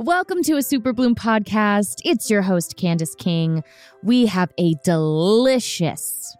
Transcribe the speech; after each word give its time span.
Welcome 0.00 0.42
to 0.44 0.56
a 0.56 0.62
Super 0.62 0.94
Bloom 0.94 1.14
podcast. 1.14 2.00
It's 2.06 2.30
your 2.30 2.40
host, 2.40 2.78
Candice 2.78 3.14
King. 3.14 3.62
We 4.02 4.24
have 4.24 4.50
a 4.56 4.74
delicious 4.82 6.34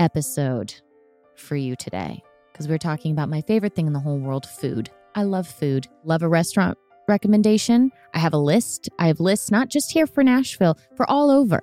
episode 0.00 0.74
for 1.36 1.54
you 1.54 1.76
today 1.76 2.24
because 2.50 2.66
we're 2.66 2.78
talking 2.78 3.12
about 3.12 3.28
my 3.28 3.40
favorite 3.42 3.76
thing 3.76 3.86
in 3.86 3.92
the 3.92 4.00
whole 4.00 4.18
world 4.18 4.46
food. 4.46 4.90
I 5.14 5.22
love 5.22 5.46
food. 5.46 5.86
Love 6.02 6.24
a 6.24 6.28
restaurant 6.28 6.76
recommendation. 7.06 7.92
I 8.14 8.18
have 8.18 8.32
a 8.32 8.38
list. 8.38 8.88
I 8.98 9.06
have 9.06 9.20
lists 9.20 9.52
not 9.52 9.68
just 9.68 9.92
here 9.92 10.08
for 10.08 10.24
Nashville, 10.24 10.76
for 10.96 11.08
all 11.08 11.30
over. 11.30 11.60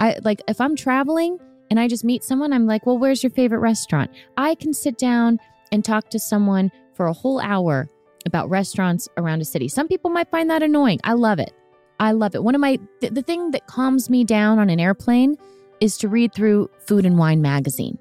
I 0.00 0.16
like 0.24 0.40
if 0.48 0.62
I'm 0.62 0.76
traveling 0.76 1.36
and 1.70 1.78
I 1.78 1.88
just 1.88 2.04
meet 2.04 2.24
someone, 2.24 2.54
I'm 2.54 2.64
like, 2.64 2.86
well, 2.86 2.96
where's 2.96 3.22
your 3.22 3.32
favorite 3.32 3.58
restaurant? 3.58 4.10
I 4.38 4.54
can 4.54 4.72
sit 4.72 4.96
down 4.96 5.40
and 5.72 5.84
talk 5.84 6.08
to 6.08 6.18
someone 6.18 6.72
for 6.94 7.04
a 7.04 7.12
whole 7.12 7.38
hour 7.38 7.90
about 8.26 8.50
restaurants 8.50 9.08
around 9.16 9.40
a 9.40 9.44
city. 9.44 9.68
Some 9.68 9.88
people 9.88 10.10
might 10.10 10.30
find 10.30 10.50
that 10.50 10.62
annoying. 10.62 11.00
I 11.04 11.14
love 11.14 11.38
it. 11.38 11.52
I 12.00 12.12
love 12.12 12.34
it. 12.34 12.44
One 12.44 12.54
of 12.54 12.60
my, 12.60 12.78
th- 13.00 13.12
the 13.12 13.22
thing 13.22 13.50
that 13.52 13.66
calms 13.66 14.08
me 14.08 14.24
down 14.24 14.58
on 14.58 14.70
an 14.70 14.80
airplane 14.80 15.36
is 15.80 15.96
to 15.98 16.08
read 16.08 16.32
through 16.32 16.70
Food 16.86 17.06
and 17.06 17.18
Wine 17.18 17.42
magazine. 17.42 17.98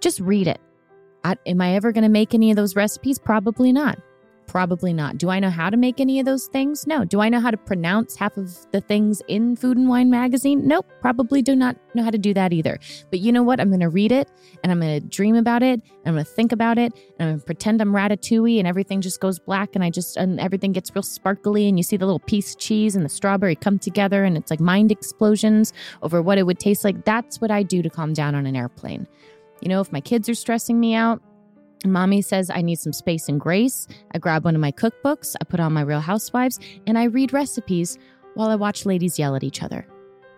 Just 0.00 0.20
read 0.20 0.46
it. 0.46 0.60
I, 1.24 1.36
am 1.46 1.60
I 1.60 1.74
ever 1.74 1.92
going 1.92 2.02
to 2.02 2.08
make 2.08 2.34
any 2.34 2.50
of 2.50 2.56
those 2.56 2.76
recipes? 2.76 3.18
Probably 3.18 3.72
not. 3.72 3.98
Probably 4.48 4.94
not. 4.94 5.18
Do 5.18 5.28
I 5.28 5.40
know 5.40 5.50
how 5.50 5.68
to 5.68 5.76
make 5.76 6.00
any 6.00 6.18
of 6.20 6.24
those 6.24 6.46
things? 6.46 6.86
No. 6.86 7.04
Do 7.04 7.20
I 7.20 7.28
know 7.28 7.38
how 7.38 7.50
to 7.50 7.58
pronounce 7.58 8.16
half 8.16 8.38
of 8.38 8.66
the 8.72 8.80
things 8.80 9.20
in 9.28 9.56
Food 9.56 9.76
and 9.76 9.90
Wine 9.90 10.08
magazine? 10.08 10.66
Nope. 10.66 10.86
Probably 11.02 11.42
do 11.42 11.54
not 11.54 11.76
know 11.94 12.02
how 12.02 12.10
to 12.10 12.16
do 12.16 12.32
that 12.32 12.54
either. 12.54 12.78
But 13.10 13.20
you 13.20 13.30
know 13.30 13.42
what? 13.42 13.60
I'm 13.60 13.68
going 13.68 13.80
to 13.80 13.90
read 13.90 14.10
it 14.10 14.30
and 14.62 14.72
I'm 14.72 14.80
going 14.80 15.02
to 15.02 15.06
dream 15.06 15.36
about 15.36 15.62
it 15.62 15.82
and 15.82 16.06
I'm 16.06 16.14
going 16.14 16.24
to 16.24 16.30
think 16.30 16.52
about 16.52 16.78
it 16.78 16.94
and 16.94 17.28
I'm 17.28 17.28
going 17.28 17.40
to 17.40 17.44
pretend 17.44 17.82
I'm 17.82 17.92
ratatouille 17.92 18.58
and 18.58 18.66
everything 18.66 19.02
just 19.02 19.20
goes 19.20 19.38
black 19.38 19.74
and 19.74 19.84
I 19.84 19.90
just, 19.90 20.16
and 20.16 20.40
everything 20.40 20.72
gets 20.72 20.94
real 20.94 21.02
sparkly 21.02 21.68
and 21.68 21.78
you 21.78 21.82
see 21.82 21.98
the 21.98 22.06
little 22.06 22.18
piece 22.18 22.54
of 22.54 22.58
cheese 22.58 22.96
and 22.96 23.04
the 23.04 23.10
strawberry 23.10 23.54
come 23.54 23.78
together 23.78 24.24
and 24.24 24.38
it's 24.38 24.50
like 24.50 24.60
mind 24.60 24.90
explosions 24.90 25.74
over 26.02 26.22
what 26.22 26.38
it 26.38 26.44
would 26.44 26.58
taste 26.58 26.84
like. 26.84 27.04
That's 27.04 27.38
what 27.38 27.50
I 27.50 27.62
do 27.62 27.82
to 27.82 27.90
calm 27.90 28.14
down 28.14 28.34
on 28.34 28.46
an 28.46 28.56
airplane. 28.56 29.06
You 29.60 29.68
know, 29.68 29.80
if 29.80 29.92
my 29.92 30.00
kids 30.00 30.28
are 30.28 30.34
stressing 30.34 30.78
me 30.80 30.94
out, 30.94 31.20
mommy 31.84 32.22
says 32.22 32.50
I 32.50 32.62
need 32.62 32.78
some 32.78 32.92
space 32.92 33.28
and 33.28 33.40
grace. 33.40 33.86
I 34.14 34.18
grab 34.18 34.44
one 34.44 34.54
of 34.54 34.60
my 34.60 34.72
cookbooks, 34.72 35.36
I 35.40 35.44
put 35.44 35.60
on 35.60 35.72
my 35.72 35.82
Real 35.82 36.00
Housewives, 36.00 36.58
and 36.86 36.98
I 36.98 37.04
read 37.04 37.32
recipes 37.32 37.98
while 38.34 38.50
I 38.50 38.56
watch 38.56 38.86
ladies 38.86 39.18
yell 39.18 39.36
at 39.36 39.44
each 39.44 39.62
other. 39.62 39.86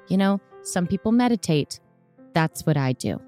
You 0.08 0.16
know, 0.16 0.40
some 0.62 0.86
people 0.86 1.12
meditate. 1.12 1.80
That's 2.34 2.66
what 2.66 2.76
I 2.76 2.92
do. 2.92 3.20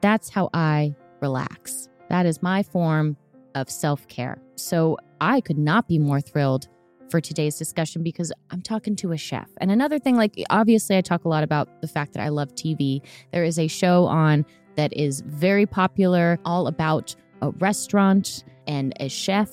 That's 0.00 0.28
how 0.28 0.50
I 0.52 0.94
relax. 1.20 1.88
That 2.08 2.26
is 2.26 2.42
my 2.42 2.62
form 2.62 3.16
of 3.54 3.70
self 3.70 4.06
care. 4.08 4.38
So 4.56 4.98
I 5.20 5.40
could 5.40 5.58
not 5.58 5.88
be 5.88 5.98
more 5.98 6.20
thrilled 6.20 6.68
for 7.10 7.20
today's 7.20 7.56
discussion 7.56 8.02
because 8.02 8.32
I'm 8.50 8.62
talking 8.62 8.96
to 8.96 9.12
a 9.12 9.16
chef. 9.16 9.48
And 9.58 9.70
another 9.70 9.98
thing, 9.98 10.16
like, 10.16 10.34
obviously, 10.50 10.96
I 10.96 11.02
talk 11.02 11.24
a 11.24 11.28
lot 11.28 11.44
about 11.44 11.82
the 11.82 11.88
fact 11.88 12.14
that 12.14 12.22
I 12.22 12.30
love 12.30 12.54
TV. 12.54 13.02
There 13.32 13.44
is 13.44 13.58
a 13.58 13.68
show 13.68 14.06
on 14.06 14.46
that 14.76 14.92
is 14.92 15.20
very 15.22 15.66
popular, 15.66 16.38
all 16.44 16.66
about 16.66 17.14
a 17.40 17.50
restaurant 17.50 18.44
and 18.66 18.94
a 19.00 19.08
chef. 19.08 19.50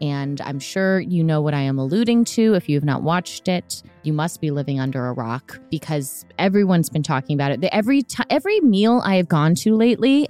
And 0.00 0.40
I'm 0.40 0.58
sure 0.58 1.00
you 1.00 1.22
know 1.22 1.42
what 1.42 1.52
I 1.52 1.60
am 1.60 1.78
alluding 1.78 2.24
to. 2.26 2.54
If 2.54 2.68
you 2.68 2.76
have 2.76 2.84
not 2.84 3.02
watched 3.02 3.48
it, 3.48 3.82
you 4.02 4.12
must 4.12 4.40
be 4.40 4.50
living 4.50 4.80
under 4.80 5.06
a 5.06 5.12
rock 5.12 5.60
because 5.70 6.24
everyone's 6.38 6.88
been 6.88 7.02
talking 7.02 7.34
about 7.34 7.52
it. 7.52 7.62
Every 7.64 8.02
t- 8.02 8.24
every 8.30 8.60
meal 8.60 9.02
I 9.04 9.16
have 9.16 9.28
gone 9.28 9.54
to 9.56 9.76
lately 9.76 10.26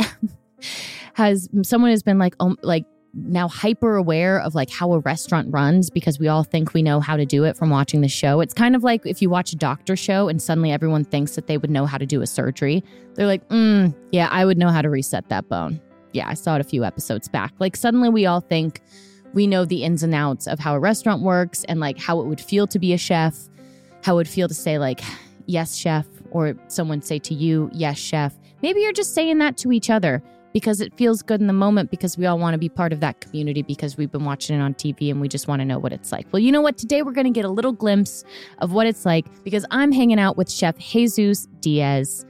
has 1.14 1.48
someone 1.62 1.90
has 1.90 2.02
been 2.02 2.18
like, 2.18 2.34
oh, 2.40 2.56
like 2.62 2.84
now 3.12 3.48
hyper 3.48 3.96
aware 3.96 4.40
of 4.40 4.54
like 4.54 4.70
how 4.70 4.92
a 4.92 5.00
restaurant 5.00 5.48
runs 5.50 5.90
because 5.90 6.18
we 6.18 6.28
all 6.28 6.44
think 6.44 6.74
we 6.74 6.82
know 6.82 7.00
how 7.00 7.16
to 7.16 7.26
do 7.26 7.44
it 7.44 7.56
from 7.56 7.70
watching 7.70 8.00
the 8.00 8.08
show. 8.08 8.40
It's 8.40 8.54
kind 8.54 8.76
of 8.76 8.84
like 8.84 9.02
if 9.04 9.20
you 9.20 9.28
watch 9.28 9.52
a 9.52 9.56
doctor 9.56 9.96
show 9.96 10.28
and 10.28 10.40
suddenly 10.40 10.70
everyone 10.70 11.04
thinks 11.04 11.34
that 11.34 11.46
they 11.46 11.58
would 11.58 11.70
know 11.70 11.86
how 11.86 11.98
to 11.98 12.06
do 12.06 12.22
a 12.22 12.26
surgery. 12.26 12.84
They're 13.14 13.26
like, 13.26 13.46
mm, 13.48 13.94
yeah, 14.12 14.28
I 14.30 14.44
would 14.44 14.58
know 14.58 14.68
how 14.68 14.82
to 14.82 14.90
reset 14.90 15.28
that 15.28 15.48
bone. 15.48 15.80
Yeah, 16.12 16.28
I 16.28 16.34
saw 16.34 16.56
it 16.56 16.60
a 16.60 16.64
few 16.64 16.84
episodes 16.84 17.28
back. 17.28 17.52
Like 17.58 17.76
suddenly 17.76 18.08
we 18.08 18.26
all 18.26 18.40
think 18.40 18.80
we 19.32 19.46
know 19.46 19.64
the 19.64 19.82
ins 19.82 20.02
and 20.02 20.14
outs 20.14 20.46
of 20.46 20.58
how 20.58 20.74
a 20.74 20.80
restaurant 20.80 21.22
works 21.22 21.64
and 21.64 21.80
like 21.80 21.98
how 21.98 22.20
it 22.20 22.26
would 22.26 22.40
feel 22.40 22.66
to 22.68 22.78
be 22.78 22.92
a 22.92 22.98
chef, 22.98 23.36
how 24.02 24.14
it 24.14 24.16
would 24.16 24.28
feel 24.28 24.48
to 24.48 24.54
say 24.54 24.78
like, 24.78 25.00
yes, 25.46 25.74
chef, 25.74 26.06
or 26.30 26.54
someone 26.68 27.02
say 27.02 27.18
to 27.18 27.34
you, 27.34 27.70
yes, 27.72 27.98
chef. 27.98 28.34
Maybe 28.62 28.80
you're 28.80 28.92
just 28.92 29.14
saying 29.14 29.38
that 29.38 29.56
to 29.58 29.72
each 29.72 29.90
other 29.90 30.22
because 30.52 30.80
it 30.80 30.94
feels 30.96 31.22
good 31.22 31.40
in 31.40 31.46
the 31.46 31.52
moment 31.52 31.90
because 31.90 32.18
we 32.18 32.26
all 32.26 32.38
want 32.38 32.54
to 32.54 32.58
be 32.58 32.68
part 32.68 32.92
of 32.92 33.00
that 33.00 33.20
community 33.20 33.62
because 33.62 33.96
we've 33.96 34.10
been 34.10 34.24
watching 34.24 34.58
it 34.58 34.62
on 34.62 34.74
TV 34.74 35.10
and 35.10 35.20
we 35.20 35.28
just 35.28 35.48
want 35.48 35.60
to 35.60 35.64
know 35.64 35.78
what 35.78 35.92
it's 35.92 36.12
like. 36.12 36.26
Well, 36.32 36.40
you 36.40 36.52
know 36.52 36.60
what? 36.60 36.78
Today 36.78 37.02
we're 37.02 37.12
going 37.12 37.26
to 37.26 37.32
get 37.32 37.44
a 37.44 37.50
little 37.50 37.72
glimpse 37.72 38.24
of 38.58 38.72
what 38.72 38.86
it's 38.86 39.04
like 39.04 39.26
because 39.44 39.64
I'm 39.70 39.92
hanging 39.92 40.18
out 40.18 40.36
with 40.36 40.50
Chef 40.50 40.78
Jesus 40.78 41.46
Diaz. 41.60 42.26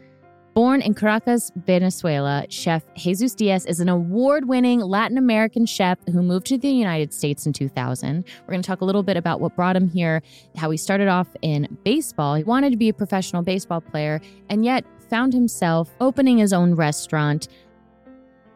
Born 0.53 0.83
in 0.83 0.95
Caracas, 0.95 1.53
Venezuela, 1.55 2.45
Chef 2.49 2.83
Jesus 2.95 3.35
Diaz 3.35 3.65
is 3.67 3.79
an 3.79 3.89
award 3.89 4.49
winning 4.49 4.81
Latin 4.81 5.17
American 5.17 5.65
chef 5.65 5.99
who 6.11 6.23
moved 6.23 6.47
to 6.49 6.59
the 6.59 6.69
United 6.69 7.15
States 7.15 7.47
in 7.47 7.53
2000. 7.53 8.25
We're 8.43 8.51
going 8.51 8.61
to 8.61 8.67
talk 8.67 8.81
a 8.81 8.85
little 8.85 9.05
bit 9.05 9.17
about 9.17 9.41
what 9.41 9.55
brought 9.55 9.77
him 9.77 9.89
here, 9.89 10.23
how 10.57 10.69
he 10.71 10.77
started 10.77 11.07
off 11.07 11.29
in 11.43 11.79
baseball. 11.85 12.35
He 12.35 12.43
wanted 12.43 12.71
to 12.71 12.77
be 12.77 12.89
a 12.89 12.93
professional 12.93 13.43
baseball 13.43 13.81
player 13.81 14.21
and 14.49 14.65
yet 14.65 14.85
found 15.09 15.33
himself 15.33 15.95
opening 16.01 16.39
his 16.39 16.53
own 16.53 16.75
restaurant 16.75 17.47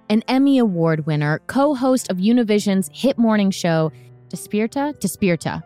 an 0.08 0.22
Emmy 0.28 0.58
Award 0.58 1.06
winner, 1.06 1.40
co 1.46 1.74
host 1.74 2.10
of 2.10 2.18
Univision's 2.18 2.90
hit 2.92 3.18
morning 3.18 3.50
show, 3.50 3.92
Despierta? 4.28 4.98
Despierta. 4.98 5.62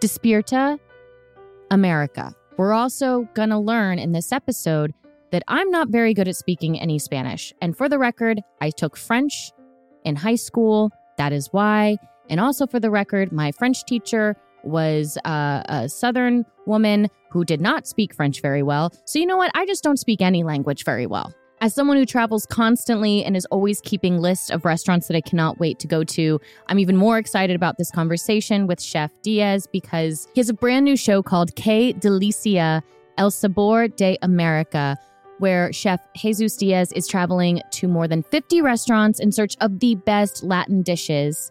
Despierta 0.00 0.78
America. 1.70 2.34
We're 2.56 2.72
also 2.72 3.28
going 3.34 3.50
to 3.50 3.58
learn 3.58 3.98
in 3.98 4.12
this 4.12 4.32
episode 4.32 4.92
that 5.30 5.42
I'm 5.46 5.70
not 5.70 5.88
very 5.88 6.14
good 6.14 6.28
at 6.28 6.36
speaking 6.36 6.80
any 6.80 6.98
Spanish. 6.98 7.52
And 7.60 7.76
for 7.76 7.88
the 7.88 7.98
record, 7.98 8.40
I 8.60 8.70
took 8.70 8.96
French 8.96 9.52
in 10.04 10.16
high 10.16 10.36
school. 10.36 10.90
That 11.18 11.32
is 11.32 11.48
why. 11.52 11.98
And 12.28 12.40
also 12.40 12.66
for 12.66 12.80
the 12.80 12.90
record, 12.90 13.32
my 13.32 13.52
French 13.52 13.84
teacher 13.84 14.36
was 14.64 15.18
uh, 15.24 15.62
a 15.68 15.88
Southern 15.88 16.44
woman 16.66 17.08
who 17.30 17.44
did 17.44 17.60
not 17.60 17.86
speak 17.86 18.14
French 18.14 18.40
very 18.40 18.62
well. 18.62 18.92
So, 19.04 19.18
you 19.18 19.26
know 19.26 19.36
what? 19.36 19.50
I 19.54 19.66
just 19.66 19.84
don't 19.84 19.98
speak 19.98 20.20
any 20.20 20.42
language 20.42 20.84
very 20.84 21.06
well. 21.06 21.32
As 21.60 21.74
someone 21.74 21.96
who 21.96 22.06
travels 22.06 22.46
constantly 22.46 23.24
and 23.24 23.36
is 23.36 23.44
always 23.46 23.80
keeping 23.80 24.18
lists 24.18 24.48
of 24.48 24.64
restaurants 24.64 25.08
that 25.08 25.16
I 25.16 25.20
cannot 25.20 25.58
wait 25.58 25.80
to 25.80 25.88
go 25.88 26.04
to, 26.04 26.40
I'm 26.68 26.78
even 26.78 26.96
more 26.96 27.18
excited 27.18 27.56
about 27.56 27.78
this 27.78 27.90
conversation 27.90 28.68
with 28.68 28.80
Chef 28.80 29.10
Diaz 29.22 29.66
because 29.66 30.28
he 30.34 30.40
has 30.40 30.48
a 30.48 30.54
brand 30.54 30.84
new 30.84 30.96
show 30.96 31.20
called 31.20 31.56
Que 31.56 31.94
Delicia 31.94 32.80
El 33.16 33.32
Sabor 33.32 33.88
de 33.88 34.16
America, 34.22 34.96
where 35.38 35.72
Chef 35.72 36.00
Jesus 36.14 36.56
Diaz 36.56 36.92
is 36.92 37.08
traveling 37.08 37.60
to 37.72 37.88
more 37.88 38.06
than 38.06 38.22
50 38.22 38.62
restaurants 38.62 39.18
in 39.18 39.32
search 39.32 39.56
of 39.60 39.80
the 39.80 39.96
best 39.96 40.44
Latin 40.44 40.82
dishes 40.82 41.50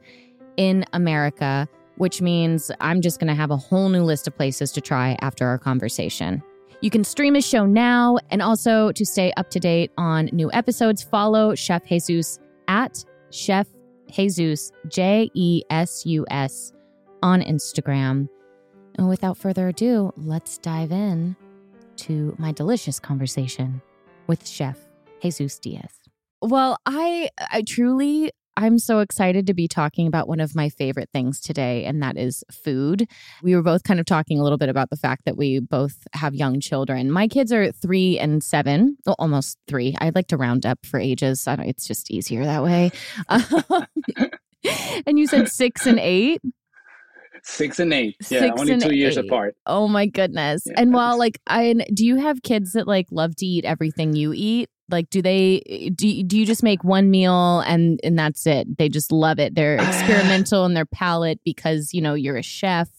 in 0.56 0.86
America, 0.94 1.68
which 1.98 2.22
means 2.22 2.72
I'm 2.80 3.02
just 3.02 3.20
going 3.20 3.28
to 3.28 3.36
have 3.36 3.52
a 3.52 3.58
whole 3.58 3.90
new 3.90 4.04
list 4.04 4.26
of 4.26 4.38
places 4.38 4.72
to 4.72 4.80
try 4.80 5.18
after 5.20 5.46
our 5.46 5.58
conversation. 5.58 6.42
You 6.82 6.92
can 6.92 7.04
stream 7.04 7.34
his 7.34 7.46
show 7.46 7.66
now, 7.66 8.18
and 8.30 8.42
also 8.42 8.92
to 8.92 9.06
stay 9.06 9.34
up 9.36 9.50
to 9.50 9.60
date 9.60 9.92
on 9.98 10.30
new 10.32 10.52
episodes, 10.54 11.02
follow 11.02 11.56
Chef 11.56 11.84
Jesus 11.86 12.40
at 12.68 13.04
Chef 13.32 13.68
Jesus, 14.12 14.72
J 14.88 15.30
E 15.34 15.64
S 15.72 16.06
U 16.06 16.26
S, 16.30 16.72
on 17.24 17.42
Instagram. 17.42 18.30
And 18.96 19.10
without 19.10 19.38
further 19.38 19.70
ado, 19.70 20.14
let's 20.18 20.60
dive 20.60 20.92
in 20.92 21.36
to 21.98 22.36
my 22.38 22.52
delicious 22.52 23.00
conversation 23.00 23.82
with 24.28 24.48
Chef 24.48 24.78
Jesus 25.22 25.58
Diaz. 25.58 26.00
Well, 26.44 26.78
I 26.86 27.30
I 27.52 27.64
truly 27.64 28.32
I'm 28.58 28.80
so 28.80 29.00
excited 29.00 29.46
to 29.48 29.54
be 29.54 29.68
talking 29.68 30.08
about 30.08 30.28
one 30.28 30.40
of 30.40 30.56
my 30.56 30.68
favorite 30.70 31.10
things 31.14 31.40
today, 31.40 31.86
and 31.86 32.02
that 32.02 32.18
is 32.18 32.44
food. 32.52 33.08
We 33.44 33.56
were 33.56 33.62
both 33.62 33.84
kind 33.84 34.00
of 34.00 34.08
talking 34.08 34.40
a 34.40 34.44
little 34.44 34.58
bit 34.58 34.68
about 34.68 34.90
the 34.90 34.98
fact 34.98 35.26
that 35.26 35.38
we 35.38 35.60
both 35.60 35.96
have 36.14 36.34
young 36.34 36.60
children. 36.60 37.12
My 37.12 37.28
kids 37.28 37.54
are 37.54 37.72
three 37.72 38.18
and 38.18 38.44
seven, 38.44 38.98
well, 39.06 39.16
almost 39.20 39.60
three. 39.68 39.96
I'd 40.02 40.16
like 40.16 40.28
to 40.30 40.38
round 40.38 40.66
up 40.66 40.80
for 40.86 41.00
ages. 41.00 41.46
it's 41.48 41.88
just 41.88 42.10
easier 42.10 42.44
that 42.46 42.64
way. 42.64 42.92
and 45.06 45.20
you 45.20 45.28
said 45.28 45.50
six 45.50 45.86
and 45.86 46.00
eight. 46.00 46.42
Six 47.44 47.80
and 47.80 47.94
eight. 47.94 48.16
Yeah, 48.30 48.40
Six 48.40 48.60
only 48.60 48.78
two 48.80 48.96
years 48.96 49.18
eight. 49.18 49.26
apart. 49.26 49.56
Oh 49.66 49.88
my 49.88 50.08
goodness. 50.08 50.64
Yeah. 50.66 50.74
And 50.78 50.94
while 50.94 51.18
like 51.18 51.40
I 51.48 51.76
do 51.94 52.06
you 52.06 52.18
have 52.18 52.42
kids 52.42 52.74
that 52.74 52.88
like 52.88 53.06
love 53.12 53.36
to 53.38 53.46
eat 53.46 53.64
everything 53.64 54.16
you 54.16 54.34
eat? 54.36 54.70
Like 54.90 55.10
do 55.10 55.22
they 55.22 55.92
do 55.96 56.24
do 56.24 56.38
you 56.38 56.46
just 56.46 56.64
make 56.64 56.84
one 56.84 57.10
meal 57.10 57.62
and 57.62 58.00
and 58.04 58.18
that's 58.18 58.46
it? 58.46 58.78
They 58.78 58.90
just 58.90 59.12
love 59.12 59.40
it. 59.40 59.56
They're 59.56 59.76
experimental 59.82 60.66
in 60.66 60.74
their 60.74 60.86
palate 60.86 61.40
because, 61.44 61.94
you 61.94 62.02
know, 62.02 62.14
you're 62.14 62.38
a 62.38 62.44
chef. 62.44 62.90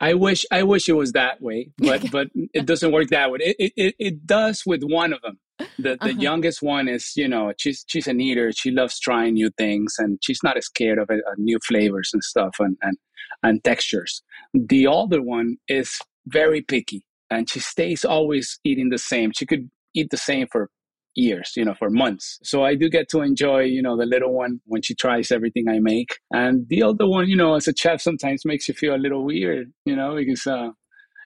I 0.00 0.14
wish 0.14 0.46
I 0.52 0.62
wish 0.62 0.88
it 0.88 0.92
was 0.92 1.12
that 1.12 1.42
way, 1.42 1.70
but 1.78 2.10
but 2.10 2.28
it 2.54 2.66
doesn't 2.66 2.92
work 2.92 3.08
that 3.08 3.30
way. 3.30 3.38
It 3.40 3.72
it, 3.76 3.94
it 3.98 4.26
does 4.26 4.64
with 4.64 4.82
one 4.82 5.12
of 5.12 5.20
them. 5.22 5.38
The 5.58 5.66
the 5.78 5.92
uh-huh. 6.00 6.08
youngest 6.18 6.62
one 6.62 6.88
is 6.88 7.12
you 7.16 7.26
know 7.26 7.52
she's 7.58 7.84
she's 7.88 8.06
an 8.06 8.20
eater. 8.20 8.52
She 8.52 8.70
loves 8.70 9.00
trying 9.00 9.34
new 9.34 9.50
things 9.58 9.96
and 9.98 10.18
she's 10.22 10.42
not 10.42 10.62
scared 10.62 10.98
of, 10.98 11.10
it, 11.10 11.20
uh, 11.28 11.34
new 11.36 11.58
flavors 11.66 12.10
and 12.12 12.22
stuff 12.22 12.56
and, 12.60 12.76
and 12.82 12.96
and 13.42 13.62
textures. 13.64 14.22
The 14.54 14.86
older 14.86 15.20
one 15.20 15.56
is 15.68 15.98
very 16.26 16.60
picky 16.60 17.04
and 17.30 17.48
she 17.48 17.60
stays 17.60 18.04
always 18.04 18.58
eating 18.64 18.90
the 18.90 18.98
same. 18.98 19.32
She 19.32 19.46
could 19.46 19.70
eat 19.94 20.10
the 20.10 20.16
same 20.16 20.46
for 20.50 20.70
years, 21.14 21.52
you 21.56 21.64
know, 21.64 21.74
for 21.74 21.90
months. 21.90 22.38
So 22.42 22.64
I 22.64 22.74
do 22.74 22.88
get 22.88 23.08
to 23.10 23.20
enjoy, 23.20 23.62
you 23.62 23.82
know, 23.82 23.96
the 23.96 24.06
little 24.06 24.32
one 24.32 24.60
when 24.66 24.82
she 24.82 24.94
tries 24.94 25.32
everything 25.32 25.68
I 25.68 25.80
make. 25.80 26.18
And 26.32 26.66
the 26.68 26.82
other 26.82 27.06
one, 27.06 27.28
you 27.28 27.36
know, 27.36 27.54
as 27.54 27.68
a 27.68 27.74
chef 27.76 28.00
sometimes 28.00 28.44
makes 28.44 28.68
you 28.68 28.74
feel 28.74 28.94
a 28.94 28.96
little 28.96 29.24
weird, 29.24 29.72
you 29.84 29.96
know, 29.96 30.14
because 30.14 30.46
uh, 30.46 30.70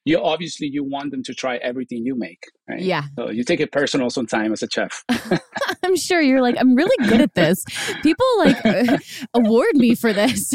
you 0.04 0.20
obviously 0.20 0.66
you 0.66 0.82
want 0.82 1.10
them 1.10 1.22
to 1.24 1.34
try 1.34 1.56
everything 1.56 2.04
you 2.04 2.16
make, 2.16 2.44
right? 2.68 2.80
Yeah. 2.80 3.04
So 3.16 3.30
you 3.30 3.44
take 3.44 3.60
it 3.60 3.70
personal 3.70 4.10
sometimes 4.10 4.62
as 4.62 4.68
a 4.68 4.70
chef. 4.70 5.04
I'm 5.84 5.96
sure 5.96 6.20
you're 6.20 6.42
like, 6.42 6.56
I'm 6.58 6.74
really 6.74 7.08
good 7.08 7.20
at 7.20 7.34
this. 7.34 7.64
People 8.02 8.26
like 8.38 8.56
award 9.34 9.76
me 9.76 9.94
for 9.94 10.12
this. 10.12 10.54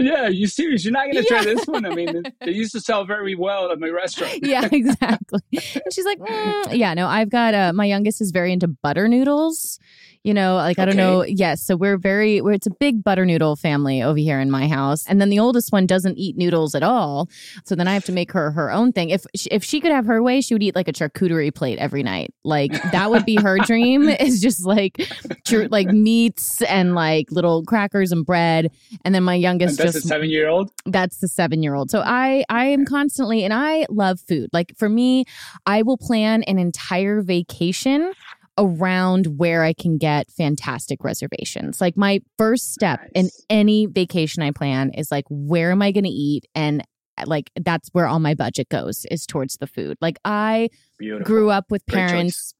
Yeah, 0.00 0.28
you 0.28 0.46
serious? 0.46 0.84
You're 0.84 0.92
not 0.92 1.04
going 1.12 1.22
to 1.22 1.24
try 1.24 1.44
this 1.44 1.66
one? 1.66 1.84
I 1.84 1.94
mean, 1.94 2.22
they 2.40 2.52
used 2.52 2.72
to 2.72 2.80
sell 2.80 3.04
very 3.04 3.34
well 3.34 3.70
at 3.70 3.78
my 3.78 3.88
restaurant. 3.88 4.38
yeah, 4.42 4.68
exactly. 4.70 5.40
And 5.52 5.92
she's 5.92 6.04
like, 6.04 6.18
mm. 6.18 6.76
yeah, 6.76 6.94
no, 6.94 7.06
I've 7.06 7.30
got 7.30 7.54
uh, 7.54 7.72
my 7.74 7.84
youngest 7.84 8.20
is 8.20 8.30
very 8.30 8.52
into 8.52 8.68
butter 8.68 9.08
noodles 9.08 9.78
you 10.22 10.34
know 10.34 10.56
like 10.56 10.78
i 10.78 10.84
don't 10.84 10.96
know 10.96 11.24
yes 11.24 11.62
so 11.62 11.76
we're 11.76 11.96
very 11.98 12.40
we're, 12.40 12.52
it's 12.52 12.66
a 12.66 12.74
big 12.78 13.02
butter 13.02 13.24
noodle 13.24 13.56
family 13.56 14.02
over 14.02 14.18
here 14.18 14.38
in 14.38 14.50
my 14.50 14.68
house 14.68 15.06
and 15.06 15.20
then 15.20 15.30
the 15.30 15.38
oldest 15.38 15.72
one 15.72 15.86
doesn't 15.86 16.16
eat 16.18 16.36
noodles 16.36 16.74
at 16.74 16.82
all 16.82 17.28
so 17.64 17.74
then 17.74 17.88
i 17.88 17.94
have 17.94 18.04
to 18.04 18.12
make 18.12 18.32
her 18.32 18.50
her 18.50 18.70
own 18.70 18.92
thing. 18.92 19.10
If 19.10 19.24
if 19.50 19.64
she 19.64 19.80
could 19.80 19.92
have 19.92 20.06
her 20.06 20.22
way 20.22 20.40
she 20.40 20.54
would 20.54 20.62
eat 20.62 20.74
like 20.74 20.88
a 20.88 20.92
charcuterie 20.92 21.54
plate 21.54 21.78
every 21.78 22.02
night. 22.02 22.32
Like 22.44 22.72
that 22.92 23.10
would 23.10 23.24
be 23.24 23.36
her 23.36 23.58
dream 23.58 24.08
is 24.08 24.40
just 24.40 24.64
like 24.64 25.00
tr- 25.44 25.68
like 25.70 25.88
meats 25.88 26.62
and 26.62 26.94
like 26.94 27.30
little 27.30 27.64
crackers 27.64 28.12
and 28.12 28.24
bread 28.24 28.70
and 29.04 29.14
then 29.14 29.24
my 29.24 29.34
youngest 29.34 29.78
and 29.78 29.88
that's 29.88 29.96
just 29.96 30.06
a 30.06 30.08
seven 30.08 30.30
year 30.30 30.48
old 30.48 30.70
that's 30.86 31.18
the 31.18 31.28
seven 31.28 31.62
year 31.62 31.74
old 31.74 31.90
so 31.90 32.02
i 32.04 32.44
i 32.48 32.64
am 32.66 32.84
constantly 32.84 33.44
and 33.44 33.54
i 33.54 33.86
love 33.88 34.20
food. 34.20 34.50
Like 34.52 34.76
for 34.76 34.88
me 34.88 35.24
i 35.66 35.82
will 35.82 35.98
plan 35.98 36.42
an 36.44 36.58
entire 36.58 37.22
vacation 37.22 38.12
around 38.58 39.38
where 39.38 39.62
I 39.62 39.72
can 39.72 39.96
get 39.98 40.30
fantastic 40.30 41.02
reservations. 41.02 41.80
Like 41.80 41.96
my 41.96 42.20
first 42.36 42.72
step 42.72 43.00
nice. 43.00 43.10
in 43.14 43.30
any 43.48 43.86
vacation 43.86 44.42
I 44.42 44.50
plan 44.50 44.90
is 44.90 45.10
like 45.10 45.24
where 45.28 45.70
am 45.70 45.82
I 45.82 45.92
going 45.92 46.04
to 46.04 46.10
eat 46.10 46.46
and 46.54 46.82
uh, 47.16 47.24
like 47.26 47.50
that's 47.60 47.88
where 47.92 48.06
all 48.06 48.20
my 48.20 48.34
budget 48.34 48.68
goes 48.68 49.06
is 49.10 49.26
towards 49.26 49.56
the 49.56 49.66
food. 49.66 49.96
Like 50.00 50.18
I 50.24 50.68
Beautiful. 50.98 51.24
grew 51.24 51.50
up 51.50 51.70
with 51.70 51.86
parents 51.86 52.54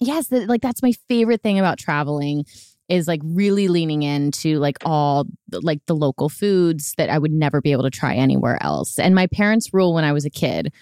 Yes, 0.00 0.28
that, 0.28 0.48
like 0.48 0.62
that's 0.62 0.82
my 0.82 0.92
favorite 1.08 1.42
thing 1.42 1.58
about 1.58 1.78
traveling 1.78 2.44
is 2.88 3.06
like 3.06 3.20
really 3.22 3.68
leaning 3.68 4.02
into 4.02 4.58
like 4.58 4.78
all 4.84 5.26
like 5.52 5.80
the 5.86 5.94
local 5.94 6.28
foods 6.28 6.94
that 6.96 7.10
I 7.10 7.18
would 7.18 7.30
never 7.30 7.60
be 7.60 7.70
able 7.70 7.84
to 7.84 7.90
try 7.90 8.14
anywhere 8.14 8.60
else. 8.62 8.98
And 8.98 9.14
my 9.14 9.28
parents' 9.28 9.72
rule 9.72 9.94
when 9.94 10.04
I 10.04 10.12
was 10.12 10.24
a 10.24 10.30
kid 10.30 10.72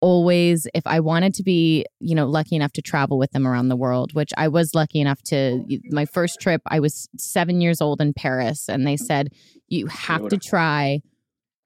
always 0.00 0.66
if 0.74 0.86
I 0.86 1.00
wanted 1.00 1.34
to 1.34 1.42
be, 1.42 1.84
you 1.98 2.14
know, 2.14 2.26
lucky 2.26 2.56
enough 2.56 2.72
to 2.72 2.82
travel 2.82 3.18
with 3.18 3.32
them 3.32 3.46
around 3.46 3.68
the 3.68 3.76
world, 3.76 4.12
which 4.14 4.32
I 4.36 4.48
was 4.48 4.74
lucky 4.74 5.00
enough 5.00 5.22
to 5.24 5.64
my 5.90 6.06
first 6.06 6.40
trip, 6.40 6.62
I 6.66 6.80
was 6.80 7.08
7 7.18 7.60
years 7.60 7.80
old 7.80 8.00
in 8.00 8.12
Paris 8.14 8.68
and 8.68 8.86
they 8.86 8.96
said 8.96 9.28
you 9.68 9.86
have 9.86 10.28
to 10.28 10.38
try 10.38 11.02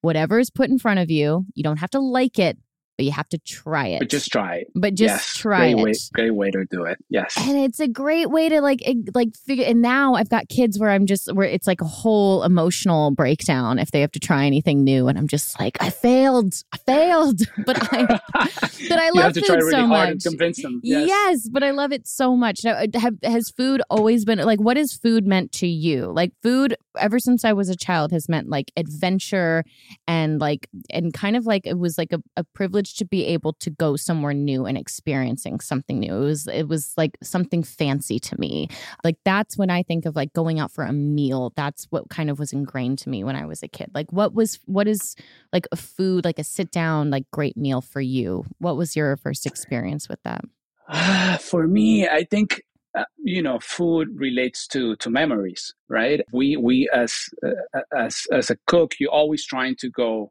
whatever 0.02 0.38
is 0.38 0.50
put 0.50 0.68
in 0.68 0.78
front 0.78 1.00
of 1.00 1.10
you. 1.10 1.46
You 1.54 1.62
don't 1.62 1.78
have 1.78 1.90
to 1.90 2.00
like 2.00 2.38
it, 2.38 2.58
but 2.96 3.04
you 3.04 3.12
have 3.12 3.28
to 3.30 3.38
try 3.38 3.88
it. 3.88 4.00
But 4.00 4.10
just 4.10 4.30
try 4.30 4.56
it. 4.56 4.68
But 4.74 4.94
just 4.94 5.14
yes. 5.14 5.36
try 5.36 5.72
great 5.72 5.80
it. 5.80 5.84
Way, 5.84 5.92
great 6.14 6.34
way 6.34 6.50
to 6.50 6.64
do 6.70 6.84
it. 6.84 6.98
Yes. 7.08 7.34
And 7.36 7.58
it's 7.58 7.80
a 7.80 7.88
great 7.88 8.30
way 8.30 8.48
to 8.48 8.60
like 8.60 8.80
like 9.14 9.36
figure. 9.36 9.64
And 9.64 9.82
now 9.82 10.14
I've 10.14 10.28
got 10.28 10.48
kids 10.48 10.78
where 10.78 10.90
I'm 10.90 11.06
just 11.06 11.32
where 11.32 11.48
it's 11.48 11.66
like 11.66 11.80
a 11.80 11.86
whole 11.86 12.42
emotional 12.42 13.10
breakdown 13.10 13.78
if 13.78 13.90
they 13.90 14.00
have 14.00 14.12
to 14.12 14.20
try 14.20 14.46
anything 14.46 14.84
new, 14.84 15.08
and 15.08 15.18
I'm 15.18 15.28
just 15.28 15.58
like, 15.58 15.76
I 15.80 15.90
failed, 15.90 16.54
I 16.72 16.76
failed, 16.78 17.40
but 17.66 17.92
I 17.92 18.06
but 18.34 18.98
I 18.98 19.10
love 19.10 19.34
food 19.34 19.48
really 19.48 19.70
so 19.70 19.86
much. 19.86 20.22
convince 20.22 20.62
them. 20.62 20.80
Yes. 20.82 21.08
yes. 21.08 21.48
but 21.48 21.62
I 21.62 21.70
love 21.70 21.92
it 21.92 22.06
so 22.06 22.36
much. 22.36 22.64
Now, 22.64 22.72
uh, 22.72 22.86
have, 22.94 23.14
has 23.22 23.50
food 23.50 23.82
always 23.90 24.24
been 24.24 24.38
like 24.40 24.60
what 24.60 24.76
has 24.76 24.92
food 24.92 25.26
meant 25.26 25.52
to 25.52 25.66
you? 25.66 26.06
Like 26.06 26.32
food 26.42 26.76
ever 26.98 27.18
since 27.18 27.44
I 27.44 27.52
was 27.52 27.68
a 27.68 27.76
child 27.76 28.12
has 28.12 28.28
meant 28.28 28.48
like 28.48 28.70
adventure 28.76 29.64
and 30.06 30.40
like 30.40 30.68
and 30.90 31.12
kind 31.12 31.36
of 31.36 31.46
like 31.46 31.66
it 31.66 31.78
was 31.78 31.98
like 31.98 32.12
a, 32.12 32.22
a 32.36 32.44
privilege 32.44 32.83
to 32.84 33.04
be 33.04 33.24
able 33.26 33.52
to 33.54 33.70
go 33.70 33.96
somewhere 33.96 34.34
new 34.34 34.66
and 34.66 34.78
experiencing 34.78 35.60
something 35.60 35.98
new. 35.98 36.14
It 36.14 36.24
was 36.24 36.46
it 36.46 36.68
was 36.68 36.92
like 36.96 37.16
something 37.22 37.62
fancy 37.62 38.18
to 38.20 38.38
me. 38.38 38.68
Like 39.02 39.16
that's 39.24 39.56
when 39.56 39.70
I 39.70 39.82
think 39.82 40.06
of 40.06 40.16
like 40.16 40.32
going 40.32 40.60
out 40.60 40.70
for 40.70 40.84
a 40.84 40.92
meal. 40.92 41.52
That's 41.56 41.86
what 41.90 42.08
kind 42.10 42.30
of 42.30 42.38
was 42.38 42.52
ingrained 42.52 42.98
to 43.00 43.08
me 43.08 43.24
when 43.24 43.36
I 43.36 43.46
was 43.46 43.62
a 43.62 43.68
kid. 43.68 43.90
Like 43.94 44.12
what 44.12 44.34
was 44.34 44.58
what 44.66 44.88
is 44.88 45.16
like 45.52 45.66
a 45.72 45.76
food, 45.76 46.24
like 46.24 46.38
a 46.38 46.44
sit 46.44 46.70
down, 46.70 47.10
like 47.10 47.30
great 47.30 47.56
meal 47.56 47.80
for 47.80 48.00
you? 48.00 48.44
What 48.58 48.76
was 48.76 48.96
your 48.96 49.16
first 49.16 49.46
experience 49.46 50.08
with 50.08 50.22
that? 50.24 50.44
For 51.40 51.66
me, 51.66 52.06
I 52.06 52.24
think 52.24 52.60
uh, 52.96 53.04
you 53.18 53.42
know 53.42 53.58
food 53.60 54.08
relates 54.14 54.68
to 54.68 54.94
to 54.96 55.10
memories 55.10 55.74
right 55.88 56.20
we 56.32 56.56
we 56.56 56.88
as 56.94 57.28
uh, 57.44 57.80
as 57.96 58.22
as 58.30 58.50
a 58.50 58.56
cook 58.68 58.94
you're 59.00 59.10
always 59.10 59.44
trying 59.44 59.74
to 59.74 59.90
go 59.90 60.30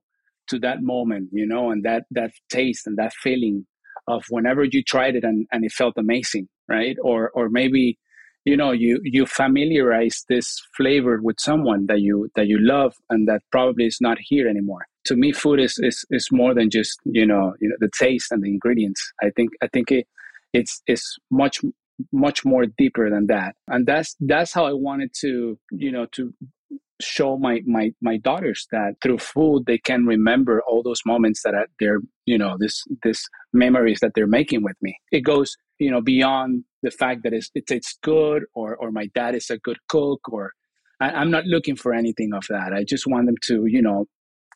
to 0.50 0.60
that 0.60 0.82
moment, 0.82 1.30
you 1.32 1.46
know, 1.46 1.72
and 1.72 1.84
that 1.84 2.04
that 2.12 2.32
taste 2.50 2.88
and 2.88 2.98
that 2.98 3.14
feeling 3.14 3.66
of 4.08 4.24
whenever 4.30 4.64
you 4.64 4.84
tried 4.84 5.16
it 5.16 5.24
and, 5.24 5.48
and 5.52 5.64
it 5.64 5.72
felt 5.72 5.94
amazing, 5.98 6.48
right? 6.68 6.98
Or 7.02 7.30
or 7.32 7.50
maybe 7.50 7.98
you 8.46 8.58
know 8.58 8.72
you 8.72 9.00
you 9.04 9.26
familiarize 9.26 10.26
this 10.28 10.62
flavor 10.76 11.20
with 11.22 11.40
someone 11.40 11.88
that 11.88 12.02
you 12.02 12.30
that 12.36 12.48
you 12.48 12.60
love 12.60 12.96
and 13.10 13.28
that 13.28 13.42
probably 13.52 13.86
is 13.86 14.00
not 14.02 14.18
here 14.20 14.48
anymore. 14.48 14.86
To 15.06 15.16
me 15.16 15.32
food 15.32 15.60
is 15.60 15.80
is, 15.82 16.06
is 16.10 16.30
more 16.32 16.54
than 16.54 16.70
just 16.70 17.00
you 17.06 17.26
know 17.26 17.54
you 17.60 17.70
know 17.70 17.76
the 17.80 17.90
taste 17.98 18.32
and 18.32 18.44
the 18.44 18.50
ingredients. 18.50 19.14
I 19.22 19.30
think 19.30 19.52
i 19.62 19.68
think 19.68 19.92
it, 19.92 20.08
it's 20.52 20.82
it's 20.88 21.18
much 21.32 21.62
much 22.12 22.44
more 22.44 22.66
deeper 22.66 23.10
than 23.10 23.28
that. 23.28 23.56
And 23.68 23.86
that's 23.86 24.16
that's 24.20 24.54
how 24.54 24.66
i 24.66 24.74
wanted 24.74 25.12
to 25.22 25.58
you 25.72 25.92
know 25.92 26.06
to 26.14 26.34
show 27.04 27.38
my 27.38 27.62
my 27.66 27.92
my 28.02 28.18
daughters 28.18 28.68
that 28.72 28.96
through 29.02 29.18
food 29.18 29.66
they 29.66 29.78
can 29.78 30.06
remember 30.06 30.62
all 30.68 30.84
those 30.84 31.02
moments 31.06 31.44
that 31.44 31.54
they're 31.80 32.00
you 32.26 32.38
know 32.38 32.58
this 32.60 32.84
this 33.04 33.28
memories 33.54 34.00
that 34.02 34.12
they're 34.16 34.28
making 34.28 34.64
with 34.64 34.78
me. 34.82 34.98
It 35.12 35.22
goes 35.22 35.56
you 35.80 35.92
know 35.92 36.02
beyond 36.02 36.64
the 36.82 36.92
fact 36.92 37.24
that 37.24 37.34
it's 37.34 37.50
it 37.56 37.68
tastes 37.68 37.98
good 38.02 38.44
or 38.54 38.76
or 38.78 38.92
my 38.92 39.08
dad 39.16 39.36
is 39.36 39.50
a 39.50 39.58
good 39.58 39.78
cook 39.88 40.22
or 40.32 40.52
I, 41.00 41.10
i'm 41.12 41.32
not 41.32 41.46
looking 41.46 41.76
for 41.76 41.94
anything 41.94 42.34
of 42.34 42.46
that. 42.50 42.74
I 42.74 42.84
just 42.84 43.08
want 43.08 43.26
them 43.26 43.38
to 43.44 43.66
you 43.66 43.82
know 43.82 44.08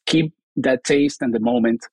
keep 0.05 0.33
that 0.55 0.83
taste 0.83 1.21
and 1.21 1.33
the 1.33 1.39
moment 1.39 1.85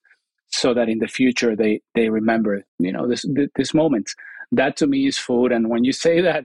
so 0.48 0.72
that 0.74 0.88
in 0.88 0.98
the 0.98 1.08
future 1.08 1.56
they 1.56 1.80
they 1.94 2.08
remember 2.08 2.62
you 2.78 2.92
know 2.92 3.06
this 3.08 3.24
this 3.56 3.74
moment. 3.74 4.10
That 4.52 4.76
to 4.76 4.86
me 4.86 5.06
is 5.06 5.18
food. 5.18 5.50
And 5.52 5.68
when 5.68 5.84
you 5.84 5.92
say 5.92 6.20
that 6.28 6.44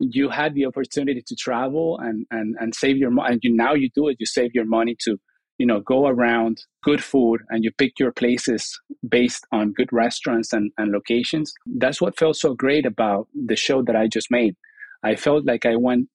you 0.00 0.30
had 0.30 0.54
the 0.54 0.66
opportunity 0.66 1.22
to 1.26 1.36
travel 1.36 1.98
and 2.02 2.26
and 2.30 2.56
and 2.58 2.74
save 2.74 2.96
your 2.96 3.10
money 3.10 3.32
and 3.32 3.40
you 3.42 3.54
now 3.54 3.74
you 3.74 3.88
do 3.94 4.08
it 4.08 4.16
you 4.18 4.26
save 4.26 4.50
your 4.54 4.64
money 4.64 4.96
to 4.98 5.18
you 5.58 5.66
know 5.66 5.80
go 5.80 6.06
around 6.06 6.64
good 6.82 7.04
food 7.04 7.42
and 7.50 7.62
you 7.62 7.70
pick 7.76 7.98
your 7.98 8.12
places 8.12 8.80
based 9.06 9.46
on 9.52 9.74
good 9.74 9.92
restaurants 9.92 10.54
and, 10.54 10.72
and 10.78 10.90
locations. 10.90 11.52
That's 11.66 12.00
what 12.00 12.18
felt 12.18 12.36
so 12.36 12.54
great 12.54 12.86
about 12.86 13.28
the 13.34 13.56
show 13.56 13.82
that 13.82 13.94
i 13.94 14.08
just 14.08 14.30
made. 14.30 14.56
I 15.02 15.16
felt 15.16 15.44
like 15.44 15.64
i 15.66 15.76
went 15.76 16.08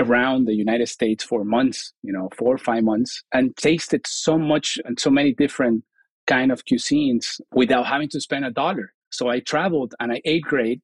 around 0.00 0.46
the 0.46 0.54
united 0.54 0.88
states 0.88 1.22
for 1.22 1.44
months 1.44 1.92
you 2.02 2.12
know 2.12 2.28
four 2.36 2.54
or 2.54 2.58
five 2.58 2.82
months 2.82 3.22
and 3.32 3.54
tasted 3.56 4.02
so 4.06 4.38
much 4.38 4.78
and 4.86 4.98
so 4.98 5.10
many 5.10 5.32
different 5.34 5.84
kind 6.26 6.50
of 6.50 6.64
cuisines 6.64 7.40
without 7.54 7.86
having 7.86 8.08
to 8.08 8.20
spend 8.20 8.44
a 8.44 8.50
dollar. 8.50 8.92
So 9.10 9.28
i 9.28 9.40
traveled 9.40 9.94
and 10.00 10.12
i 10.12 10.20
ate 10.24 10.42
great 10.42 10.80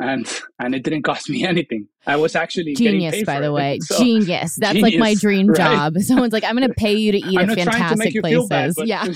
and 0.00 0.42
and 0.58 0.74
it 0.74 0.82
didn't 0.82 1.02
cost 1.02 1.28
me 1.30 1.44
anything. 1.46 1.86
I 2.06 2.16
was 2.16 2.34
actually 2.34 2.74
genius, 2.74 3.22
by 3.24 3.40
the 3.40 3.52
way. 3.52 3.78
So, 3.90 3.98
genius. 3.98 4.56
That's 4.56 4.74
genius, 4.74 4.92
like 4.92 4.98
my 4.98 5.14
dream 5.14 5.48
right? 5.48 5.56
job. 5.56 5.98
Someone's 6.00 6.32
like, 6.32 6.44
I'm 6.44 6.56
going 6.56 6.68
to 6.68 6.74
pay 6.74 6.94
you 6.94 7.12
to 7.12 7.18
eat 7.18 7.38
at 7.38 7.48
fantastic 7.48 8.20
places. 8.20 8.48
Bad, 8.48 8.72
but... 8.76 8.86
Yeah. 8.86 9.06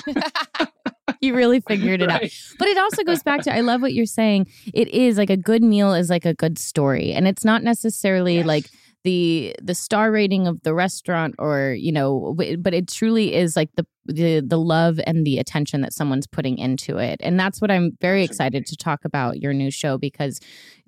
you 1.20 1.34
really 1.34 1.60
figured 1.60 2.02
it 2.02 2.08
right. 2.08 2.24
out. 2.24 2.30
But 2.58 2.68
it 2.68 2.78
also 2.78 3.02
goes 3.02 3.22
back 3.22 3.42
to 3.42 3.54
I 3.54 3.60
love 3.60 3.80
what 3.80 3.94
you're 3.94 4.06
saying. 4.06 4.48
It 4.72 4.88
is 4.88 5.16
like 5.16 5.30
a 5.30 5.36
good 5.36 5.62
meal 5.62 5.94
is 5.94 6.10
like 6.10 6.24
a 6.24 6.34
good 6.34 6.58
story, 6.58 7.12
and 7.12 7.26
it's 7.26 7.44
not 7.44 7.62
necessarily 7.62 8.36
yes. 8.36 8.46
like 8.46 8.70
the 9.04 9.54
the 9.62 9.74
star 9.74 10.10
rating 10.10 10.46
of 10.46 10.62
the 10.62 10.74
restaurant 10.74 11.34
or 11.38 11.76
you 11.78 11.92
know 11.92 12.34
but 12.58 12.74
it 12.74 12.88
truly 12.88 13.34
is 13.34 13.54
like 13.54 13.70
the 13.76 13.86
the 14.06 14.40
the 14.40 14.58
love 14.58 14.98
and 15.06 15.26
the 15.26 15.38
attention 15.38 15.82
that 15.82 15.92
someone's 15.92 16.26
putting 16.26 16.58
into 16.58 16.98
it. 16.98 17.20
And 17.22 17.38
that's 17.38 17.60
what 17.60 17.70
i'm 17.70 17.96
very 18.00 18.24
excited 18.24 18.66
to 18.66 18.76
talk 18.76 19.04
about 19.04 19.40
your 19.40 19.52
new 19.52 19.70
show 19.70 19.98
because 19.98 20.40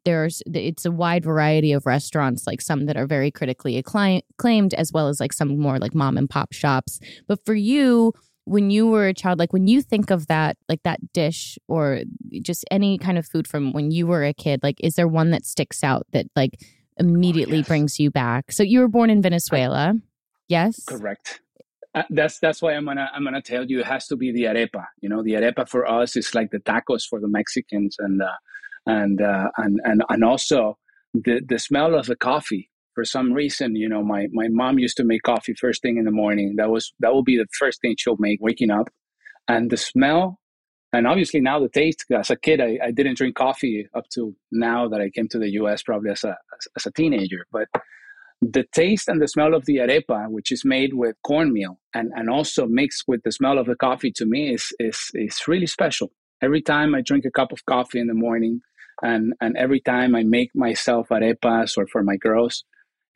there's 0.04 0.42
it's 0.46 0.84
a 0.84 0.90
wide 0.90 1.24
variety 1.24 1.72
of 1.72 1.84
restaurants 1.84 2.46
like 2.46 2.60
some 2.60 2.86
that 2.86 2.96
are 2.96 3.06
very 3.06 3.30
critically 3.30 3.76
acclaimed 3.76 4.74
as 4.74 4.92
well 4.92 5.08
as 5.08 5.20
like 5.20 5.32
some 5.32 5.58
more 5.58 5.78
like 5.78 5.94
mom 5.94 6.16
and 6.16 6.30
pop 6.30 6.52
shops. 6.52 7.00
But 7.26 7.44
for 7.44 7.54
you 7.54 8.12
when 8.44 8.70
you 8.70 8.86
were 8.86 9.08
a 9.08 9.14
child 9.14 9.38
like 9.38 9.52
when 9.52 9.66
you 9.66 9.82
think 9.82 10.10
of 10.10 10.28
that 10.28 10.56
like 10.68 10.82
that 10.84 11.00
dish 11.12 11.58
or 11.68 12.02
just 12.42 12.64
any 12.70 12.96
kind 12.96 13.18
of 13.18 13.26
food 13.26 13.48
from 13.48 13.72
when 13.72 13.90
you 13.90 14.06
were 14.06 14.24
a 14.24 14.32
kid 14.32 14.60
like 14.62 14.76
is 14.80 14.94
there 14.94 15.08
one 15.08 15.30
that 15.32 15.44
sticks 15.44 15.82
out 15.82 16.06
that 16.12 16.26
like 16.36 16.56
immediately 16.98 17.56
oh, 17.56 17.58
yes. 17.58 17.68
brings 17.68 18.00
you 18.00 18.10
back. 18.10 18.52
So 18.52 18.62
you 18.62 18.80
were 18.80 18.88
born 18.88 19.10
in 19.10 19.22
Venezuela. 19.22 19.94
I, 19.94 20.00
yes. 20.48 20.84
Correct. 20.84 21.40
Uh, 21.94 22.02
that's 22.10 22.38
that's 22.40 22.60
why 22.60 22.74
I'm 22.74 22.84
gonna 22.84 23.10
I'm 23.14 23.24
gonna 23.24 23.40
tell 23.40 23.64
you 23.64 23.80
it 23.80 23.86
has 23.86 24.06
to 24.08 24.16
be 24.16 24.30
the 24.30 24.44
arepa. 24.44 24.84
You 25.00 25.08
know, 25.08 25.22
the 25.22 25.32
arepa 25.32 25.66
for 25.66 25.86
us 25.86 26.14
is 26.14 26.34
like 26.34 26.50
the 26.50 26.58
tacos 26.58 27.04
for 27.08 27.20
the 27.20 27.28
Mexicans, 27.28 27.96
and 27.98 28.20
uh, 28.20 28.36
and 28.84 29.20
uh, 29.22 29.48
and 29.56 29.80
and 29.84 30.02
and 30.10 30.22
also 30.22 30.78
the 31.14 31.40
the 31.46 31.58
smell 31.58 31.94
of 31.94 32.06
the 32.06 32.16
coffee. 32.16 32.70
For 32.94 33.04
some 33.04 33.32
reason, 33.32 33.76
you 33.76 33.88
know, 33.88 34.02
my 34.02 34.26
my 34.32 34.48
mom 34.48 34.78
used 34.78 34.98
to 34.98 35.04
make 35.04 35.22
coffee 35.22 35.54
first 35.54 35.80
thing 35.80 35.96
in 35.96 36.04
the 36.04 36.10
morning. 36.10 36.56
That 36.56 36.70
was 36.70 36.92
that 37.00 37.14
will 37.14 37.24
be 37.24 37.38
the 37.38 37.46
first 37.58 37.80
thing 37.80 37.94
she'll 37.98 38.16
make 38.18 38.40
waking 38.42 38.70
up, 38.70 38.90
and 39.48 39.70
the 39.70 39.78
smell 39.78 40.38
and 40.92 41.06
obviously 41.06 41.40
now 41.40 41.58
the 41.58 41.68
taste 41.68 42.04
as 42.10 42.30
a 42.30 42.36
kid 42.36 42.60
I, 42.60 42.78
I, 42.82 42.90
didn't 42.90 43.16
drink 43.16 43.36
coffee 43.36 43.88
up 43.94 44.08
to 44.10 44.34
now 44.52 44.88
that 44.88 45.00
i 45.00 45.10
came 45.10 45.28
to 45.28 45.38
the 45.38 45.48
us 45.48 45.82
probably 45.82 46.10
as 46.10 46.24
a, 46.24 46.36
as 46.76 46.86
a 46.86 46.92
teenager. 46.92 47.46
But 47.52 47.68
the 48.40 48.64
taste 48.72 49.08
and 49.08 49.20
the 49.20 49.28
smell 49.28 49.54
of 49.54 49.64
the 49.66 49.76
arepa 49.76 50.28
which 50.28 50.52
is 50.52 50.64
made 50.64 50.94
with 50.94 51.16
cornmeal 51.22 51.78
and, 51.94 52.12
and 52.14 52.28
also 52.28 52.66
mixed 52.66 53.04
with 53.06 53.22
the 53.22 53.32
smell 53.32 53.58
of 53.58 53.66
the 53.66 53.76
coffee 53.76 54.12
to 54.12 54.26
me 54.26 54.52
is, 54.52 54.72
is, 54.78 55.10
is 55.14 55.48
really 55.48 55.66
special. 55.66 56.10
Every 56.42 56.62
time 56.62 56.94
i 56.94 57.00
drink 57.00 57.24
a 57.24 57.30
cup 57.30 57.52
of 57.52 57.64
coffee 57.66 58.00
in 58.00 58.06
the 58.06 58.14
morning 58.14 58.60
and, 59.02 59.34
and 59.40 59.56
every 59.56 59.80
time 59.80 60.14
i 60.14 60.22
make 60.22 60.50
myself 60.54 61.08
arepas 61.08 61.76
or 61.76 61.86
for 61.86 62.02
my 62.02 62.16
girls 62.16 62.64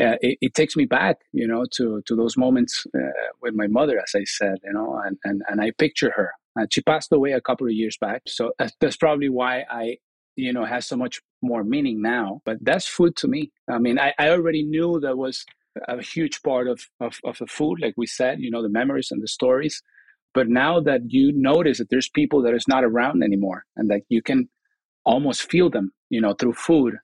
uh, 0.00 0.16
it, 0.22 0.38
it, 0.40 0.54
takes 0.54 0.76
me 0.76 0.86
back, 0.86 1.18
you 1.30 1.46
know, 1.46 1.66
to 1.70 2.00
to 2.06 2.16
those 2.16 2.34
moments 2.34 2.86
uh, 2.96 3.10
with 3.42 3.52
my 3.54 3.66
mother, 3.66 3.98
as 3.98 4.12
I 4.16 4.24
said, 4.24 4.56
you 4.64 4.72
know, 4.72 4.98
and, 5.04 5.18
and, 5.24 5.42
and 5.46 5.60
I 5.60 5.72
picture 5.72 6.10
her 6.16 6.32
uh, 6.58 6.66
she 6.70 6.80
passed 6.82 7.12
away 7.12 7.32
a 7.32 7.40
couple 7.40 7.66
of 7.66 7.72
years 7.72 7.96
back, 8.00 8.22
so 8.26 8.52
that's 8.80 8.96
probably 8.96 9.28
why 9.28 9.64
I, 9.70 9.98
you 10.36 10.52
know, 10.52 10.64
has 10.64 10.86
so 10.86 10.96
much 10.96 11.20
more 11.42 11.64
meaning 11.64 12.02
now. 12.02 12.40
But 12.44 12.58
that's 12.60 12.86
food 12.86 13.16
to 13.16 13.28
me. 13.28 13.52
I 13.68 13.78
mean, 13.78 13.98
I, 13.98 14.14
I 14.18 14.30
already 14.30 14.62
knew 14.64 15.00
that 15.00 15.16
was 15.16 15.44
a 15.88 16.02
huge 16.02 16.42
part 16.42 16.68
of, 16.68 16.80
of 17.00 17.18
of 17.24 17.38
the 17.38 17.46
food, 17.46 17.80
like 17.80 17.94
we 17.96 18.06
said, 18.06 18.40
you 18.40 18.50
know, 18.50 18.62
the 18.62 18.68
memories 18.68 19.10
and 19.10 19.22
the 19.22 19.28
stories. 19.28 19.82
But 20.32 20.48
now 20.48 20.80
that 20.80 21.02
you 21.08 21.32
notice 21.32 21.78
that 21.78 21.90
there's 21.90 22.08
people 22.08 22.42
that 22.42 22.54
is 22.54 22.68
not 22.68 22.84
around 22.84 23.22
anymore, 23.22 23.64
and 23.76 23.90
that 23.90 24.02
you 24.08 24.22
can 24.22 24.48
almost 25.04 25.50
feel 25.50 25.70
them, 25.70 25.92
you 26.08 26.20
know, 26.20 26.34
through 26.34 26.54
food. 26.54 26.96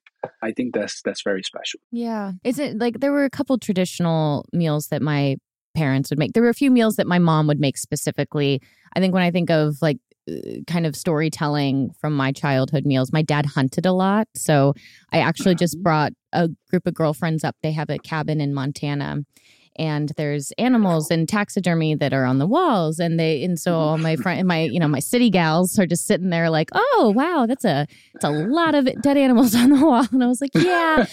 I 0.42 0.52
think 0.52 0.74
that's 0.74 1.02
that's 1.02 1.22
very 1.22 1.42
special. 1.42 1.80
Yeah. 1.92 2.32
Is 2.42 2.58
it 2.58 2.78
like 2.78 3.00
there 3.00 3.12
were 3.12 3.24
a 3.24 3.30
couple 3.30 3.58
traditional 3.58 4.44
meals 4.52 4.88
that 4.88 5.02
my 5.02 5.36
parents 5.76 6.10
would 6.10 6.18
make. 6.18 6.32
There 6.32 6.42
were 6.42 6.48
a 6.48 6.54
few 6.54 6.70
meals 6.70 6.96
that 6.96 7.06
my 7.06 7.18
mom 7.18 7.46
would 7.46 7.60
make 7.60 7.76
specifically. 7.76 8.60
I 8.96 9.00
think 9.00 9.14
when 9.14 9.22
I 9.22 9.30
think 9.30 9.50
of 9.50 9.76
like 9.80 9.98
uh, 10.28 10.62
kind 10.66 10.86
of 10.86 10.96
storytelling 10.96 11.90
from 12.00 12.16
my 12.16 12.32
childhood 12.32 12.84
meals, 12.84 13.12
my 13.12 13.22
dad 13.22 13.46
hunted 13.46 13.86
a 13.86 13.92
lot. 13.92 14.26
So 14.34 14.74
I 15.12 15.18
actually 15.18 15.54
just 15.54 15.76
mm-hmm. 15.76 15.82
brought 15.82 16.12
a 16.32 16.48
group 16.70 16.86
of 16.86 16.94
girlfriends 16.94 17.44
up. 17.44 17.54
They 17.62 17.72
have 17.72 17.90
a 17.90 17.98
cabin 17.98 18.40
in 18.40 18.54
Montana 18.54 19.18
and 19.78 20.12
there's 20.16 20.52
animals 20.58 21.10
and 21.10 21.28
taxidermy 21.28 21.94
that 21.94 22.12
are 22.12 22.24
on 22.24 22.38
the 22.38 22.46
walls. 22.46 22.98
And 22.98 23.18
they 23.18 23.42
and 23.42 23.58
so 23.58 23.74
all 23.74 23.98
my 23.98 24.16
friend 24.16 24.46
my 24.46 24.62
you 24.62 24.80
know 24.80 24.88
my 24.88 24.98
city 24.98 25.30
gals 25.30 25.78
are 25.78 25.86
just 25.86 26.06
sitting 26.06 26.30
there 26.30 26.50
like 26.50 26.70
oh 26.72 27.12
wow 27.14 27.46
that's 27.46 27.64
a 27.64 27.86
it's 28.14 28.24
a 28.24 28.30
lot 28.30 28.74
of 28.74 28.88
dead 29.02 29.16
animals 29.16 29.54
on 29.54 29.70
the 29.70 29.84
wall. 29.84 30.06
And 30.10 30.22
i 30.22 30.26
was 30.26 30.40
like 30.40 30.52
yeah 30.54 31.06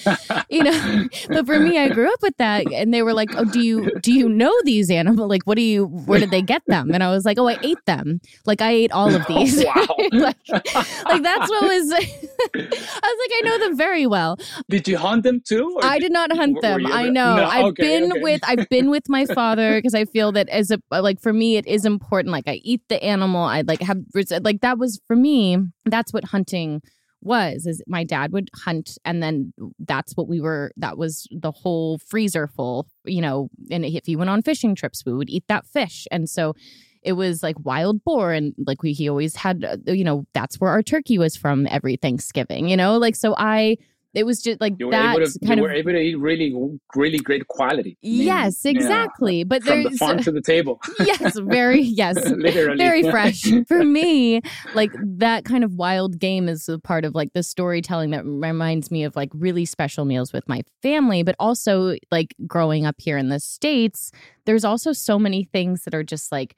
you 0.49 0.63
know 0.63 1.07
but 1.27 1.45
for 1.45 1.59
me 1.59 1.77
i 1.77 1.89
grew 1.89 2.11
up 2.11 2.21
with 2.21 2.37
that. 2.37 2.71
And 2.71 2.93
they 2.93 3.03
were 3.03 3.13
like 3.13 3.29
oh 3.35 3.45
do 3.45 3.59
you 3.59 3.91
do 4.01 4.11
you 4.11 4.29
know 4.29 4.53
these 4.63 4.89
animals? 4.89 5.29
Like 5.29 5.43
what 5.43 5.55
do 5.55 5.63
you 5.63 5.85
where 5.85 6.19
did 6.19 6.31
they 6.31 6.41
get 6.41 6.61
them? 6.67 6.91
And 6.91 7.03
i 7.03 7.09
was 7.09 7.25
like 7.25 7.37
oh 7.37 7.47
i 7.47 7.57
ate 7.63 7.85
them. 7.85 8.19
Like 8.45 8.61
i 8.61 8.71
ate 8.71 8.91
all 8.91 9.13
of 9.13 9.25
these. 9.27 9.63
Wow. 9.73 9.85
like, 10.11 10.37
like 10.49 11.23
that's 11.23 11.49
what 11.49 11.63
was 11.63 11.91
i 11.93 11.97
was 11.97 13.19
like 13.23 13.31
i 13.33 13.41
know 13.43 13.57
them 13.59 13.77
very 13.77 14.05
well. 14.05 14.37
Did 14.69 14.87
you 14.87 14.97
hunt 14.97 15.23
them 15.23 15.41
too 15.41 15.77
i 15.81 15.99
did 15.99 16.11
not 16.11 16.31
hunt 16.31 16.61
them. 16.61 16.85
i 16.87 17.09
know. 17.09 17.37
No, 17.37 17.45
i've 17.45 17.75
been 17.75 18.11
okay. 18.11 18.21
with 18.21 18.41
I've 18.59 18.69
been 18.69 18.89
with 18.89 19.09
my 19.09 19.25
father 19.25 19.75
because 19.75 19.93
I 19.95 20.05
feel 20.05 20.31
that 20.33 20.49
as 20.49 20.71
a 20.71 20.79
like 20.91 21.21
for 21.21 21.33
me 21.33 21.57
it 21.57 21.67
is 21.67 21.85
important. 21.85 22.31
Like 22.31 22.47
I 22.47 22.59
eat 22.63 22.81
the 22.89 23.03
animal. 23.03 23.43
I 23.43 23.61
like 23.61 23.81
have 23.81 23.99
like 24.41 24.61
that 24.61 24.77
was 24.77 25.01
for 25.07 25.15
me. 25.15 25.57
That's 25.85 26.13
what 26.13 26.25
hunting 26.25 26.81
was 27.23 27.65
is 27.65 27.81
my 27.87 28.03
dad 28.03 28.31
would 28.33 28.49
hunt 28.53 28.97
and 29.05 29.23
then 29.23 29.53
that's 29.79 30.13
what 30.13 30.27
we 30.27 30.41
were 30.41 30.71
that 30.75 30.97
was 30.97 31.27
the 31.31 31.51
whole 31.51 31.97
freezer 31.97 32.47
full 32.47 32.87
you 33.05 33.21
know 33.21 33.49
and 33.71 33.85
if 33.85 34.05
he 34.05 34.15
went 34.15 34.29
on 34.29 34.41
fishing 34.41 34.75
trips 34.75 35.03
we 35.05 35.13
would 35.13 35.29
eat 35.29 35.45
that 35.47 35.65
fish 35.65 36.05
and 36.11 36.29
so 36.29 36.53
it 37.01 37.13
was 37.13 37.41
like 37.43 37.55
wild 37.59 38.03
boar 38.03 38.31
and 38.31 38.53
like 38.65 38.83
we 38.83 38.93
he 38.93 39.09
always 39.09 39.35
had 39.35 39.63
uh, 39.63 39.77
you 39.91 40.03
know 40.03 40.25
that's 40.33 40.59
where 40.59 40.71
our 40.71 40.83
turkey 40.83 41.17
was 41.17 41.35
from 41.35 41.67
every 41.67 41.95
thanksgiving 41.95 42.67
you 42.67 42.77
know 42.77 42.97
like 42.97 43.15
so 43.15 43.33
i 43.37 43.77
it 44.13 44.25
was 44.25 44.41
just 44.41 44.61
like 44.61 44.73
you 44.77 44.91
that 44.91 45.15
to, 45.15 45.39
kind 45.45 45.59
you 45.59 45.65
of 45.65 45.69
were 45.69 45.75
able 45.75 45.91
to 45.91 45.99
eat 45.99 46.15
really 46.15 46.53
really 46.95 47.17
great 47.17 47.47
quality. 47.47 47.97
Yes 48.01 48.65
exactly 48.65 49.43
but 49.43 49.63
from 49.63 49.83
the 49.83 49.91
farm 49.91 50.19
to 50.19 50.31
the 50.31 50.41
table. 50.41 50.79
Yes 50.99 51.37
very 51.39 51.81
yes. 51.81 52.15
Literally. 52.29 52.77
Very 52.77 53.09
fresh. 53.09 53.43
For 53.67 53.83
me 53.83 54.41
like 54.73 54.91
that 55.01 55.45
kind 55.45 55.63
of 55.63 55.73
wild 55.73 56.19
game 56.19 56.47
is 56.47 56.69
a 56.69 56.79
part 56.79 57.05
of 57.05 57.15
like 57.15 57.33
the 57.33 57.43
storytelling 57.43 58.11
that 58.11 58.25
reminds 58.25 58.91
me 58.91 59.03
of 59.03 59.15
like 59.15 59.29
really 59.33 59.65
special 59.65 60.05
meals 60.05 60.31
with 60.31 60.47
my 60.47 60.63
family 60.81 61.23
but 61.23 61.35
also 61.39 61.95
like 62.11 62.35
growing 62.47 62.85
up 62.85 62.95
here 62.99 63.17
in 63.17 63.29
the 63.29 63.39
states 63.39 64.11
there's 64.45 64.65
also 64.65 64.93
so 64.93 65.17
many 65.17 65.43
things 65.43 65.83
that 65.83 65.93
are 65.93 66.03
just 66.03 66.31
like 66.31 66.55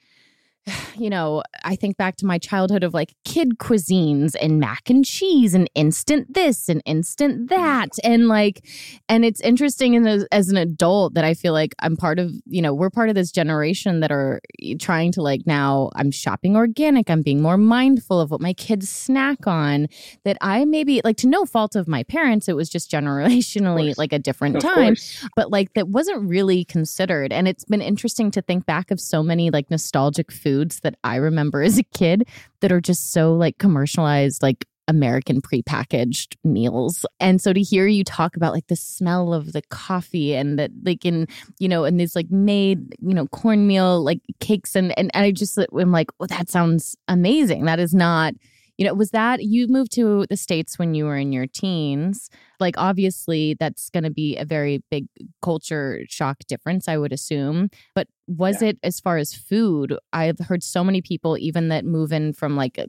you 0.98 1.10
know, 1.10 1.44
I 1.64 1.76
think 1.76 1.98
back 1.98 2.16
to 2.18 2.26
my 2.26 2.38
childhood 2.38 2.84
of 2.84 2.94
like 2.94 3.14
kid 3.24 3.58
cuisines 3.58 4.36
and 4.40 4.60
mac 4.60 4.90
and 4.90 5.06
cheese 5.06 5.54
and 5.54 5.70
instant 5.76 6.34
this 6.34 6.70
and 6.70 6.82
instant 6.86 7.36
mm-hmm. 7.36 7.46
that. 7.48 7.90
And 8.04 8.28
like, 8.28 8.66
and 9.10 9.24
it's 9.26 9.42
interesting 9.42 9.94
in 9.94 10.04
the, 10.04 10.28
as 10.32 10.50
an 10.50 10.58
adult 10.58 11.14
that 11.14 11.24
I 11.24 11.34
feel 11.34 11.54
like 11.54 11.76
I'm 11.80 11.96
part 11.96 12.20
of, 12.20 12.32
you 12.46 12.62
know, 12.62 12.74
we're 12.74 12.90
part 12.90 13.10
of 13.10 13.16
this 13.16 13.32
generation 13.32 14.00
that 14.00 14.12
are 14.12 14.42
eh, 14.62 14.76
trying 14.80 15.12
to 15.14 15.22
like 15.22 15.42
now 15.46 15.90
I'm 15.96 16.12
shopping 16.12 16.56
organic. 16.56 17.10
I'm 17.10 17.22
being 17.22 17.42
more 17.42 17.58
mindful 17.58 18.20
of 18.20 18.32
what 18.32 18.42
my 18.42 18.54
kids 18.54 18.90
snack 18.90 19.48
on. 19.48 19.88
That 20.24 20.38
I 20.42 20.66
maybe 20.66 21.02
like 21.04 21.18
to 21.18 21.28
no 21.28 21.46
fault 21.46 21.76
of 21.76 21.88
my 21.88 22.04
parents, 22.04 22.48
it 22.48 22.56
was 22.56 22.70
just 22.70 22.90
generationally 22.92 23.98
like 23.98 24.14
a 24.14 24.20
different 24.20 24.58
of 24.58 24.64
time, 24.64 24.96
course. 24.96 25.28
but 25.36 25.52
like 25.52 25.74
that 25.74 25.90
wasn't 25.90 26.28
really 26.28 26.66
considered. 26.66 27.32
And 27.32 27.48
it's 27.48 27.66
been 27.66 27.82
interesting 27.82 28.32
to 28.32 28.42
think 28.42 28.66
back 28.66 28.92
of 28.92 29.00
so 29.00 29.22
many 29.22 29.50
like 29.50 29.70
nostalgic 29.70 30.32
foods 30.32 30.55
foods 30.56 30.80
that 30.82 30.96
I 31.04 31.18
remember 31.18 31.62
as 31.62 31.78
a 31.78 31.84
kid 31.84 32.28
that 32.62 32.72
are 32.72 32.82
just 32.82 33.12
so 33.12 33.34
like 33.34 33.58
commercialized, 33.58 34.42
like 34.42 34.66
American 34.88 35.42
prepackaged 35.42 36.36
meals. 36.44 37.06
And 37.20 37.42
so 37.42 37.52
to 37.54 37.62
hear 37.62 37.88
you 37.88 38.04
talk 38.04 38.36
about 38.36 38.54
like 38.54 38.68
the 38.68 38.76
smell 38.76 39.34
of 39.34 39.52
the 39.52 39.64
coffee 39.70 40.34
and 40.36 40.58
that 40.60 40.72
like 40.84 41.06
in, 41.06 41.28
you 41.60 41.68
know, 41.68 41.84
and 41.84 42.00
this 42.00 42.16
like 42.16 42.30
made, 42.32 42.96
you 43.02 43.14
know, 43.14 43.28
cornmeal 43.28 44.04
like 44.04 44.20
cakes 44.40 44.76
and 44.76 44.98
and 44.98 45.12
I 45.14 45.32
just 45.32 45.58
am 45.58 45.92
like, 45.92 46.08
well, 46.20 46.28
that 46.28 46.50
sounds 46.50 46.96
amazing. 47.08 47.66
That 47.66 47.80
is 47.80 47.94
not 47.94 48.34
you 48.78 48.86
know, 48.86 48.94
was 48.94 49.12
that 49.12 49.44
you 49.44 49.68
moved 49.68 49.92
to 49.94 50.26
the 50.30 50.38
States 50.38 50.78
when 50.78 50.94
you 50.94 51.06
were 51.06 51.18
in 51.18 51.32
your 51.32 51.48
teens? 51.48 52.30
Like, 52.60 52.76
obviously, 52.78 53.56
that's 53.60 53.90
going 53.90 54.04
to 54.04 54.10
be 54.10 54.36
a 54.38 54.46
very 54.46 54.84
big 54.92 55.08
culture 55.42 56.02
shock 56.10 56.40
difference, 56.48 56.88
I 56.88 56.98
would 56.98 57.14
assume. 57.14 57.70
But 57.94 58.08
was 58.28 58.62
yeah. 58.62 58.70
it 58.70 58.80
as 58.84 59.00
far 59.00 59.18
as 59.18 59.34
food? 59.34 59.98
I've 60.12 60.40
heard 60.40 60.64
so 60.64 60.84
many 60.84 61.02
people, 61.02 61.38
even 61.38 61.70
that 61.70 61.86
move 61.86 62.12
in 62.12 62.34
from 62.34 62.56
like 62.56 62.78
uh, 62.78 62.88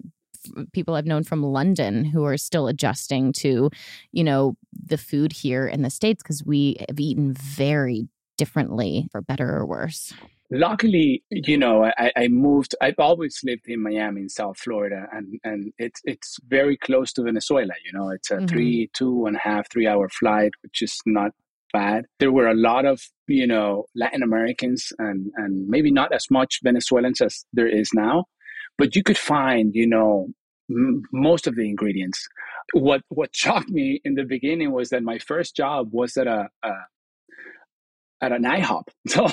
people 0.73 0.95
I've 0.95 1.07
known 1.07 1.25
from 1.25 1.43
London 1.43 2.05
who 2.05 2.25
are 2.25 2.37
still 2.37 2.69
adjusting 2.69 3.33
to, 3.35 3.71
you 4.13 4.25
know, 4.25 4.57
the 4.73 4.99
food 4.99 5.33
here 5.33 5.67
in 5.67 5.83
the 5.83 5.91
States 5.91 6.23
because 6.23 6.45
we 6.45 6.77
have 6.89 6.99
eaten 6.99 7.33
very 7.33 8.09
differently 8.37 9.09
for 9.11 9.21
better 9.21 9.57
or 9.57 9.67
worse. 9.67 10.13
Luckily, 10.51 11.25
you 11.31 11.59
know, 11.59 11.85
I, 11.99 12.13
I 12.17 12.29
moved. 12.29 12.75
I've 12.81 12.99
always 12.99 13.41
lived 13.43 13.67
in 13.67 13.83
Miami, 13.83 14.23
in 14.23 14.29
South 14.29 14.59
Florida, 14.59 15.07
and 15.13 15.41
and 15.43 15.73
it's 15.79 16.01
it's 16.05 16.39
very 16.47 16.77
close 16.77 17.13
to 17.15 17.23
Venezuela. 17.23 17.73
You 17.85 17.99
know, 17.99 18.11
it's 18.11 18.31
a 18.31 18.37
mm-hmm. 18.37 18.47
three, 18.47 18.91
two 18.95 19.27
and 19.27 19.37
a 19.37 19.41
half, 19.41 19.71
three 19.71 19.87
hour 19.89 20.09
flight, 20.09 20.53
which 20.63 20.83
is 20.83 21.01
not 21.05 21.33
bad. 21.73 22.07
There 22.21 22.33
were 22.33 22.49
a 22.49 22.55
lot 22.55 22.85
of 22.85 23.03
you 23.27 23.47
know 23.47 23.87
Latin 23.95 24.23
Americans 24.23 24.93
and 24.99 25.33
and 25.37 25.69
maybe 25.69 25.91
not 25.91 26.13
as 26.13 26.31
much 26.31 26.61
Venezuelans 26.63 27.21
as 27.21 27.45
there 27.53 27.69
is 27.69 27.91
now, 27.93 28.27
but 28.79 28.95
you 28.95 29.03
could 29.03 29.19
find 29.19 29.75
you 29.75 29.87
know 29.87 30.29
m- 30.71 31.03
most 31.13 31.47
of 31.47 31.57
the 31.57 31.69
ingredients. 31.69 32.27
What 32.73 33.03
what 33.09 33.35
shocked 33.35 33.71
me 33.71 34.01
in 34.05 34.15
the 34.15 34.25
beginning 34.25 34.73
was 34.73 34.91
that 34.91 35.03
my 35.03 35.19
first 35.19 35.57
job 35.57 35.89
was 35.93 36.17
at 36.17 36.27
a, 36.27 36.49
a 36.63 36.71
at 38.21 38.33
an 38.33 38.45
IHOP. 38.45 38.89
So 39.09 39.29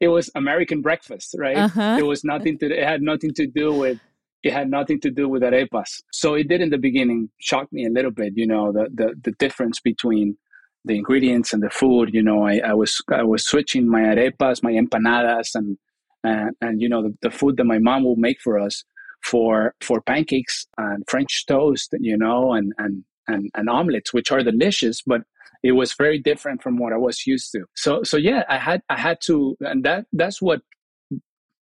it 0.00 0.08
was 0.08 0.30
American 0.34 0.82
breakfast, 0.82 1.34
right? 1.38 1.56
Uh-huh. 1.56 1.96
It 1.98 2.02
was 2.04 2.24
nothing 2.24 2.58
to, 2.58 2.66
it 2.66 2.84
had 2.84 3.02
nothing 3.02 3.32
to 3.34 3.46
do 3.46 3.72
with, 3.72 3.98
it 4.42 4.52
had 4.52 4.70
nothing 4.70 5.00
to 5.00 5.10
do 5.10 5.28
with 5.28 5.42
arepas. 5.42 6.02
So 6.12 6.34
it 6.34 6.48
did 6.48 6.60
in 6.60 6.70
the 6.70 6.78
beginning 6.78 7.30
shock 7.38 7.72
me 7.72 7.86
a 7.86 7.90
little 7.90 8.10
bit, 8.10 8.32
you 8.36 8.46
know, 8.46 8.72
the, 8.72 8.88
the, 8.92 9.14
the 9.22 9.32
difference 9.32 9.80
between 9.80 10.36
the 10.84 10.96
ingredients 10.96 11.52
and 11.52 11.62
the 11.62 11.70
food. 11.70 12.10
You 12.12 12.22
know, 12.22 12.46
I, 12.46 12.58
I 12.58 12.74
was, 12.74 13.00
I 13.10 13.22
was 13.22 13.46
switching 13.46 13.88
my 13.88 14.00
arepas, 14.00 14.62
my 14.62 14.72
empanadas 14.72 15.54
and, 15.54 15.78
and, 16.22 16.50
and 16.60 16.80
you 16.80 16.88
know, 16.88 17.02
the, 17.02 17.14
the 17.22 17.30
food 17.30 17.56
that 17.56 17.64
my 17.64 17.78
mom 17.78 18.04
will 18.04 18.16
make 18.16 18.40
for 18.40 18.58
us 18.58 18.84
for, 19.22 19.74
for 19.80 20.02
pancakes 20.02 20.66
and 20.76 21.04
French 21.08 21.46
toast, 21.46 21.94
you 22.00 22.16
know, 22.16 22.52
and, 22.52 22.72
and, 22.78 23.04
and, 23.28 23.50
and 23.54 23.70
omelets, 23.70 24.12
which 24.12 24.30
are 24.30 24.42
delicious, 24.42 25.00
but 25.02 25.22
it 25.62 25.72
was 25.72 25.94
very 25.94 26.18
different 26.18 26.62
from 26.62 26.76
what 26.76 26.92
I 26.92 26.96
was 26.96 27.26
used 27.26 27.52
to. 27.52 27.64
So 27.74 28.02
so 28.02 28.16
yeah, 28.16 28.44
I 28.48 28.58
had 28.58 28.82
I 28.88 28.98
had 28.98 29.18
to, 29.22 29.56
and 29.60 29.84
that 29.84 30.06
that's 30.12 30.40
what 30.42 30.60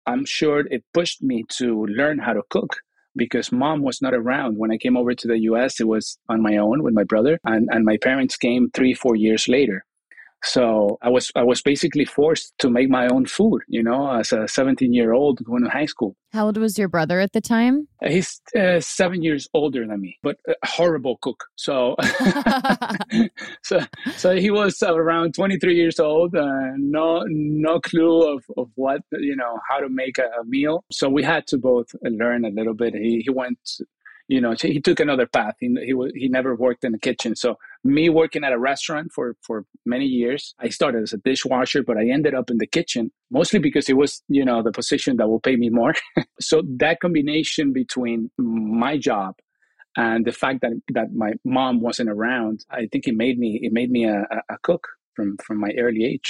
I'm 0.05 0.25
sure 0.25 0.61
it 0.67 0.83
pushed 0.93 1.21
me 1.21 1.45
to 1.57 1.85
learn 1.85 2.19
how 2.19 2.33
to 2.33 2.41
cook 2.49 2.75
because 3.15 3.51
mom 3.51 3.81
was 3.81 4.01
not 4.01 4.13
around 4.13 4.57
when 4.57 4.71
I 4.71 4.77
came 4.77 4.97
over 4.97 5.13
to 5.13 5.27
the 5.27 5.39
US. 5.39 5.79
It 5.79 5.87
was 5.87 6.17
on 6.29 6.41
my 6.41 6.57
own 6.57 6.83
with 6.83 6.93
my 6.93 7.03
brother, 7.03 7.39
and, 7.45 7.69
and 7.71 7.85
my 7.85 7.97
parents 7.97 8.35
came 8.35 8.69
three, 8.71 8.93
four 8.93 9.15
years 9.15 9.47
later. 9.47 9.85
So 10.43 10.97
I 11.01 11.09
was 11.09 11.31
I 11.35 11.43
was 11.43 11.61
basically 11.61 12.05
forced 12.05 12.53
to 12.59 12.69
make 12.69 12.89
my 12.89 13.07
own 13.07 13.25
food, 13.25 13.61
you 13.67 13.81
know, 13.81 14.11
as 14.11 14.33
a 14.33 14.47
17 14.47 14.93
year 14.93 15.13
old 15.13 15.43
going 15.43 15.63
to 15.63 15.69
high 15.69 15.85
school. 15.85 16.15
How 16.33 16.47
old 16.47 16.57
was 16.57 16.77
your 16.77 16.89
brother 16.89 17.19
at 17.19 17.31
the 17.31 17.41
time? 17.41 17.87
He's 18.03 18.41
uh, 18.59 18.79
seven 18.79 19.21
years 19.21 19.47
older 19.53 19.85
than 19.87 20.01
me, 20.01 20.17
but 20.23 20.37
a 20.47 20.67
horrible 20.67 21.17
cook. 21.21 21.45
So, 21.55 21.95
so, 23.63 23.79
so 24.17 24.35
he 24.35 24.49
was 24.49 24.81
around 24.81 25.35
23 25.35 25.75
years 25.75 25.99
old, 25.99 26.35
uh, 26.35 26.71
no 26.75 27.23
no 27.27 27.79
clue 27.79 28.35
of, 28.35 28.43
of 28.57 28.69
what 28.75 29.01
you 29.11 29.35
know 29.35 29.59
how 29.69 29.79
to 29.79 29.89
make 29.89 30.17
a, 30.17 30.29
a 30.41 30.43
meal. 30.45 30.83
So 30.91 31.07
we 31.07 31.23
had 31.23 31.47
to 31.47 31.57
both 31.57 31.87
learn 32.03 32.45
a 32.45 32.49
little 32.49 32.73
bit. 32.73 32.95
He 32.95 33.21
he 33.23 33.29
went 33.29 33.59
you 34.33 34.41
know 34.41 34.53
he 34.59 34.79
took 34.87 34.99
another 34.99 35.27
path. 35.37 35.55
He, 35.59 35.67
he, 35.87 35.93
he 36.21 36.27
never 36.37 36.51
worked 36.65 36.83
in 36.83 36.91
the 36.91 37.03
kitchen. 37.09 37.35
So 37.35 37.49
me 37.83 38.09
working 38.09 38.43
at 38.43 38.53
a 38.53 38.59
restaurant 38.71 39.11
for 39.15 39.35
for 39.41 39.65
many 39.85 40.05
years 40.05 40.55
i 40.65 40.69
started 40.69 41.01
as 41.03 41.13
a 41.13 41.17
dishwasher 41.17 41.81
but 41.83 41.97
i 41.97 42.05
ended 42.07 42.33
up 42.33 42.49
in 42.49 42.57
the 42.57 42.71
kitchen 42.77 43.11
mostly 43.29 43.59
because 43.59 43.89
it 43.89 43.97
was 44.03 44.23
you 44.29 44.45
know 44.45 44.63
the 44.63 44.71
position 44.71 45.17
that 45.17 45.27
will 45.29 45.39
pay 45.39 45.55
me 45.55 45.69
more. 45.69 45.93
So 46.49 46.55
that 46.83 46.99
combination 46.99 47.73
between 47.73 48.29
my 48.37 48.97
job 48.97 49.31
and 49.95 50.25
the 50.25 50.31
fact 50.31 50.59
that 50.61 50.73
that 50.97 51.13
my 51.13 51.31
mom 51.57 51.81
wasn't 51.87 52.09
around 52.09 52.65
i 52.79 52.87
think 52.91 53.03
it 53.07 53.15
made 53.25 53.37
me 53.43 53.59
it 53.61 53.71
made 53.79 53.91
me 53.97 54.03
a, 54.05 54.19
a 54.55 54.57
cook 54.67 54.83
from 55.15 55.37
from 55.45 55.57
my 55.65 55.71
early 55.83 56.03
age 56.13 56.29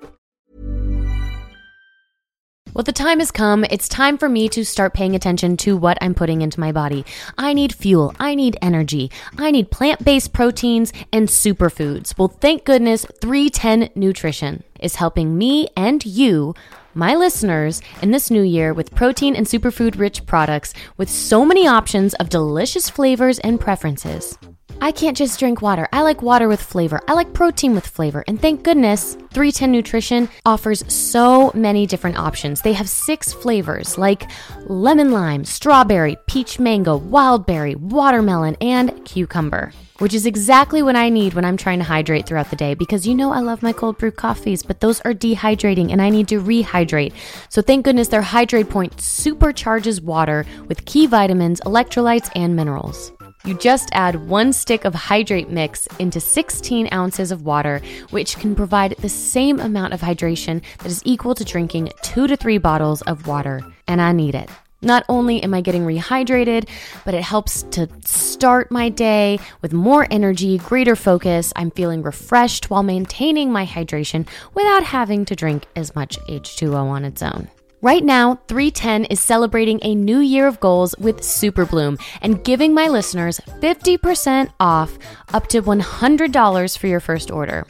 Well, 2.73 2.83
the 2.83 2.93
time 2.93 3.19
has 3.19 3.31
come. 3.31 3.65
It's 3.65 3.89
time 3.89 4.17
for 4.17 4.29
me 4.29 4.47
to 4.49 4.63
start 4.63 4.93
paying 4.93 5.13
attention 5.13 5.57
to 5.57 5.75
what 5.75 5.97
I'm 5.99 6.13
putting 6.13 6.41
into 6.41 6.59
my 6.59 6.71
body. 6.71 7.05
I 7.37 7.51
need 7.51 7.73
fuel. 7.73 8.15
I 8.17 8.33
need 8.33 8.57
energy. 8.61 9.11
I 9.37 9.51
need 9.51 9.71
plant 9.71 10.05
based 10.05 10.31
proteins 10.31 10.93
and 11.11 11.27
superfoods. 11.27 12.17
Well, 12.17 12.29
thank 12.29 12.63
goodness 12.63 13.05
310 13.19 13.89
Nutrition 13.95 14.63
is 14.79 14.95
helping 14.95 15.37
me 15.37 15.67
and 15.75 16.05
you 16.05 16.53
my 16.93 17.13
listeners 17.15 17.81
in 18.01 18.11
this 18.11 18.31
new 18.31 18.41
year 18.41 18.73
with 18.73 18.95
protein 18.95 19.35
and 19.35 19.45
superfood 19.45 19.99
rich 19.99 20.25
products 20.25 20.73
with 20.95 21.09
so 21.09 21.45
many 21.45 21.67
options 21.67 22.13
of 22.15 22.29
delicious 22.29 22.89
flavors 22.89 23.39
and 23.39 23.59
preferences. 23.59 24.37
I 24.83 24.91
can't 24.91 25.15
just 25.15 25.39
drink 25.39 25.61
water. 25.61 25.87
I 25.93 26.01
like 26.01 26.23
water 26.23 26.47
with 26.47 26.59
flavor. 26.59 27.01
I 27.07 27.13
like 27.13 27.33
protein 27.33 27.75
with 27.75 27.85
flavor. 27.85 28.23
And 28.27 28.41
thank 28.41 28.63
goodness, 28.63 29.13
310 29.31 29.71
Nutrition 29.71 30.27
offers 30.43 30.83
so 30.91 31.51
many 31.53 31.85
different 31.85 32.17
options. 32.17 32.61
They 32.61 32.73
have 32.73 32.89
six 32.89 33.31
flavors 33.31 33.99
like 33.99 34.29
lemon 34.65 35.11
lime, 35.11 35.45
strawberry, 35.45 36.17
peach 36.27 36.59
mango, 36.59 36.97
wild 36.97 37.45
berry, 37.45 37.75
watermelon, 37.75 38.57
and 38.59 39.05
cucumber 39.05 39.71
which 39.99 40.15
is 40.15 40.25
exactly 40.25 40.81
what 40.81 40.95
I 40.95 41.09
need 41.09 41.35
when 41.35 41.45
I'm 41.45 41.57
trying 41.57 41.77
to 41.77 41.85
hydrate 41.85 42.25
throughout 42.25 42.49
the 42.49 42.55
day 42.55 42.73
because 42.73 43.05
you 43.05 43.13
know 43.13 43.31
I 43.31 43.41
love 43.41 43.61
my 43.61 43.71
cold 43.71 43.99
brew 43.99 44.09
coffees, 44.09 44.63
but 44.63 44.79
those 44.79 44.99
are 45.01 45.13
dehydrating 45.13 45.91
and 45.91 46.01
I 46.01 46.09
need 46.09 46.27
to 46.29 46.41
rehydrate. 46.41 47.13
So 47.49 47.61
thank 47.61 47.85
goodness 47.85 48.07
their 48.07 48.23
Hydrate 48.23 48.67
Point 48.67 48.97
supercharges 48.97 50.01
water 50.01 50.43
with 50.67 50.85
key 50.85 51.05
vitamins, 51.05 51.61
electrolytes, 51.61 52.31
and 52.35 52.55
minerals. 52.55 53.11
You 53.43 53.57
just 53.57 53.89
add 53.91 54.27
one 54.27 54.53
stick 54.53 54.85
of 54.85 54.93
hydrate 54.93 55.49
mix 55.49 55.87
into 55.97 56.19
16 56.19 56.89
ounces 56.93 57.31
of 57.31 57.43
water, 57.43 57.81
which 58.11 58.37
can 58.37 58.55
provide 58.55 58.95
the 58.99 59.09
same 59.09 59.59
amount 59.59 59.93
of 59.93 60.01
hydration 60.01 60.61
that 60.77 60.87
is 60.87 61.01
equal 61.05 61.33
to 61.33 61.43
drinking 61.43 61.89
two 62.03 62.27
to 62.27 62.37
three 62.37 62.59
bottles 62.59 63.01
of 63.03 63.25
water. 63.25 63.61
And 63.87 63.99
I 63.99 64.11
need 64.11 64.35
it. 64.35 64.49
Not 64.83 65.05
only 65.09 65.41
am 65.43 65.53
I 65.53 65.61
getting 65.61 65.85
rehydrated, 65.85 66.67
but 67.05 67.13
it 67.13 67.23
helps 67.23 67.63
to 67.71 67.87
start 68.03 68.71
my 68.71 68.89
day 68.89 69.39
with 69.61 69.73
more 69.73 70.07
energy, 70.09 70.57
greater 70.57 70.95
focus. 70.95 71.53
I'm 71.55 71.71
feeling 71.71 72.01
refreshed 72.01 72.69
while 72.69 72.83
maintaining 72.83 73.51
my 73.51 73.65
hydration 73.65 74.27
without 74.53 74.83
having 74.83 75.25
to 75.25 75.35
drink 75.35 75.65
as 75.75 75.95
much 75.95 76.19
H2O 76.27 76.89
on 76.89 77.05
its 77.05 77.21
own. 77.21 77.47
Right 77.83 78.03
now, 78.03 78.35
310 78.47 79.05
is 79.05 79.19
celebrating 79.19 79.79
a 79.81 79.95
new 79.95 80.19
year 80.19 80.45
of 80.45 80.59
goals 80.59 80.95
with 80.99 81.23
Super 81.23 81.65
Bloom 81.65 81.97
and 82.21 82.43
giving 82.43 82.75
my 82.75 82.87
listeners 82.87 83.39
50% 83.59 84.51
off 84.59 84.99
up 85.33 85.47
to 85.47 85.63
$100 85.63 86.77
for 86.77 86.85
your 86.85 86.99
first 86.99 87.31
order. 87.31 87.65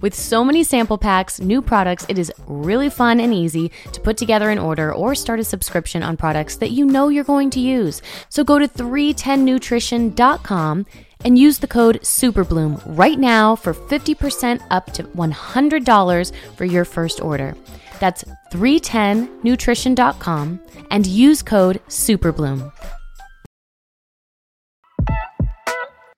With 0.00 0.16
so 0.16 0.44
many 0.44 0.64
sample 0.64 0.98
packs, 0.98 1.40
new 1.40 1.62
products, 1.62 2.04
it 2.08 2.18
is 2.18 2.32
really 2.48 2.90
fun 2.90 3.20
and 3.20 3.32
easy 3.32 3.70
to 3.92 4.00
put 4.00 4.16
together 4.16 4.50
an 4.50 4.58
order 4.58 4.92
or 4.92 5.14
start 5.14 5.38
a 5.38 5.44
subscription 5.44 6.02
on 6.02 6.16
products 6.16 6.56
that 6.56 6.72
you 6.72 6.84
know 6.84 7.08
you're 7.08 7.22
going 7.22 7.50
to 7.50 7.60
use. 7.60 8.02
So 8.30 8.42
go 8.42 8.58
to 8.58 8.66
310nutrition.com 8.66 10.86
and 11.24 11.38
use 11.38 11.60
the 11.60 11.68
code 11.68 12.00
SUPERBLOOM 12.02 12.82
right 12.84 13.16
now 13.16 13.54
for 13.54 13.74
50% 13.74 14.60
up 14.72 14.92
to 14.94 15.04
$100 15.04 16.32
for 16.56 16.64
your 16.64 16.84
first 16.84 17.20
order. 17.20 17.54
That's 18.00 18.24
310nutrition.com 18.52 20.60
and 20.90 21.06
use 21.06 21.42
code 21.42 21.80
SUPERBLOOM. 21.88 22.72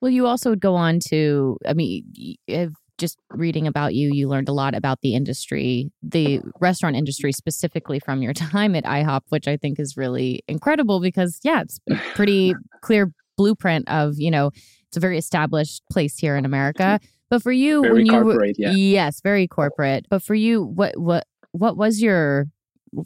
Well, 0.01 0.11
you 0.11 0.27
also 0.27 0.51
would 0.51 0.61
go 0.61 0.75
on 0.75 0.99
to, 1.09 1.59
I 1.67 1.73
mean, 1.73 2.05
if 2.47 2.73
just 2.99 3.19
reading 3.31 3.67
about 3.67 3.95
you, 3.95 4.11
you 4.13 4.29
learned 4.29 4.49
a 4.49 4.53
lot 4.53 4.75
about 4.75 5.01
the 5.03 5.15
industry, 5.15 5.91
the 6.03 6.41
restaurant 6.61 6.97
industry 6.97 7.33
specifically 7.33 8.01
from 8.01 8.23
your 8.23 8.33
time 8.35 8.77
at 8.77 8.85
IHOP, 8.85 9.23
which 9.31 9.49
I 9.49 9.57
think 9.57 9.81
is 9.81 9.97
really 9.97 10.43
incredible 10.47 11.01
because, 11.01 11.41
yeah, 11.43 11.63
it's 11.63 11.81
a 11.91 11.97
pretty 12.15 12.55
clear 12.83 13.11
blueprint 13.37 13.89
of, 13.89 14.15
you 14.19 14.31
know, 14.31 14.51
it's 14.89 14.97
a 14.97 15.01
very 15.01 15.19
established 15.19 15.83
place 15.91 16.19
here 16.19 16.37
in 16.37 16.45
America. 16.45 17.01
Mm-hmm. 17.01 17.07
But 17.31 17.43
for 17.43 17.53
you, 17.53 17.83
Very 17.83 17.95
when 17.95 18.07
you 18.07 18.13
corporate, 18.13 18.57
yeah. 18.59 18.73
yes, 18.73 19.21
very 19.21 19.49
corporate. 19.49 20.07
But 20.09 20.23
for 20.23 20.35
you, 20.35 20.63
what 20.63 20.97
what 20.97 21.27
what 21.55 21.77
was 21.77 22.03
your 22.03 22.47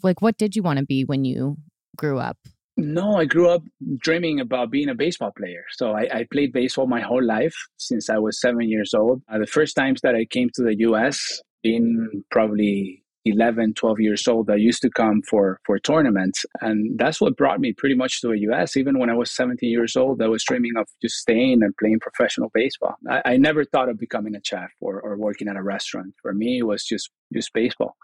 like? 0.03 0.21
What 0.21 0.37
did 0.37 0.55
you 0.55 0.63
want 0.63 0.79
to 0.79 0.85
be 0.85 1.05
when 1.05 1.23
you 1.23 1.57
grew 1.95 2.19
up? 2.19 2.37
No, 2.77 3.17
I 3.17 3.25
grew 3.25 3.49
up 3.49 3.61
dreaming 3.97 4.39
about 4.39 4.71
being 4.71 4.89
a 4.89 4.95
baseball 4.95 5.31
player. 5.37 5.65
So 5.71 5.91
I, 5.91 6.07
I 6.19 6.27
played 6.31 6.53
baseball 6.53 6.87
my 6.87 7.01
whole 7.01 7.23
life 7.23 7.55
since 7.77 8.09
I 8.09 8.17
was 8.17 8.39
seven 8.39 8.69
years 8.69 8.93
old. 8.93 9.21
Uh, 9.31 9.37
the 9.37 9.47
first 9.47 9.75
times 9.75 10.01
that 10.01 10.15
I 10.15 10.25
came 10.25 10.49
to 10.55 10.63
the 10.63 10.75
US, 10.79 11.41
being 11.61 12.23
probably 12.31 13.03
11, 13.25 13.73
12 13.73 13.99
years 13.99 14.27
old, 14.29 14.49
I 14.49 14.55
used 14.55 14.81
to 14.83 14.89
come 14.89 15.21
for, 15.29 15.59
for 15.65 15.77
tournaments. 15.77 16.45
And 16.61 16.97
that's 16.97 17.19
what 17.19 17.35
brought 17.35 17.59
me 17.59 17.73
pretty 17.73 17.95
much 17.95 18.21
to 18.21 18.29
the 18.29 18.39
US. 18.51 18.77
Even 18.77 18.97
when 18.97 19.09
I 19.09 19.13
was 19.13 19.29
17 19.35 19.69
years 19.69 19.97
old, 19.97 20.21
I 20.21 20.27
was 20.27 20.45
dreaming 20.45 20.71
of 20.77 20.87
just 21.01 21.17
staying 21.17 21.61
and 21.61 21.75
playing 21.77 21.99
professional 21.99 22.49
baseball. 22.53 22.95
I, 23.09 23.21
I 23.25 23.37
never 23.37 23.65
thought 23.65 23.89
of 23.89 23.99
becoming 23.99 24.35
a 24.35 24.41
chef 24.41 24.69
or, 24.79 25.01
or 25.01 25.17
working 25.17 25.49
at 25.49 25.57
a 25.57 25.61
restaurant. 25.61 26.13
For 26.21 26.33
me, 26.33 26.59
it 26.59 26.63
was 26.63 26.85
just, 26.85 27.09
just 27.33 27.51
baseball. 27.53 27.97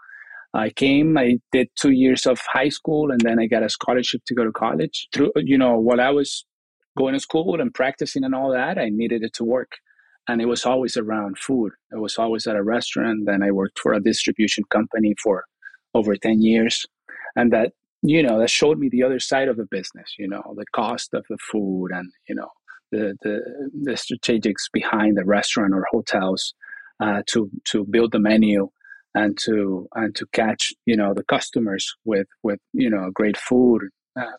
I 0.56 0.70
came, 0.70 1.18
I 1.18 1.38
did 1.52 1.68
two 1.76 1.90
years 1.90 2.26
of 2.26 2.40
high 2.40 2.70
school, 2.70 3.10
and 3.10 3.20
then 3.20 3.38
I 3.38 3.46
got 3.46 3.62
a 3.62 3.68
scholarship 3.68 4.22
to 4.26 4.34
go 4.34 4.44
to 4.44 4.52
college. 4.52 5.08
Through, 5.12 5.32
you 5.36 5.58
know, 5.58 5.78
while 5.78 6.00
I 6.00 6.10
was 6.10 6.46
going 6.96 7.12
to 7.12 7.20
school 7.20 7.60
and 7.60 7.74
practicing 7.74 8.24
and 8.24 8.34
all 8.34 8.50
that, 8.52 8.78
I 8.78 8.88
needed 8.88 9.22
it 9.22 9.34
to 9.34 9.44
work. 9.44 9.72
And 10.28 10.40
it 10.40 10.46
was 10.46 10.64
always 10.64 10.96
around 10.96 11.38
food. 11.38 11.72
It 11.92 12.00
was 12.00 12.16
always 12.16 12.46
at 12.46 12.56
a 12.56 12.62
restaurant. 12.62 13.26
Then 13.26 13.42
I 13.42 13.50
worked 13.50 13.78
for 13.78 13.92
a 13.92 14.00
distribution 14.00 14.64
company 14.70 15.14
for 15.22 15.44
over 15.94 16.16
10 16.16 16.40
years. 16.40 16.86
And 17.36 17.52
that, 17.52 17.72
you 18.02 18.22
know, 18.22 18.38
that 18.38 18.50
showed 18.50 18.78
me 18.78 18.88
the 18.88 19.02
other 19.02 19.20
side 19.20 19.48
of 19.48 19.58
the 19.58 19.66
business, 19.70 20.14
you 20.18 20.26
know, 20.26 20.54
the 20.56 20.64
cost 20.72 21.12
of 21.12 21.26
the 21.28 21.38
food 21.52 21.88
and, 21.92 22.10
you 22.28 22.34
know, 22.34 22.48
the, 22.92 23.14
the, 23.22 23.70
the 23.82 23.92
strategics 23.92 24.70
behind 24.72 25.18
the 25.18 25.24
restaurant 25.24 25.74
or 25.74 25.86
hotels 25.90 26.54
uh, 26.98 27.22
to, 27.26 27.50
to 27.64 27.84
build 27.84 28.12
the 28.12 28.18
menu 28.18 28.70
and 29.16 29.36
to 29.38 29.88
and 29.94 30.14
to 30.14 30.26
catch 30.32 30.72
you 30.84 30.96
know 30.96 31.14
the 31.14 31.24
customers 31.24 31.84
with 32.04 32.28
with 32.42 32.60
you 32.72 32.90
know 32.90 33.10
great 33.12 33.36
food. 33.36 33.82
Uh, 34.18 34.38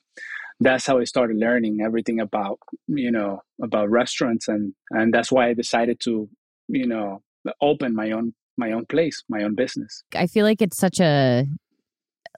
that's 0.59 0.87
how 0.87 0.97
i 0.97 1.03
started 1.03 1.37
learning 1.37 1.81
everything 1.85 2.19
about 2.19 2.57
you 2.87 3.11
know 3.11 3.41
about 3.61 3.91
restaurants 3.91 4.47
and 4.47 4.73
and 4.89 5.13
that's 5.13 5.31
why 5.31 5.49
i 5.49 5.53
decided 5.53 5.99
to 5.99 6.27
you 6.67 6.87
know 6.87 7.21
open 7.61 7.93
my 7.93 8.09
own 8.09 8.33
my 8.57 8.71
own 8.71 8.85
place 8.85 9.23
my 9.29 9.43
own 9.43 9.55
business. 9.55 10.03
I 10.15 10.27
feel 10.27 10.45
like 10.45 10.61
it's 10.61 10.77
such 10.77 10.99
a 10.99 11.45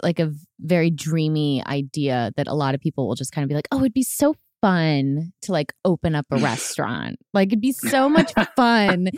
like 0.03 0.19
a 0.19 0.33
very 0.59 0.89
dreamy 0.89 1.63
idea 1.65 2.31
that 2.37 2.47
a 2.47 2.53
lot 2.53 2.75
of 2.75 2.81
people 2.81 3.07
will 3.07 3.15
just 3.15 3.31
kind 3.31 3.43
of 3.43 3.49
be 3.49 3.55
like, 3.55 3.67
"Oh, 3.71 3.79
it'd 3.79 3.93
be 3.93 4.03
so 4.03 4.35
fun 4.61 5.33
to 5.41 5.51
like 5.51 5.73
open 5.85 6.15
up 6.15 6.25
a 6.31 6.37
restaurant. 6.37 7.17
Like 7.33 7.49
it'd 7.49 7.61
be 7.61 7.71
so 7.71 8.09
much 8.09 8.31
fun." 8.55 9.09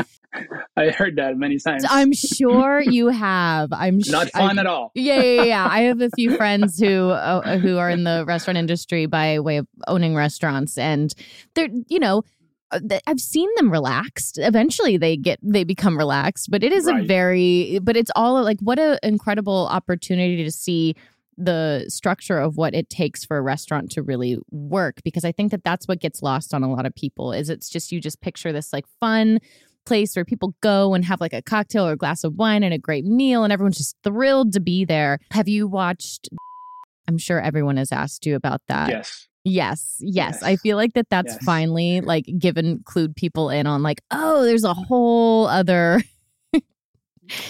i 0.77 0.89
heard 0.89 1.17
that 1.17 1.35
many 1.35 1.59
times 1.59 1.85
I'm 1.89 2.13
sure 2.13 2.79
you 2.85 3.09
have. 3.09 3.73
I'm 3.73 3.99
not 4.07 4.27
sh- 4.27 4.31
fun 4.31 4.57
I, 4.57 4.61
at 4.61 4.67
all 4.67 4.91
Yeah, 4.95 5.21
yeah, 5.21 5.43
yeah. 5.43 5.67
I 5.69 5.81
have 5.81 5.99
a 5.99 6.09
few 6.15 6.37
friends 6.37 6.79
who 6.79 7.09
uh, 7.09 7.57
who 7.57 7.77
are 7.77 7.89
in 7.89 8.05
the 8.05 8.23
restaurant 8.25 8.57
industry 8.57 9.05
by 9.07 9.39
way 9.39 9.57
of 9.57 9.67
owning 9.87 10.15
restaurants, 10.15 10.77
and 10.77 11.13
they're 11.55 11.69
you 11.87 11.99
know. 11.99 12.23
uh, 12.71 12.79
I've 13.05 13.19
seen 13.19 13.49
them 13.57 13.69
relaxed. 13.69 14.37
Eventually, 14.37 14.95
they 14.95 15.17
get 15.17 15.39
they 15.43 15.65
become 15.65 15.97
relaxed, 15.97 16.49
but 16.49 16.63
it 16.63 16.71
is 16.71 16.87
a 16.87 16.93
very. 17.03 17.79
But 17.83 17.97
it's 17.97 18.11
all 18.15 18.41
like 18.41 18.59
what 18.61 18.79
an 18.79 18.99
incredible 19.03 19.67
opportunity 19.69 20.43
to 20.45 20.51
see 20.51 20.95
the 21.43 21.85
structure 21.87 22.37
of 22.37 22.55
what 22.57 22.73
it 22.75 22.89
takes 22.89 23.25
for 23.25 23.37
a 23.37 23.41
restaurant 23.41 23.89
to 23.91 24.01
really 24.03 24.37
work 24.51 24.97
because 25.03 25.25
i 25.25 25.31
think 25.31 25.49
that 25.51 25.63
that's 25.63 25.87
what 25.87 25.99
gets 25.99 26.21
lost 26.21 26.53
on 26.53 26.61
a 26.63 26.71
lot 26.71 26.85
of 26.85 26.93
people 26.93 27.31
is 27.33 27.49
it's 27.49 27.69
just 27.69 27.91
you 27.91 27.99
just 27.99 28.21
picture 28.21 28.51
this 28.53 28.71
like 28.71 28.85
fun 28.99 29.39
place 29.85 30.15
where 30.15 30.23
people 30.25 30.53
go 30.61 30.93
and 30.93 31.03
have 31.05 31.19
like 31.19 31.33
a 31.33 31.41
cocktail 31.41 31.87
or 31.87 31.93
a 31.93 31.97
glass 31.97 32.23
of 32.23 32.35
wine 32.35 32.61
and 32.63 32.73
a 32.73 32.77
great 32.77 33.05
meal 33.05 33.43
and 33.43 33.51
everyone's 33.51 33.77
just 33.77 33.95
thrilled 34.03 34.53
to 34.53 34.59
be 34.59 34.85
there 34.85 35.17
have 35.31 35.47
you 35.47 35.67
watched 35.67 36.29
i'm 37.07 37.17
sure 37.17 37.41
everyone 37.41 37.77
has 37.77 37.91
asked 37.91 38.25
you 38.25 38.35
about 38.35 38.61
that 38.67 38.89
yes 38.89 39.27
yes 39.43 39.95
yes, 39.99 40.33
Yes. 40.35 40.43
i 40.43 40.55
feel 40.57 40.77
like 40.77 40.93
that 40.93 41.07
that's 41.09 41.33
Yes. 41.33 41.43
finally 41.43 42.01
like 42.01 42.25
given 42.37 42.79
clued 42.83 43.15
people 43.15 43.49
in 43.49 43.65
on 43.65 43.81
like 43.81 44.01
oh 44.11 44.43
there's 44.43 44.63
a 44.63 44.73
whole 44.75 45.47
other 45.47 46.03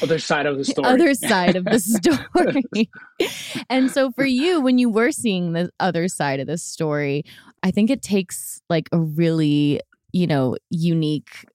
other 0.01 0.19
side 0.19 0.45
of 0.45 0.57
the 0.57 0.65
story 0.65 0.88
other 0.88 1.13
side 1.13 1.55
of 1.55 1.65
the 1.65 1.79
story. 1.79 2.89
and 3.69 3.91
so 3.91 4.12
for 4.12 4.25
you, 4.25 4.62
when 4.62 4.77
you 4.77 4.89
were 4.89 5.12
seeing 5.12 5.53
the 5.53 5.69
other 5.79 6.07
side 6.07 6.39
of 6.39 6.47
the 6.47 6.57
story, 6.57 7.23
I 7.63 7.71
think 7.71 7.89
it 7.89 8.01
takes 8.01 8.62
like 8.69 8.89
a 8.91 8.99
really, 8.99 9.79
you 10.12 10.27
know, 10.27 10.57
unique 10.69 11.45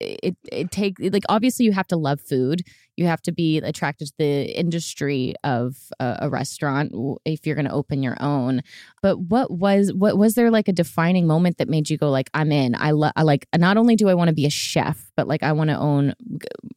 it 0.00 0.36
it 0.50 0.70
take 0.70 0.96
like 0.98 1.24
obviously 1.28 1.64
you 1.64 1.72
have 1.72 1.86
to 1.88 1.96
love 1.96 2.20
food. 2.20 2.62
You 2.96 3.06
have 3.06 3.22
to 3.22 3.32
be 3.32 3.58
attracted 3.58 4.08
to 4.08 4.14
the 4.18 4.58
industry 4.58 5.34
of 5.44 5.76
a, 6.00 6.18
a 6.22 6.30
restaurant 6.30 6.92
if 7.24 7.46
you're 7.46 7.54
going 7.54 7.68
to 7.68 7.72
open 7.72 8.02
your 8.02 8.16
own. 8.20 8.62
But 9.02 9.20
what 9.20 9.50
was 9.50 9.92
what 9.92 10.18
was 10.18 10.34
there 10.34 10.50
like 10.50 10.68
a 10.68 10.72
defining 10.72 11.26
moment 11.26 11.58
that 11.58 11.68
made 11.68 11.90
you 11.90 11.98
go 11.98 12.10
like 12.10 12.30
I'm 12.34 12.52
in. 12.52 12.74
I, 12.74 12.90
I 13.16 13.22
like 13.22 13.46
not 13.56 13.76
only 13.76 13.96
do 13.96 14.08
I 14.08 14.14
want 14.14 14.28
to 14.28 14.34
be 14.34 14.46
a 14.46 14.50
chef, 14.50 15.10
but 15.16 15.28
like 15.28 15.42
I 15.42 15.52
want 15.52 15.70
to 15.70 15.76
own 15.76 16.14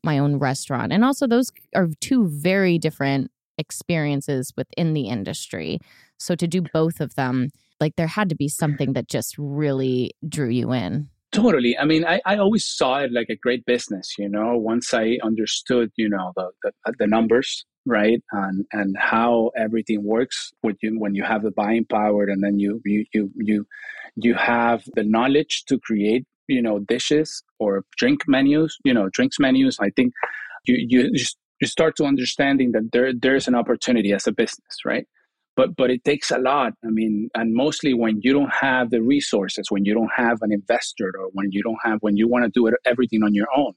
my 0.04 0.20
own 0.20 0.38
restaurant. 0.38 0.92
And 0.92 1.04
also 1.04 1.28
those 1.28 1.52
are 1.76 1.90
two 2.02 2.28
very 2.28 2.78
different 2.78 3.32
experiences 3.58 4.54
within 4.58 4.94
the 4.94 5.08
industry. 5.08 5.80
So 6.18 6.36
to 6.36 6.48
do 6.48 6.62
both 6.62 7.00
of 7.00 7.16
them, 7.16 7.50
like 7.80 7.96
there 7.96 8.08
had 8.08 8.30
to 8.30 8.36
be 8.36 8.48
something 8.48 8.94
that 8.94 9.08
just 9.08 9.36
really 9.38 10.12
drew 10.28 10.50
you 10.50 10.72
in. 10.72 11.10
Totally. 11.34 11.76
I 11.78 11.86
mean, 11.86 12.06
I, 12.06 12.22
I 12.26 12.38
always 12.38 12.64
saw 12.64 13.00
it 13.00 13.12
like 13.12 13.30
a 13.30 13.36
great 13.36 13.66
business, 13.66 14.20
you 14.20 14.30
know, 14.30 14.56
once 14.56 14.94
I 14.94 15.18
understood, 15.24 15.92
you 15.96 16.08
know, 16.08 16.32
the, 16.36 16.52
the, 16.62 16.72
uh, 16.86 16.92
the 17.00 17.08
numbers, 17.08 17.66
right? 17.88 18.22
And, 18.32 18.66
and 18.72 18.96
how 19.00 19.50
everything 19.58 20.04
works 20.04 20.54
with 20.62 20.78
you 20.84 21.00
when 21.00 21.16
you 21.16 21.24
have 21.24 21.42
the 21.42 21.50
buying 21.50 21.86
power 21.86 22.26
and 22.26 22.44
then 22.44 22.60
you, 22.60 22.82
you, 22.86 23.06
you, 23.16 23.32
you, 23.36 23.68
you 24.16 24.36
have 24.36 24.84
the 24.94 25.04
knowledge 25.04 25.66
to 25.66 25.80
create, 25.80 26.28
you 26.48 26.62
know, 26.62 26.78
dishes 26.78 27.42
or 27.58 27.84
drink 27.98 28.22
menus, 28.28 28.78
you 28.84 28.94
know, 28.94 29.10
drinks 29.10 29.40
menus. 29.40 29.80
I 29.80 29.90
think 29.90 30.14
you, 30.66 30.76
you 30.88 31.12
just, 31.14 31.38
you 31.60 31.66
start 31.66 31.96
to 31.96 32.06
understanding 32.06 32.74
that 32.74 32.92
there, 32.92 33.12
there's 33.12 33.48
an 33.48 33.56
opportunity 33.56 34.14
as 34.14 34.28
a 34.28 34.32
business, 34.32 34.86
right? 34.86 35.08
But 35.56 35.76
but 35.76 35.90
it 35.90 36.04
takes 36.04 36.32
a 36.32 36.38
lot 36.38 36.74
i 36.84 36.90
mean 36.90 37.30
and 37.36 37.54
mostly 37.54 37.94
when 37.94 38.20
you 38.22 38.34
don't 38.34 38.54
have 38.54 38.90
the 38.90 39.02
resources 39.02 39.68
when 39.70 39.86
you 39.86 39.94
don't 39.94 40.12
have 40.16 40.38
an 40.42 40.52
investor 40.52 41.12
or 41.20 41.30
when 41.34 41.52
you 41.52 41.62
don't 41.62 41.80
have 41.84 42.00
when 42.02 42.18
you 42.18 42.28
want 42.28 42.44
to 42.44 42.52
do 42.54 42.68
it 42.68 42.74
everything 42.86 43.24
on 43.24 43.34
your 43.34 43.48
own. 43.56 43.74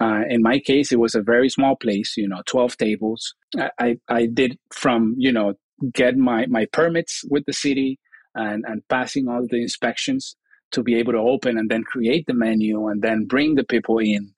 Uh, 0.00 0.22
in 0.28 0.42
my 0.42 0.58
case 0.58 0.90
it 0.90 0.98
was 0.98 1.14
a 1.14 1.22
very 1.22 1.48
small 1.48 1.76
place 1.76 2.16
you 2.16 2.26
know 2.26 2.42
12 2.46 2.76
tables. 2.76 3.34
I, 3.56 3.70
I 3.78 3.96
i 4.08 4.26
did 4.26 4.58
from 4.72 5.14
you 5.18 5.32
know 5.32 5.54
get 5.92 6.16
my 6.16 6.46
my 6.46 6.66
permits 6.72 7.22
with 7.28 7.44
the 7.46 7.52
city 7.52 7.98
and 8.34 8.64
and 8.66 8.82
passing 8.88 9.28
all 9.28 9.46
the 9.48 9.62
inspections 9.62 10.36
to 10.72 10.82
be 10.82 10.94
able 10.94 11.12
to 11.12 11.18
open 11.18 11.58
and 11.58 11.70
then 11.70 11.84
create 11.84 12.26
the 12.26 12.34
menu 12.34 12.88
and 12.88 13.02
then 13.02 13.26
bring 13.26 13.54
the 13.54 13.64
people 13.64 13.98
in 13.98 14.32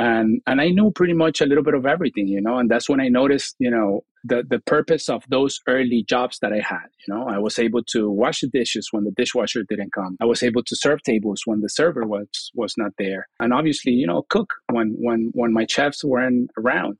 and 0.00 0.40
and 0.46 0.60
I 0.62 0.68
knew 0.68 0.90
pretty 0.90 1.12
much 1.12 1.42
a 1.42 1.46
little 1.46 1.62
bit 1.62 1.74
of 1.74 1.84
everything, 1.84 2.26
you 2.26 2.40
know, 2.40 2.56
and 2.58 2.70
that's 2.70 2.88
when 2.88 3.00
I 3.00 3.08
noticed, 3.08 3.54
you 3.58 3.70
know, 3.70 4.00
the 4.24 4.42
the 4.48 4.58
purpose 4.60 5.10
of 5.10 5.22
those 5.28 5.60
early 5.68 6.02
jobs 6.08 6.38
that 6.40 6.52
I 6.54 6.60
had. 6.60 6.88
You 7.06 7.14
know, 7.14 7.28
I 7.28 7.38
was 7.38 7.58
able 7.58 7.82
to 7.94 8.10
wash 8.10 8.40
the 8.40 8.48
dishes 8.48 8.88
when 8.92 9.04
the 9.04 9.10
dishwasher 9.10 9.62
didn't 9.68 9.92
come. 9.92 10.16
I 10.18 10.24
was 10.24 10.42
able 10.42 10.62
to 10.64 10.74
serve 10.74 11.02
tables 11.02 11.42
when 11.44 11.60
the 11.60 11.68
server 11.68 12.06
was 12.06 12.50
was 12.54 12.74
not 12.78 12.92
there, 12.98 13.28
and 13.40 13.52
obviously, 13.52 13.92
you 13.92 14.06
know, 14.06 14.22
cook 14.30 14.54
when 14.70 14.96
when 14.98 15.30
when 15.34 15.52
my 15.52 15.66
chefs 15.66 16.02
weren't 16.02 16.50
around. 16.56 16.96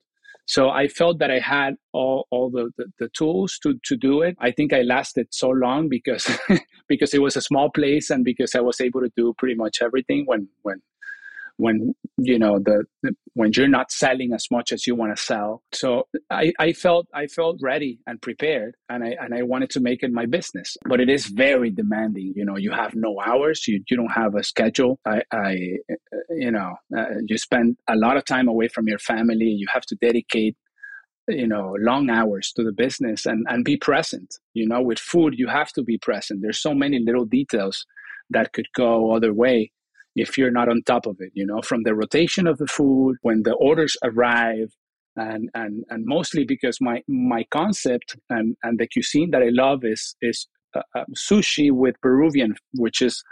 So 0.47 0.69
I 0.69 0.89
felt 0.89 1.21
that 1.21 1.31
I 1.31 1.39
had 1.39 1.77
all, 1.93 2.27
all 2.33 2.51
the, 2.51 2.71
the, 2.77 2.87
the 2.99 3.09
tools 3.11 3.57
to, 3.63 3.79
to 3.85 3.97
do 3.97 4.21
it. 4.23 4.37
I 4.41 4.51
think 4.51 4.73
I 4.73 4.83
lasted 4.83 5.29
so 5.31 5.49
long 5.51 5.89
because 5.89 6.27
because 6.89 7.15
it 7.15 7.23
was 7.23 7.37
a 7.37 7.41
small 7.41 7.71
place 7.71 8.11
and 8.11 8.25
because 8.25 8.57
I 8.57 8.61
was 8.61 8.81
able 8.81 9.01
to 9.03 9.13
do 9.17 9.33
pretty 9.39 9.55
much 9.55 9.81
everything 9.81 10.25
when 10.27 10.49
when 10.63 10.83
when 11.61 11.95
you 12.17 12.39
know 12.39 12.59
the, 12.59 12.85
the, 13.03 13.15
when 13.35 13.53
you're 13.55 13.69
not 13.69 13.93
selling 13.93 14.33
as 14.33 14.47
much 14.51 14.73
as 14.73 14.87
you 14.87 14.95
want 14.95 15.15
to 15.17 15.23
sell. 15.23 15.63
So 15.73 16.09
I, 16.31 16.53
I 16.59 16.73
felt 16.73 17.07
i 17.15 17.27
felt 17.27 17.59
ready 17.63 18.01
and 18.07 18.21
prepared 18.21 18.75
and 18.89 19.05
i 19.05 19.11
and 19.21 19.35
i 19.35 19.43
wanted 19.43 19.71
to 19.71 19.81
make 19.81 20.03
it 20.03 20.13
my 20.13 20.27
business. 20.27 20.77
But 20.89 21.01
it 21.01 21.09
is 21.09 21.27
very 21.27 21.71
demanding 21.71 22.33
you 22.35 22.45
know 22.45 22.57
you 22.57 22.73
have 22.73 22.95
no 22.95 23.21
hours 23.21 23.69
you, 23.69 23.83
you 23.89 23.97
don't 23.97 24.13
have 24.23 24.35
a 24.35 24.43
schedule. 24.43 24.99
I 25.07 25.23
i 25.33 25.53
you 26.31 26.51
know 26.51 26.77
uh, 26.97 27.07
you 27.27 27.37
spend 27.39 27.77
a 27.89 27.97
lot 27.97 28.17
of 28.17 28.25
time 28.25 28.49
away 28.49 28.69
from 28.69 28.89
your 28.89 28.99
family 28.99 29.51
you 29.63 29.67
have 29.73 29.87
to 29.87 29.97
dedicate 29.97 30.57
you 31.29 31.47
know 31.47 31.77
long 31.79 32.11
hours 32.11 32.53
to 32.57 32.65
the 32.65 32.73
business 32.73 33.27
and 33.27 33.47
and 33.49 33.65
be 33.65 33.77
present 33.77 34.35
you 34.55 34.67
know 34.67 34.81
with 34.81 34.99
food 34.99 35.35
you 35.37 35.49
have 35.49 35.73
to 35.75 35.83
be 35.83 35.99
present. 35.99 36.41
There's 36.43 36.63
so 36.69 36.75
many 36.75 36.99
little 36.99 37.27
details 37.27 37.87
that 38.31 38.53
could 38.53 38.69
go 38.75 39.13
other 39.13 39.35
way 39.35 39.73
if 40.17 40.37
you're 40.37 40.51
not 40.51 40.69
on 40.69 40.83
top 40.83 41.07
of 41.07 41.17
it 41.21 41.31
you 41.35 41.47
know 41.47 41.61
from 41.63 41.83
the 41.83 41.95
rotation 41.95 42.47
of 42.47 42.59
the 42.59 42.67
food 42.67 43.17
when 43.23 43.43
the 43.43 43.55
orders 43.55 43.97
arrive 44.03 44.75
and 45.17 45.51
and 45.55 45.85
and 45.91 46.05
mostly 46.07 46.45
because 46.45 46.81
my 46.81 47.03
my 47.09 47.45
concept 47.51 48.17
and 48.29 48.57
and 48.63 48.79
the 48.79 48.87
cuisine 48.89 49.31
that 49.31 49.43
i 49.43 49.51
love 49.51 49.85
is 49.85 50.17
is 50.23 50.47
uh, 50.75 50.83
uh, 50.95 51.05
sushi 51.17 51.71
with 51.73 52.01
peruvian 52.01 52.55
which 52.75 53.03
is 53.03 53.23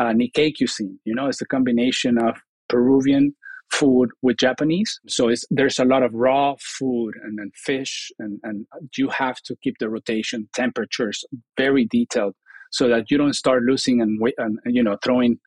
uh, 0.00 0.12
nikkei 0.12 0.52
cuisine 0.56 0.98
you 1.04 1.14
know 1.14 1.26
it's 1.26 1.40
a 1.40 1.46
combination 1.46 2.18
of 2.18 2.36
peruvian 2.68 3.34
food 3.70 4.10
with 4.22 4.36
japanese. 4.36 5.00
So 5.08 5.28
it's 5.28 5.44
there's 5.50 5.78
a 5.78 5.84
lot 5.84 6.02
of 6.02 6.14
raw 6.14 6.54
food 6.58 7.14
and 7.22 7.38
then 7.38 7.50
fish 7.54 8.10
and 8.18 8.38
and 8.42 8.66
you 8.96 9.08
have 9.08 9.40
to 9.42 9.56
keep 9.62 9.78
the 9.78 9.88
rotation 9.88 10.48
temperatures 10.54 11.24
very 11.56 11.84
detailed 11.84 12.34
so 12.70 12.88
that 12.88 13.10
you 13.10 13.18
don't 13.18 13.34
start 13.34 13.62
losing 13.64 14.00
and, 14.00 14.20
and 14.38 14.58
you 14.66 14.82
know 14.82 14.96
throwing 15.02 15.38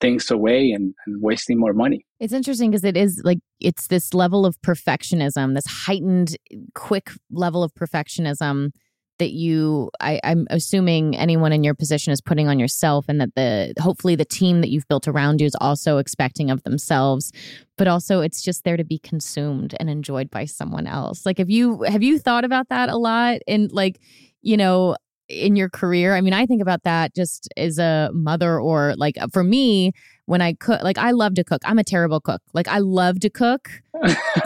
things 0.00 0.30
away 0.30 0.70
and, 0.70 0.94
and 1.06 1.22
wasting 1.22 1.58
more 1.58 1.72
money. 1.72 2.06
It's 2.20 2.32
interesting 2.32 2.70
because 2.70 2.84
it 2.84 2.96
is 2.96 3.20
like 3.24 3.38
it's 3.60 3.88
this 3.88 4.14
level 4.14 4.46
of 4.46 4.60
perfectionism, 4.62 5.54
this 5.54 5.66
heightened, 5.66 6.36
quick 6.74 7.10
level 7.30 7.62
of 7.62 7.72
perfectionism 7.74 8.70
that 9.18 9.32
you 9.32 9.90
I, 10.00 10.20
i'm 10.24 10.46
assuming 10.50 11.16
anyone 11.16 11.52
in 11.52 11.64
your 11.64 11.74
position 11.74 12.12
is 12.12 12.20
putting 12.20 12.48
on 12.48 12.58
yourself 12.58 13.06
and 13.08 13.20
that 13.20 13.34
the 13.34 13.74
hopefully 13.80 14.14
the 14.14 14.24
team 14.24 14.60
that 14.60 14.70
you've 14.70 14.86
built 14.88 15.08
around 15.08 15.40
you 15.40 15.46
is 15.46 15.56
also 15.60 15.98
expecting 15.98 16.50
of 16.50 16.62
themselves. 16.62 17.32
But 17.76 17.88
also 17.88 18.20
it's 18.20 18.42
just 18.42 18.64
there 18.64 18.76
to 18.76 18.84
be 18.84 18.98
consumed 18.98 19.74
and 19.78 19.90
enjoyed 19.90 20.30
by 20.30 20.44
someone 20.44 20.86
else. 20.86 21.26
Like 21.26 21.38
have 21.38 21.50
you 21.50 21.82
have 21.82 22.02
you 22.02 22.18
thought 22.18 22.44
about 22.44 22.68
that 22.68 22.88
a 22.88 22.96
lot? 22.96 23.38
And 23.46 23.70
like 23.72 24.00
you 24.42 24.56
know 24.56 24.96
in 25.28 25.56
your 25.56 25.68
career? 25.68 26.14
I 26.14 26.20
mean, 26.20 26.32
I 26.32 26.46
think 26.46 26.62
about 26.62 26.82
that 26.84 27.14
just 27.14 27.48
as 27.56 27.78
a 27.78 28.10
mother 28.12 28.58
or 28.58 28.94
like 28.96 29.16
uh, 29.20 29.28
for 29.32 29.44
me, 29.44 29.92
when 30.28 30.42
I 30.42 30.52
cook, 30.52 30.82
like 30.82 30.98
I 30.98 31.12
love 31.12 31.34
to 31.36 31.44
cook. 31.44 31.62
I'm 31.64 31.78
a 31.78 31.84
terrible 31.84 32.20
cook. 32.20 32.42
Like 32.52 32.68
I 32.68 32.80
love 32.80 33.18
to 33.20 33.30
cook. 33.30 33.70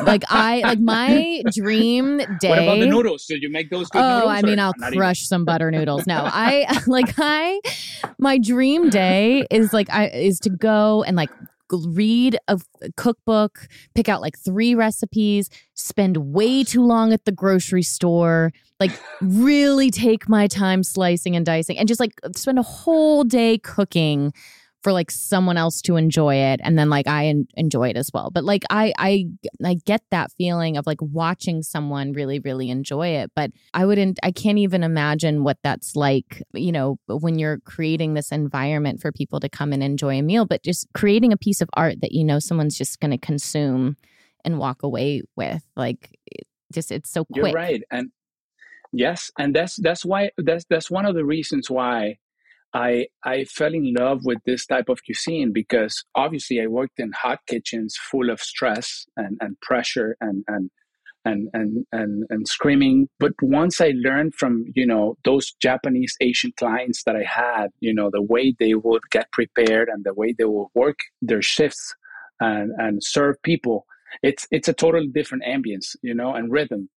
like 0.05 0.23
I 0.29 0.61
like 0.61 0.79
my 0.79 1.43
dream 1.53 2.19
day. 2.39 2.49
What 2.49 2.59
about 2.61 2.79
the 2.79 2.87
noodles? 2.87 3.27
Did 3.27 3.43
you 3.43 3.51
make 3.51 3.69
those 3.69 3.89
oh, 3.93 4.29
I 4.29 4.43
mean, 4.43 4.61
I'll 4.61 4.75
crush 4.75 5.23
even? 5.23 5.27
some 5.27 5.45
butter 5.45 5.73
noodles. 5.73 6.07
No, 6.07 6.23
I 6.25 6.81
like 6.87 7.13
I 7.19 7.61
my 8.19 8.39
dream 8.39 8.91
day 8.91 9.45
is 9.51 9.73
like 9.73 9.91
I 9.91 10.09
is 10.09 10.39
to 10.41 10.51
go 10.51 11.03
and 11.03 11.17
like 11.17 11.31
read 11.73 12.39
a 12.49 12.61
cookbook, 12.97 13.69
pick 13.95 14.09
out 14.09 14.21
like 14.21 14.39
three 14.39 14.75
recipes, 14.75 15.49
spend 15.75 16.17
way 16.17 16.65
too 16.65 16.85
long 16.85 17.13
at 17.13 17.25
the 17.25 17.33
grocery 17.33 17.83
store, 17.83 18.53
like 18.81 18.93
really 19.21 19.91
take 19.91 20.29
my 20.29 20.47
time 20.47 20.83
slicing 20.83 21.37
and 21.37 21.47
dicing, 21.47 21.79
and 21.79 21.89
just 21.89 22.01
like 22.01 22.13
spend 22.37 22.59
a 22.59 22.63
whole 22.63 23.25
day 23.25 23.59
cooking 23.59 24.33
for 24.83 24.93
like 24.93 25.11
someone 25.11 25.57
else 25.57 25.81
to 25.83 25.97
enjoy 25.97 26.35
it 26.35 26.61
and 26.63 26.79
then 26.79 26.91
like 26.91 27.07
I 27.07 27.27
en- 27.27 27.47
enjoy 27.55 27.91
it 27.91 27.97
as 27.97 28.11
well. 28.13 28.31
But 28.31 28.45
like 28.45 28.65
I 28.71 28.93
I 28.99 29.27
I 29.65 29.75
get 29.87 30.03
that 30.11 30.33
feeling 30.33 30.77
of 30.77 30.87
like 30.87 31.01
watching 31.01 31.63
someone 31.63 32.13
really 32.13 32.41
really 32.41 32.71
enjoy 32.71 33.09
it, 33.09 33.31
but 33.37 33.51
I 33.75 33.87
wouldn't 33.87 34.19
I 34.23 34.33
can't 34.33 34.59
even 34.59 34.83
imagine 34.83 35.45
what 35.45 35.59
that's 35.63 35.95
like, 35.95 36.43
you 36.53 36.73
know, 36.73 36.99
when 37.07 37.39
you're 37.39 37.59
creating 37.61 38.15
this 38.15 38.33
environment 38.33 39.01
for 39.01 39.13
people 39.13 39.41
to 39.41 39.49
come 39.49 39.73
and 39.73 39.83
enjoy 39.83 40.19
a 40.19 40.23
meal, 40.23 40.47
but 40.47 40.65
just 40.65 40.89
creating 40.95 41.33
a 41.33 41.37
piece 41.37 41.61
of 41.61 41.71
art 41.75 42.01
that 42.01 42.13
you 42.13 42.25
know 42.25 42.39
someone's 42.39 42.77
just 42.77 43.01
going 43.01 43.13
to 43.13 43.19
consume 43.19 43.97
and 44.45 44.59
walk 44.59 44.83
away 44.83 45.23
with. 45.37 45.63
Like 45.77 46.19
just 46.73 46.91
it's 46.91 47.11
so 47.11 47.25
quick. 47.25 47.53
You're 47.53 47.53
right. 47.53 47.83
And 47.91 48.11
yes, 48.93 49.31
and 49.39 49.55
that's 49.55 49.77
that's 49.77 50.05
why 50.05 50.31
that's 50.39 50.65
that's 50.69 50.91
one 50.91 51.07
of 51.07 51.15
the 51.15 51.25
reasons 51.25 51.71
why 51.71 52.19
I 52.75 53.07
I 53.25 53.45
fell 53.45 53.75
in 53.75 53.95
love 53.95 54.25
with 54.25 54.39
this 54.45 54.67
type 54.67 54.89
of 54.89 55.05
cuisine 55.05 55.53
because 55.53 56.05
obviously 56.15 56.61
I 56.61 56.67
worked 56.67 56.99
in 56.99 57.13
hot 57.13 57.41
kitchens 57.47 57.97
full 58.11 58.31
of 58.31 58.41
stress 58.41 59.07
and, 59.17 59.37
and 59.41 59.61
pressure 59.61 60.17
and 60.21 60.45
and 60.49 60.71
and 61.25 61.49
and 61.53 61.87
and 61.93 62.25
and 62.31 62.49
screaming. 62.49 63.09
But 63.19 63.33
once 63.43 63.81
I 63.81 63.93
learned 63.95 64.35
from 64.35 64.65
you 64.75 64.87
know 64.87 65.17
those 65.25 65.53
Japanese 65.61 66.17
Asian 66.21 66.53
clients 66.57 67.05
that 67.05 67.17
I 67.17 67.25
had, 67.25 67.69
you 67.81 67.95
know 67.95 68.11
the 68.11 68.23
way 68.23 68.55
they 68.59 68.75
would 68.75 69.03
get 69.11 69.31
prepared 69.33 69.89
and 69.89 70.05
the 70.05 70.15
way 70.15 70.35
they 70.37 70.45
would 70.45 70.69
work 70.75 70.99
their 71.21 71.43
shifts 71.43 71.95
and 72.41 72.73
and 72.79 73.05
serve 73.05 73.37
people, 73.43 73.87
it's 74.23 74.47
it's 74.51 74.69
a 74.69 74.75
totally 74.75 75.09
different 75.09 75.45
ambience, 75.45 75.97
you 76.03 76.15
know, 76.15 76.35
and 76.35 76.51
rhythm. 76.51 76.89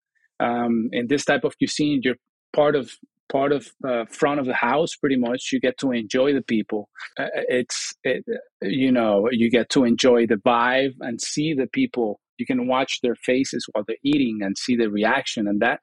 Um, 0.40 0.88
in 0.92 1.06
this 1.08 1.24
type 1.24 1.44
of 1.44 1.56
cuisine, 1.58 2.00
you're 2.02 2.16
part 2.52 2.76
of 2.76 2.92
part 3.30 3.52
of 3.52 3.68
uh, 3.86 4.04
front 4.10 4.40
of 4.40 4.46
the 4.46 4.54
house 4.54 4.94
pretty 4.96 5.16
much 5.16 5.50
you 5.52 5.60
get 5.60 5.78
to 5.78 5.92
enjoy 5.92 6.32
the 6.32 6.42
people. 6.42 6.88
Uh, 7.18 7.26
it's 7.48 7.94
it, 8.04 8.24
you 8.62 8.92
know 8.92 9.28
you 9.30 9.50
get 9.50 9.70
to 9.70 9.84
enjoy 9.84 10.26
the 10.26 10.36
vibe 10.36 10.94
and 11.00 11.20
see 11.20 11.54
the 11.54 11.66
people. 11.66 12.20
You 12.38 12.46
can 12.46 12.66
watch 12.66 13.00
their 13.02 13.14
faces 13.14 13.66
while 13.72 13.84
they're 13.86 13.96
eating 14.02 14.40
and 14.42 14.58
see 14.58 14.76
the 14.76 14.90
reaction 14.90 15.46
and 15.46 15.60
that 15.60 15.80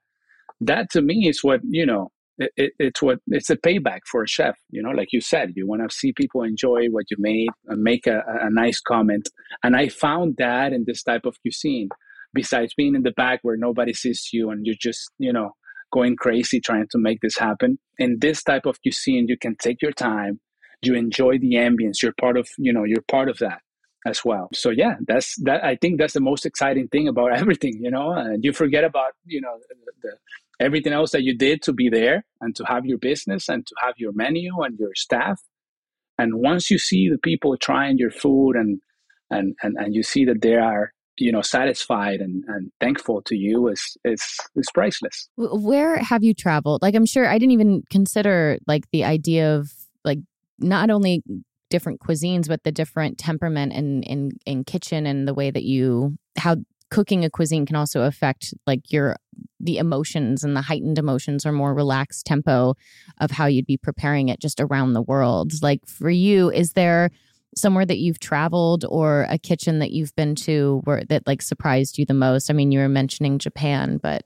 that 0.61 0.89
to 0.91 1.01
me 1.01 1.27
is 1.27 1.43
what 1.43 1.59
you 1.63 1.85
know 1.85 2.11
it, 2.37 2.51
it, 2.55 2.73
it's 2.79 3.01
what 3.01 3.19
it's 3.27 3.49
a 3.49 3.57
payback 3.57 4.01
for 4.09 4.23
a 4.23 4.27
chef 4.27 4.55
you 4.69 4.81
know 4.81 4.91
like 4.91 5.09
you 5.11 5.21
said 5.21 5.53
you 5.55 5.67
want 5.67 5.81
to 5.81 5.95
see 5.95 6.13
people 6.13 6.43
enjoy 6.43 6.87
what 6.87 7.05
you 7.09 7.17
made 7.19 7.49
and 7.67 7.81
make 7.81 8.07
a, 8.07 8.21
a 8.41 8.49
nice 8.49 8.79
comment. 8.79 9.29
And 9.63 9.75
i 9.75 9.89
found 9.89 10.35
that 10.37 10.71
in 10.71 10.85
this 10.85 11.03
type 11.03 11.25
of 11.25 11.35
cuisine. 11.41 11.89
Besides 12.33 12.73
being 12.75 12.95
in 12.95 13.03
the 13.03 13.11
back 13.11 13.39
where 13.41 13.57
nobody 13.57 13.93
sees 13.93 14.29
you 14.31 14.51
and 14.51 14.65
you're 14.65 14.75
just 14.79 15.11
you 15.17 15.33
know 15.33 15.51
going 15.91 16.15
crazy 16.15 16.59
trying 16.59 16.87
to 16.91 16.97
make 16.97 17.21
this 17.21 17.37
happen. 17.37 17.79
In 17.99 18.19
this 18.19 18.43
type 18.43 18.65
of 18.65 18.81
cuisine, 18.81 19.27
you 19.27 19.37
can 19.37 19.55
take 19.55 19.81
your 19.81 19.91
time, 19.91 20.39
you 20.81 20.95
enjoy 20.95 21.37
the 21.37 21.53
ambience, 21.53 22.01
you're 22.01 22.13
part 22.19 22.37
of, 22.37 22.49
you 22.57 22.73
know, 22.73 22.83
you're 22.83 23.03
part 23.03 23.29
of 23.29 23.37
that 23.39 23.61
as 24.05 24.25
well. 24.25 24.49
So 24.53 24.69
yeah, 24.69 24.95
that's 25.07 25.35
that. 25.43 25.63
I 25.63 25.75
think 25.75 25.99
that's 25.99 26.13
the 26.13 26.21
most 26.21 26.45
exciting 26.45 26.87
thing 26.87 27.07
about 27.07 27.33
everything, 27.37 27.79
you 27.81 27.91
know. 27.91 28.11
And 28.11 28.43
you 28.43 28.53
forget 28.53 28.83
about, 28.83 29.13
you 29.25 29.41
know, 29.41 29.57
the, 29.69 29.75
the, 30.01 30.17
everything 30.59 30.93
else 30.93 31.11
that 31.11 31.23
you 31.23 31.37
did 31.37 31.61
to 31.63 31.73
be 31.73 31.89
there 31.89 32.25
and 32.41 32.55
to 32.55 32.63
have 32.65 32.85
your 32.85 32.97
business 32.97 33.49
and 33.49 33.65
to 33.65 33.75
have 33.81 33.95
your 33.97 34.11
menu 34.13 34.61
and 34.61 34.77
your 34.79 34.95
staff. 34.95 35.41
And 36.17 36.35
once 36.35 36.69
you 36.69 36.77
see 36.77 37.09
the 37.09 37.17
people 37.17 37.55
trying 37.57 37.97
your 37.97 38.11
food 38.11 38.55
and 38.55 38.81
and 39.29 39.55
and, 39.61 39.77
and 39.77 39.93
you 39.93 40.03
see 40.03 40.25
that 40.25 40.41
they 40.41 40.55
are 40.55 40.93
you 41.21 41.31
know 41.31 41.41
satisfied 41.41 42.19
and, 42.19 42.43
and 42.47 42.71
thankful 42.79 43.21
to 43.23 43.35
you 43.35 43.67
is 43.67 43.97
is 44.03 44.21
is 44.55 44.67
priceless. 44.73 45.29
Where 45.37 45.97
have 45.97 46.23
you 46.23 46.33
traveled? 46.33 46.81
Like 46.81 46.95
i'm 46.95 47.05
sure 47.05 47.27
i 47.27 47.37
didn't 47.37 47.51
even 47.51 47.83
consider 47.89 48.57
like 48.67 48.89
the 48.91 49.03
idea 49.03 49.55
of 49.55 49.71
like 50.03 50.19
not 50.59 50.89
only 50.89 51.23
different 51.69 52.01
cuisines 52.01 52.47
but 52.47 52.63
the 52.63 52.71
different 52.71 53.17
temperament 53.17 53.73
in 53.73 54.03
in 54.03 54.31
in 54.45 54.63
kitchen 54.63 55.05
and 55.05 55.27
the 55.27 55.33
way 55.33 55.51
that 55.51 55.63
you 55.63 56.17
how 56.37 56.55
cooking 56.91 57.23
a 57.23 57.29
cuisine 57.29 57.65
can 57.65 57.75
also 57.75 58.01
affect 58.01 58.53
like 58.67 58.91
your 58.91 59.15
the 59.59 59.77
emotions 59.77 60.43
and 60.43 60.55
the 60.55 60.61
heightened 60.61 60.99
emotions 60.99 61.45
or 61.45 61.51
more 61.51 61.73
relaxed 61.73 62.25
tempo 62.25 62.75
of 63.19 63.31
how 63.31 63.45
you'd 63.45 63.65
be 63.65 63.77
preparing 63.77 64.27
it 64.29 64.39
just 64.39 64.59
around 64.59 64.93
the 64.93 65.01
world. 65.01 65.53
Like 65.61 65.85
for 65.87 66.09
you 66.09 66.51
is 66.51 66.73
there 66.73 67.09
somewhere 67.55 67.85
that 67.85 67.97
you've 67.97 68.19
traveled 68.19 68.85
or 68.87 69.25
a 69.29 69.37
kitchen 69.37 69.79
that 69.79 69.91
you've 69.91 70.15
been 70.15 70.35
to 70.35 70.81
where 70.83 71.03
that 71.09 71.27
like 71.27 71.41
surprised 71.41 71.97
you 71.97 72.05
the 72.05 72.13
most? 72.13 72.49
I 72.49 72.53
mean, 72.53 72.71
you 72.71 72.79
were 72.79 72.89
mentioning 72.89 73.39
Japan, 73.39 73.99
but 74.01 74.23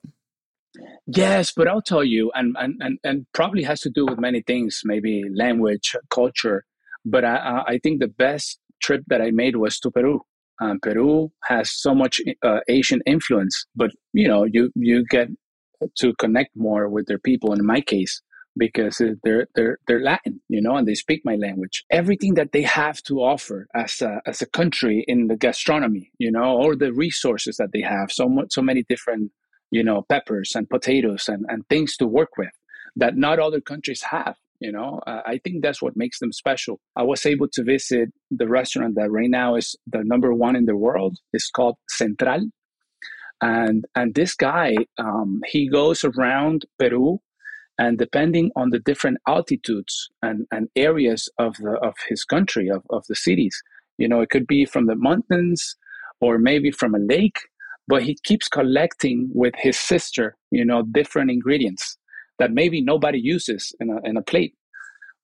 Yes, 1.08 1.54
but 1.56 1.68
I'll 1.68 1.82
tell 1.82 2.04
you, 2.04 2.32
and 2.34 2.56
and 2.60 2.82
and, 2.82 3.00
and 3.04 3.26
probably 3.34 3.64
has 3.64 3.82
to 3.82 3.90
do 3.90 4.06
with 4.06 4.20
many 4.20 4.42
things, 4.42 4.82
maybe 4.84 5.24
language, 5.34 5.96
culture. 6.10 6.66
But 7.06 7.24
I, 7.24 7.64
I 7.68 7.80
think 7.82 8.00
the 8.00 8.08
best 8.08 8.60
trip 8.82 9.04
that 9.08 9.22
I 9.22 9.32
made 9.32 9.56
was 9.56 9.80
to 9.82 9.92
Peru. 9.92 10.22
Um, 10.60 10.80
Peru 10.82 11.32
has 11.44 11.72
so 11.72 11.94
much 11.94 12.22
uh, 12.44 12.62
Asian 12.68 13.02
influence, 13.06 13.66
but 13.76 13.92
you 14.14 14.28
know, 14.28 14.46
you 14.46 14.72
you 14.76 15.06
get 15.06 15.30
to 16.00 16.14
connect 16.16 16.56
more 16.56 16.90
with 16.90 17.06
their 17.06 17.20
people. 17.20 17.54
In 17.54 17.66
my 17.66 17.82
case, 17.82 18.22
because 18.58 19.02
they're 19.24 19.48
they're 19.56 19.80
they're 19.88 20.02
Latin, 20.02 20.42
you 20.50 20.62
know, 20.62 20.76
and 20.76 20.88
they 20.88 20.96
speak 20.96 21.22
my 21.26 21.36
language. 21.36 21.84
Everything 21.90 22.36
that 22.36 22.52
they 22.52 22.62
have 22.62 23.02
to 23.04 23.20
offer 23.20 23.68
as 23.76 24.02
a 24.02 24.22
as 24.26 24.42
a 24.42 24.46
country 24.46 25.04
in 25.08 25.28
the 25.28 25.36
gastronomy, 25.36 26.12
you 26.18 26.32
know, 26.32 26.44
all 26.44 26.76
the 26.76 26.94
resources 26.94 27.58
that 27.58 27.72
they 27.74 27.82
have, 27.82 28.12
so 28.12 28.28
much, 28.28 28.54
so 28.54 28.62
many 28.62 28.84
different, 28.84 29.32
you 29.72 29.84
know, 29.84 30.04
peppers 30.04 30.54
and 30.56 30.70
potatoes 30.70 31.28
and 31.28 31.46
and 31.50 31.68
things 31.68 31.98
to 31.98 32.08
work 32.08 32.38
with 32.38 32.52
that 32.96 33.18
not 33.18 33.40
other 33.40 33.62
countries 33.62 34.04
have. 34.04 34.36
You 34.60 34.72
know, 34.72 35.02
uh, 35.06 35.22
I 35.26 35.40
think 35.44 35.62
that's 35.62 35.82
what 35.82 35.98
makes 35.98 36.20
them 36.20 36.32
special. 36.32 36.80
I 36.96 37.04
was 37.04 37.26
able 37.26 37.50
to 37.50 37.64
visit 37.64 38.10
the 38.32 38.48
restaurant 38.48 38.96
that 38.96 39.12
right 39.12 39.30
now 39.30 39.56
is 39.56 39.76
the 39.86 40.02
number 40.04 40.34
one 40.34 40.56
in 40.56 40.66
the 40.66 40.78
world. 40.78 41.18
It's 41.34 41.50
called 41.52 41.76
Central, 41.90 42.46
and 43.42 43.86
and 43.96 44.16
this 44.16 44.34
guy 44.34 44.76
um, 44.98 45.42
he 45.46 45.68
goes 45.68 46.06
around 46.06 46.66
Peru, 46.80 47.20
and 47.78 47.98
depending 47.98 48.52
on 48.56 48.70
the 48.70 48.80
different 48.80 49.18
altitudes 49.28 50.10
and, 50.22 50.48
and 50.52 50.70
areas 50.76 51.30
of 51.38 51.56
the 51.58 51.78
of 51.82 51.94
his 52.08 52.24
country 52.24 52.70
of, 52.70 52.84
of 52.90 53.04
the 53.08 53.16
cities, 53.16 53.62
you 53.98 54.08
know, 54.08 54.22
it 54.22 54.30
could 54.30 54.48
be 54.48 54.66
from 54.66 54.86
the 54.86 54.96
mountains 54.96 55.76
or 56.22 56.38
maybe 56.38 56.72
from 56.72 56.96
a 56.96 57.00
lake, 57.00 57.40
but 57.88 58.04
he 58.04 58.18
keeps 58.24 58.48
collecting 58.48 59.30
with 59.34 59.54
his 59.58 59.78
sister, 59.78 60.38
you 60.52 60.66
know, 60.66 60.84
different 60.84 61.32
ingredients 61.32 61.98
that 62.40 62.52
maybe 62.52 62.82
nobody 62.82 63.20
uses 63.20 63.74
in 63.80 63.90
a, 63.90 64.02
in 64.08 64.18
a 64.18 64.22
plate. 64.22 64.56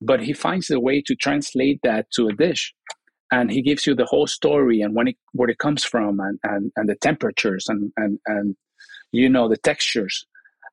But 0.02 0.22
he 0.22 0.34
finds 0.34 0.70
a 0.70 0.80
way 0.80 1.02
to 1.02 1.16
translate 1.16 1.80
that 1.84 2.10
to 2.12 2.28
a 2.28 2.34
dish. 2.34 2.74
And 3.32 3.50
he 3.50 3.62
gives 3.62 3.88
you 3.88 3.96
the 3.96 4.06
whole 4.06 4.28
story 4.28 4.82
and 4.82 4.94
when 4.94 5.08
it, 5.08 5.16
where 5.32 5.50
it 5.50 5.58
comes 5.58 5.84
from 5.84 6.20
and, 6.20 6.38
and, 6.44 6.72
and 6.76 6.90
the 6.90 6.96
temperatures 6.96 7.66
and, 7.70 7.92
and, 7.96 8.20
and, 8.26 8.56
you 9.12 9.30
know, 9.30 9.48
the 9.48 9.58
textures. 9.58 10.26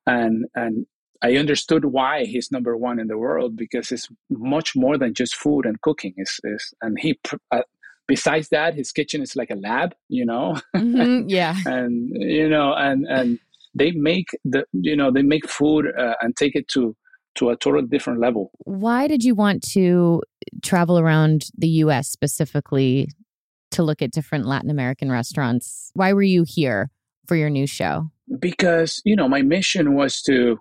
And, 0.05 0.45
and 0.55 0.85
I 1.21 1.35
understood 1.35 1.85
why 1.85 2.25
he's 2.25 2.51
number 2.51 2.77
one 2.77 2.99
in 2.99 3.07
the 3.07 3.17
world 3.17 3.57
because 3.57 3.91
it's 3.91 4.07
much 4.29 4.75
more 4.75 4.97
than 4.97 5.13
just 5.13 5.35
food 5.35 5.65
and 5.65 5.79
cooking. 5.81 6.13
Is 6.17 6.39
is 6.43 6.73
and 6.81 6.97
he 6.99 7.19
uh, 7.51 7.61
besides 8.07 8.49
that, 8.49 8.73
his 8.73 8.91
kitchen 8.91 9.21
is 9.21 9.35
like 9.35 9.49
a 9.49 9.55
lab, 9.55 9.95
you 10.07 10.25
know. 10.25 10.57
Mm-hmm, 10.75 11.27
yeah, 11.29 11.55
and 11.65 12.09
you 12.13 12.49
know, 12.49 12.73
and 12.73 13.05
and 13.07 13.39
they 13.73 13.91
make 13.91 14.29
the 14.45 14.65
you 14.73 14.95
know 14.95 15.11
they 15.11 15.21
make 15.21 15.47
food 15.47 15.87
uh, 15.97 16.15
and 16.21 16.35
take 16.35 16.55
it 16.55 16.67
to 16.69 16.95
to 17.35 17.49
a 17.49 17.55
totally 17.55 17.87
different 17.87 18.19
level. 18.19 18.51
Why 18.59 19.07
did 19.07 19.23
you 19.23 19.35
want 19.35 19.63
to 19.71 20.21
travel 20.63 20.99
around 20.99 21.45
the 21.57 21.69
U.S. 21.83 22.09
specifically 22.09 23.09
to 23.71 23.83
look 23.83 24.01
at 24.01 24.11
different 24.11 24.45
Latin 24.45 24.69
American 24.69 25.11
restaurants? 25.11 25.91
Why 25.93 26.13
were 26.13 26.23
you 26.23 26.43
here 26.45 26.91
for 27.27 27.35
your 27.35 27.49
new 27.49 27.67
show? 27.67 28.09
Because 28.39 29.01
you 29.05 29.15
know 29.15 29.27
my 29.27 29.41
mission 29.41 29.95
was 29.95 30.21
to 30.23 30.59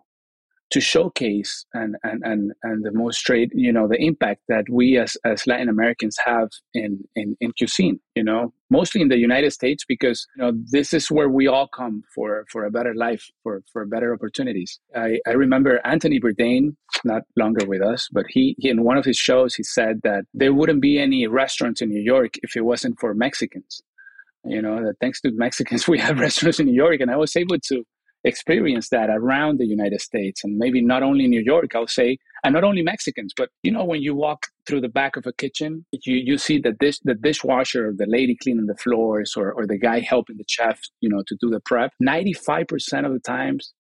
to 0.70 0.81
showcase 0.81 1.64
and, 1.72 1.96
and, 2.02 2.22
and, 2.24 2.52
and 2.62 2.85
demonstrate, 2.85 3.50
you 3.54 3.72
know, 3.72 3.88
the 3.88 3.96
impact 3.96 4.42
that 4.48 4.64
we 4.70 4.98
as, 4.98 5.16
as 5.24 5.46
Latin 5.46 5.68
Americans 5.68 6.16
have 6.24 6.48
in, 6.74 7.04
in, 7.16 7.37
in 7.40 7.52
cuisine, 7.57 8.00
you 8.14 8.22
know, 8.22 8.52
mostly 8.70 9.00
in 9.00 9.09
the 9.09 9.16
United 9.16 9.52
States, 9.52 9.85
because, 9.88 10.26
you 10.37 10.42
know, 10.42 10.52
this 10.70 10.92
is 10.92 11.11
where 11.11 11.28
we 11.28 11.46
all 11.46 11.68
come 11.68 12.02
for, 12.14 12.44
for 12.50 12.64
a 12.64 12.70
better 12.70 12.94
life, 12.94 13.31
for, 13.42 13.62
for 13.72 13.87
better 13.87 14.12
opportunities. 14.12 14.78
I, 14.94 15.20
I 15.26 15.31
remember 15.31 15.81
Anthony 15.87 16.20
Bourdain, 16.20 16.76
not 17.04 17.22
longer 17.37 17.66
with 17.66 17.81
us, 17.81 18.09
but 18.12 18.26
he, 18.28 18.54
he, 18.59 18.68
in 18.68 18.85
one 18.85 18.98
of 18.98 19.07
his 19.07 19.16
shows, 19.16 19.54
he 19.54 19.62
said 19.62 20.00
that 20.04 20.24
there 20.35 20.52
wouldn't 20.52 20.83
be 20.83 20.98
any 20.98 21.26
restaurants 21.26 21.81
in 21.81 21.88
New 21.88 22.02
York 22.02 22.35
if 22.42 22.57
it 22.57 22.62
wasn't 22.62 23.00
for 23.00 23.14
Mexicans. 23.14 23.83
You 24.44 24.62
know, 24.62 24.83
that 24.85 24.94
thanks 25.00 25.20
to 25.22 25.31
Mexicans, 25.33 25.88
we 25.88 25.98
have 25.98 26.20
restaurants 26.20 26.61
in 26.61 26.66
New 26.66 26.74
York. 26.74 27.00
And 27.00 27.11
I 27.11 27.16
was 27.16 27.37
able 27.37 27.59
to 27.59 27.85
experience 28.24 28.88
that 28.90 29.11
around 29.11 29.59
the 29.59 29.66
United 29.66 30.00
States 30.00 30.42
and 30.44 30.59
maybe 30.59 30.83
not 30.83 31.02
only 31.02 31.26
New 31.26 31.40
York, 31.40 31.74
I'll 31.74 31.87
say, 31.87 32.18
and 32.44 32.54
not 32.54 32.64
only 32.64 32.83
Mexicans, 32.83 33.33
but 33.37 33.50
you 33.62 33.70
know, 33.70 33.85
when 33.85 34.02
you 34.02 34.14
walk 34.14 34.46
through 34.66 34.81
the 34.81 34.88
back 34.88 35.16
of 35.16 35.26
a 35.26 35.33
kitchen, 35.33 35.85
you, 35.92 36.16
you 36.16 36.38
see 36.38 36.59
the 36.59 36.72
dish 36.72 36.98
the 37.04 37.14
dishwasher, 37.14 37.92
the 37.96 38.07
lady 38.07 38.37
cleaning 38.42 38.66
the 38.66 38.76
floors 38.76 39.35
or, 39.37 39.52
or 39.52 39.66
the 39.66 39.78
guy 39.78 40.00
helping 40.00 40.37
the 40.37 40.44
chef, 40.48 40.81
you 41.00 41.09
know, 41.09 41.22
to 41.26 41.37
do 41.40 41.50
the 41.50 41.61
prep. 41.61 41.92
95% 42.02 43.07
of 43.07 43.12
the 43.12 43.20
times 43.20 43.72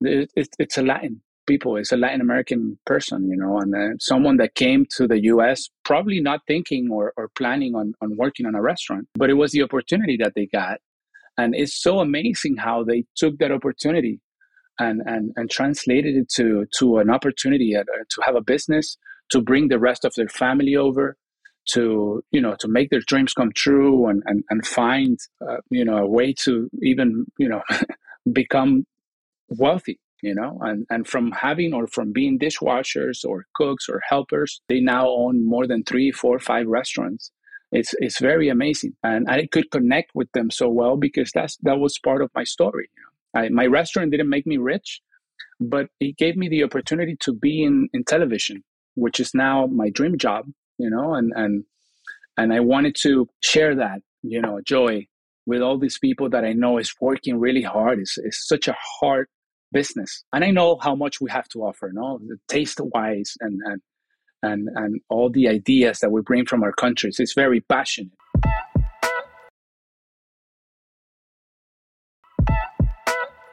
it, 0.00 0.30
it, 0.36 0.48
it's 0.58 0.78
a 0.78 0.82
Latin 0.82 1.20
people, 1.46 1.76
it's 1.76 1.92
a 1.92 1.96
Latin 1.96 2.20
American 2.20 2.78
person, 2.86 3.28
you 3.28 3.36
know, 3.36 3.58
and 3.58 3.74
uh, 3.74 3.96
someone 3.98 4.36
that 4.36 4.54
came 4.54 4.86
to 4.96 5.06
the 5.06 5.24
US 5.24 5.68
probably 5.84 6.20
not 6.20 6.40
thinking 6.46 6.88
or, 6.90 7.12
or 7.16 7.28
planning 7.36 7.74
on, 7.74 7.94
on 8.00 8.16
working 8.16 8.46
on 8.46 8.54
a 8.54 8.62
restaurant, 8.62 9.08
but 9.14 9.30
it 9.30 9.34
was 9.34 9.52
the 9.52 9.62
opportunity 9.62 10.16
that 10.18 10.34
they 10.34 10.46
got 10.46 10.78
and 11.38 11.54
it's 11.54 11.80
so 11.80 12.00
amazing 12.00 12.56
how 12.56 12.84
they 12.84 13.04
took 13.16 13.38
that 13.38 13.52
opportunity 13.52 14.20
and 14.78 15.02
and, 15.06 15.32
and 15.36 15.50
translated 15.50 16.16
it 16.16 16.28
to 16.30 16.66
to 16.78 16.98
an 16.98 17.10
opportunity 17.10 17.74
at, 17.74 17.88
uh, 17.88 18.04
to 18.10 18.22
have 18.24 18.36
a 18.36 18.42
business 18.42 18.96
to 19.30 19.40
bring 19.40 19.68
the 19.68 19.78
rest 19.78 20.04
of 20.04 20.12
their 20.14 20.28
family 20.28 20.76
over 20.76 21.16
to 21.68 22.22
you 22.32 22.40
know 22.40 22.56
to 22.58 22.68
make 22.68 22.90
their 22.90 23.02
dreams 23.06 23.32
come 23.34 23.52
true 23.54 24.06
and 24.06 24.22
and, 24.26 24.44
and 24.50 24.66
find 24.66 25.18
uh, 25.46 25.58
you 25.70 25.84
know 25.84 25.98
a 25.98 26.06
way 26.06 26.32
to 26.32 26.68
even 26.82 27.24
you 27.38 27.48
know 27.48 27.62
become 28.32 28.84
wealthy 29.48 29.98
you 30.22 30.34
know? 30.34 30.58
And 30.62 30.86
and 30.88 31.06
from 31.06 31.32
having 31.32 31.74
or 31.74 31.86
from 31.86 32.12
being 32.12 32.38
dishwashers 32.38 33.24
or 33.24 33.44
cooks 33.54 33.88
or 33.88 34.00
helpers 34.08 34.62
they 34.68 34.80
now 34.80 35.08
own 35.08 35.46
more 35.46 35.66
than 35.66 35.82
three 35.84 36.10
four 36.10 36.38
five 36.38 36.66
restaurants 36.66 37.30
it's 37.72 37.94
it's 37.98 38.20
very 38.20 38.48
amazing. 38.48 38.94
And 39.02 39.28
i 39.28 39.46
could 39.46 39.70
connect 39.70 40.14
with 40.14 40.30
them 40.32 40.50
so 40.50 40.68
well 40.68 40.96
because 40.96 41.32
that's 41.32 41.56
that 41.62 41.78
was 41.78 41.98
part 41.98 42.22
of 42.22 42.30
my 42.34 42.44
story 42.44 42.88
you 42.96 43.02
know? 43.02 43.40
I, 43.40 43.48
my 43.48 43.66
restaurant 43.66 44.10
didn't 44.10 44.28
make 44.28 44.46
me 44.46 44.58
rich 44.58 45.00
but 45.58 45.88
it 46.00 46.16
gave 46.18 46.36
me 46.36 46.48
the 46.48 46.64
opportunity 46.64 47.16
to 47.20 47.32
be 47.32 47.62
in, 47.62 47.88
in 47.92 48.04
television 48.04 48.62
which 48.94 49.18
is 49.20 49.34
now 49.34 49.66
my 49.66 49.88
dream 49.90 50.18
job 50.18 50.46
you 50.78 50.90
know 50.90 51.14
and 51.14 51.32
and 51.34 51.64
and 52.36 52.52
i 52.52 52.60
wanted 52.60 52.94
to 52.96 53.28
share 53.40 53.74
that 53.74 54.00
you 54.22 54.40
know 54.40 54.60
joy 54.64 55.06
with 55.46 55.62
all 55.62 55.78
these 55.78 55.98
people 55.98 56.28
that 56.28 56.44
i 56.44 56.52
know 56.52 56.78
is 56.78 56.94
working 57.00 57.38
really 57.38 57.62
hard. 57.62 57.98
It's, 57.98 58.16
it's 58.18 58.46
such 58.46 58.68
a 58.68 58.76
hard 59.00 59.26
business. 59.72 60.24
And 60.32 60.44
i 60.44 60.50
know 60.50 60.78
how 60.80 60.94
much 60.94 61.20
we 61.20 61.30
have 61.30 61.48
to 61.48 61.60
offer 61.64 61.90
no 61.92 62.20
taste 62.48 62.80
wise 62.80 63.34
and 63.40 63.60
and 63.64 63.80
and, 64.42 64.68
and 64.74 65.00
all 65.08 65.30
the 65.30 65.48
ideas 65.48 66.00
that 66.00 66.10
we 66.10 66.20
bring 66.22 66.46
from 66.46 66.62
our 66.62 66.72
countries. 66.72 67.18
It's 67.18 67.34
very 67.34 67.60
passionate. 67.60 68.12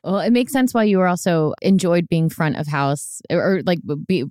Well, 0.03 0.19
it 0.19 0.31
makes 0.31 0.51
sense 0.51 0.73
why 0.73 0.85
you 0.85 0.97
were 0.97 1.07
also 1.07 1.53
enjoyed 1.61 2.07
being 2.09 2.29
front 2.29 2.57
of 2.57 2.67
house 2.67 3.21
or, 3.29 3.57
or 3.57 3.61
like 3.63 3.79
be, 4.07 4.25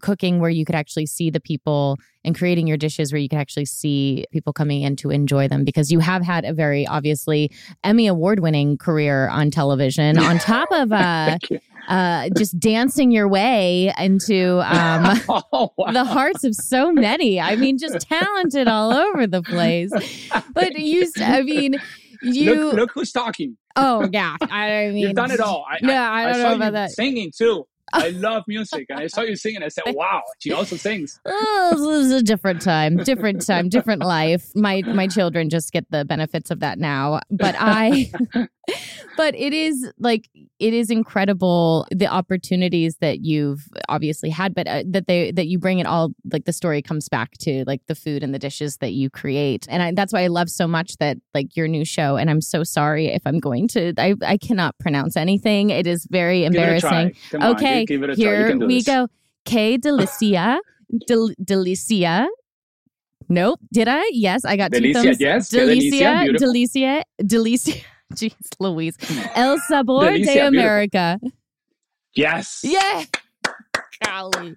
cooking 0.00 0.40
where 0.40 0.50
you 0.50 0.64
could 0.64 0.74
actually 0.74 1.06
see 1.06 1.30
the 1.30 1.40
people 1.40 1.96
and 2.24 2.36
creating 2.36 2.66
your 2.66 2.76
dishes 2.76 3.12
where 3.12 3.20
you 3.20 3.28
could 3.28 3.38
actually 3.38 3.64
see 3.64 4.24
people 4.32 4.52
coming 4.52 4.82
in 4.82 4.96
to 4.96 5.10
enjoy 5.10 5.48
them 5.48 5.64
because 5.64 5.90
you 5.90 5.98
have 6.00 6.22
had 6.22 6.44
a 6.44 6.52
very 6.52 6.86
obviously 6.86 7.50
Emmy 7.84 8.06
award 8.06 8.40
winning 8.40 8.76
career 8.76 9.28
on 9.28 9.50
television 9.50 10.18
on 10.18 10.38
top 10.38 10.68
of 10.72 10.92
uh 10.92 11.38
uh, 11.88 12.28
just 12.36 12.60
dancing 12.60 13.10
your 13.10 13.26
way 13.26 13.92
into 13.98 14.60
um, 14.60 15.18
oh, 15.52 15.72
wow. 15.76 15.90
the 15.90 16.04
hearts 16.04 16.44
of 16.44 16.54
so 16.54 16.92
many. 16.92 17.40
I 17.40 17.56
mean, 17.56 17.78
just 17.78 18.00
talented 18.08 18.68
all 18.68 18.92
over 18.92 19.26
the 19.26 19.42
place. 19.42 19.90
But 20.52 20.78
you, 20.78 21.10
I 21.18 21.42
mean, 21.42 21.76
you 22.22 22.66
look, 22.66 22.74
look 22.74 22.90
who's 22.92 23.10
talking. 23.10 23.56
Oh 23.74 24.08
yeah, 24.12 24.36
I 24.42 24.88
mean, 24.88 24.96
you've 24.98 25.14
done 25.14 25.30
it 25.30 25.40
all. 25.40 25.64
I, 25.68 25.78
no, 25.80 25.94
I, 25.94 26.28
I 26.28 26.32
don't 26.32 26.40
I 26.40 26.48
know 26.48 26.54
about 26.56 26.72
that. 26.74 26.90
Singing 26.90 27.30
too. 27.34 27.64
I 27.92 28.10
love 28.10 28.44
music, 28.46 28.86
and 28.88 29.00
I 29.00 29.06
saw 29.06 29.22
you 29.22 29.36
singing. 29.36 29.62
I 29.62 29.68
said, 29.68 29.84
"Wow, 29.94 30.22
she 30.38 30.52
also 30.52 30.76
sings." 30.76 31.20
Oh, 31.70 31.74
this 31.76 32.06
is 32.06 32.12
a 32.12 32.22
different 32.22 32.62
time, 32.62 32.96
different 32.98 33.44
time, 33.46 33.68
different 33.68 34.02
life. 34.02 34.50
My 34.54 34.82
my 34.82 35.06
children 35.06 35.50
just 35.50 35.72
get 35.72 35.84
the 35.90 36.04
benefits 36.04 36.50
of 36.50 36.60
that 36.60 36.78
now, 36.78 37.20
but 37.30 37.54
I, 37.58 38.10
but 39.16 39.34
it 39.34 39.52
is 39.52 39.90
like 39.98 40.28
it 40.58 40.74
is 40.74 40.90
incredible 40.90 41.86
the 41.90 42.06
opportunities 42.06 42.96
that 43.00 43.20
you've 43.20 43.68
obviously 43.88 44.30
had, 44.30 44.54
but 44.54 44.66
uh, 44.66 44.82
that 44.86 45.06
they 45.06 45.30
that 45.32 45.46
you 45.46 45.58
bring 45.58 45.78
it 45.78 45.86
all 45.86 46.12
like 46.32 46.44
the 46.44 46.52
story 46.52 46.82
comes 46.82 47.08
back 47.08 47.32
to 47.38 47.64
like 47.66 47.80
the 47.86 47.94
food 47.94 48.22
and 48.22 48.34
the 48.34 48.38
dishes 48.38 48.76
that 48.78 48.92
you 48.92 49.10
create, 49.10 49.66
and 49.68 49.82
I, 49.82 49.92
that's 49.92 50.12
why 50.12 50.22
I 50.22 50.28
love 50.28 50.48
so 50.48 50.66
much 50.66 50.96
that 50.98 51.18
like 51.34 51.56
your 51.56 51.68
new 51.68 51.84
show. 51.84 52.16
And 52.16 52.30
I'm 52.30 52.40
so 52.40 52.62
sorry 52.62 53.06
if 53.08 53.22
I'm 53.26 53.38
going 53.38 53.68
to 53.68 53.92
I 53.98 54.14
I 54.24 54.36
cannot 54.36 54.78
pronounce 54.78 55.16
anything. 55.16 55.70
It 55.70 55.86
is 55.86 56.06
very 56.10 56.44
embarrassing. 56.44 57.14
okay. 57.34 57.48
Okay, 57.48 57.84
give, 57.84 58.02
give 58.02 58.16
here 58.16 58.56
we 58.56 58.82
go. 58.82 59.08
Que 59.44 59.78
Delicia. 59.78 60.58
Del- 61.06 61.34
Delicia. 61.42 62.26
Nope. 63.28 63.60
Did 63.72 63.88
I? 63.88 64.08
Yes, 64.12 64.44
I 64.44 64.56
got 64.56 64.70
Delicia, 64.70 64.80
two 64.80 64.92
thumbs. 64.92 65.20
Yes. 65.20 65.50
Delicia. 65.50 66.36
Delicia. 66.38 67.02
Delicia. 67.22 67.82
Jeez, 68.14 68.34
Louise. 68.58 68.96
El 69.34 69.58
Sabor 69.68 70.04
Delicia, 70.04 70.34
de 70.34 70.40
America. 70.46 71.18
Yes. 72.14 72.60
Yeah. 72.64 73.04
Golly. 74.04 74.56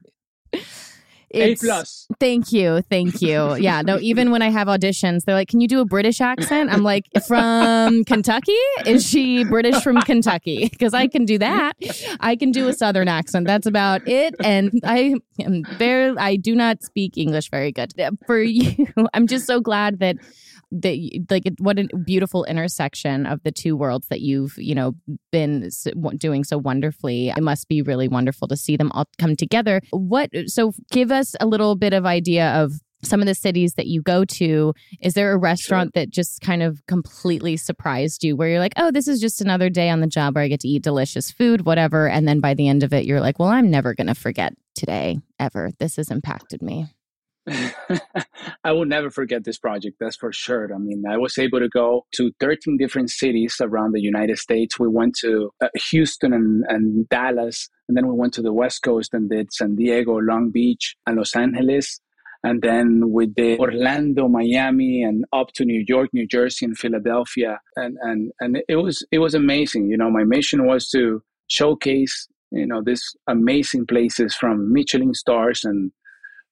A 1.33 1.37
It's- 1.51 1.59
plus. 1.61 2.07
Thank 2.19 2.51
you. 2.51 2.81
Thank 2.89 3.21
you. 3.21 3.55
Yeah. 3.55 3.81
No, 3.83 3.97
even 3.99 4.31
when 4.31 4.41
I 4.41 4.49
have 4.49 4.67
auditions, 4.67 5.23
they're 5.23 5.35
like, 5.35 5.47
Can 5.47 5.61
you 5.61 5.67
do 5.67 5.79
a 5.79 5.85
British 5.85 6.19
accent? 6.19 6.69
I'm 6.69 6.83
like, 6.83 7.05
From 7.25 8.03
Kentucky? 8.05 8.51
Is 8.85 9.07
she 9.07 9.45
British 9.45 9.81
from 9.81 10.01
Kentucky? 10.01 10.67
Because 10.69 10.93
I 10.93 11.07
can 11.07 11.23
do 11.23 11.37
that. 11.37 11.73
I 12.19 12.35
can 12.35 12.51
do 12.51 12.67
a 12.67 12.73
Southern 12.73 13.07
accent. 13.07 13.47
That's 13.47 13.65
about 13.65 14.05
it. 14.09 14.35
And 14.43 14.71
I 14.83 15.15
am 15.39 15.63
there. 15.77 16.15
I 16.19 16.35
do 16.35 16.53
not 16.53 16.83
speak 16.83 17.17
English 17.17 17.49
very 17.49 17.71
good. 17.71 17.93
For 18.27 18.39
you, 18.41 18.87
I'm 19.13 19.27
just 19.27 19.45
so 19.47 19.59
glad 19.61 19.99
that. 19.99 20.17
That 20.71 21.25
like 21.29 21.43
what 21.59 21.79
a 21.79 21.87
beautiful 22.05 22.45
intersection 22.45 23.25
of 23.25 23.43
the 23.43 23.51
two 23.51 23.75
worlds 23.75 24.07
that 24.07 24.21
you've 24.21 24.53
you 24.57 24.73
know 24.73 24.93
been 25.31 25.69
doing 26.17 26.43
so 26.43 26.57
wonderfully. 26.57 27.29
It 27.29 27.43
must 27.43 27.67
be 27.67 27.81
really 27.81 28.07
wonderful 28.07 28.47
to 28.47 28.57
see 28.57 28.77
them 28.77 28.91
all 28.93 29.05
come 29.17 29.35
together. 29.35 29.81
What 29.91 30.29
so 30.47 30.73
give 30.91 31.11
us 31.11 31.35
a 31.39 31.45
little 31.45 31.75
bit 31.75 31.93
of 31.93 32.05
idea 32.05 32.51
of 32.51 32.73
some 33.03 33.19
of 33.19 33.25
the 33.25 33.35
cities 33.35 33.73
that 33.73 33.87
you 33.87 34.01
go 34.01 34.25
to. 34.25 34.73
Is 35.01 35.13
there 35.13 35.33
a 35.33 35.37
restaurant 35.37 35.93
that 35.93 36.09
just 36.09 36.41
kind 36.41 36.63
of 36.63 36.85
completely 36.87 37.57
surprised 37.57 38.23
you 38.23 38.35
where 38.35 38.49
you're 38.49 38.59
like, 38.59 38.73
"Oh, 38.77 38.91
this 38.91 39.07
is 39.07 39.19
just 39.19 39.41
another 39.41 39.69
day 39.69 39.89
on 39.89 40.01
the 40.01 40.07
job 40.07 40.35
where 40.35 40.43
I 40.43 40.47
get 40.47 40.59
to 40.61 40.67
eat 40.67 40.83
delicious 40.83 41.31
food, 41.31 41.65
whatever." 41.65 42.07
And 42.07 42.27
then 42.27 42.39
by 42.39 42.53
the 42.53 42.67
end 42.67 42.83
of 42.83 42.93
it, 42.93 43.05
you're 43.05 43.21
like, 43.21 43.39
"Well, 43.39 43.49
I'm 43.49 43.69
never 43.69 43.93
going 43.93 44.07
to 44.07 44.15
forget 44.15 44.53
today 44.75 45.19
ever. 45.39 45.71
This 45.79 45.95
has 45.95 46.11
impacted 46.11 46.61
me." 46.61 46.87
I 48.63 48.71
will 48.71 48.85
never 48.85 49.09
forget 49.09 49.43
this 49.43 49.57
project, 49.57 49.97
that's 49.99 50.15
for 50.15 50.31
sure. 50.31 50.73
I 50.73 50.77
mean, 50.77 51.03
I 51.09 51.17
was 51.17 51.37
able 51.37 51.59
to 51.59 51.69
go 51.69 52.05
to 52.15 52.31
13 52.39 52.77
different 52.77 53.09
cities 53.09 53.57
around 53.59 53.93
the 53.93 54.01
United 54.01 54.37
States. 54.37 54.79
We 54.79 54.87
went 54.87 55.15
to 55.21 55.51
uh, 55.61 55.69
Houston 55.89 56.33
and, 56.33 56.63
and 56.67 57.09
Dallas, 57.09 57.69
and 57.87 57.97
then 57.97 58.07
we 58.07 58.13
went 58.13 58.33
to 58.33 58.41
the 58.41 58.53
West 58.53 58.83
Coast 58.83 59.13
and 59.13 59.29
did 59.29 59.51
San 59.53 59.75
Diego, 59.75 60.17
Long 60.17 60.51
Beach, 60.51 60.95
and 61.07 61.17
Los 61.17 61.35
Angeles. 61.35 61.99
And 62.43 62.61
then 62.61 63.11
we 63.11 63.27
did 63.27 63.59
Orlando, 63.59 64.27
Miami, 64.27 65.03
and 65.03 65.25
up 65.31 65.51
to 65.53 65.65
New 65.65 65.83
York, 65.87 66.09
New 66.11 66.27
Jersey, 66.27 66.65
and 66.65 66.77
Philadelphia. 66.77 67.59
And, 67.75 67.97
and, 68.01 68.31
and 68.39 68.63
it 68.67 68.77
was 68.77 69.05
it 69.11 69.19
was 69.19 69.35
amazing. 69.35 69.89
You 69.89 69.97
know, 69.97 70.09
my 70.09 70.23
mission 70.23 70.65
was 70.65 70.89
to 70.89 71.21
showcase, 71.51 72.27
you 72.49 72.65
know, 72.65 72.81
these 72.83 73.03
amazing 73.27 73.85
places 73.85 74.33
from 74.33 74.73
Michelin 74.73 75.13
stars 75.13 75.63
and 75.63 75.91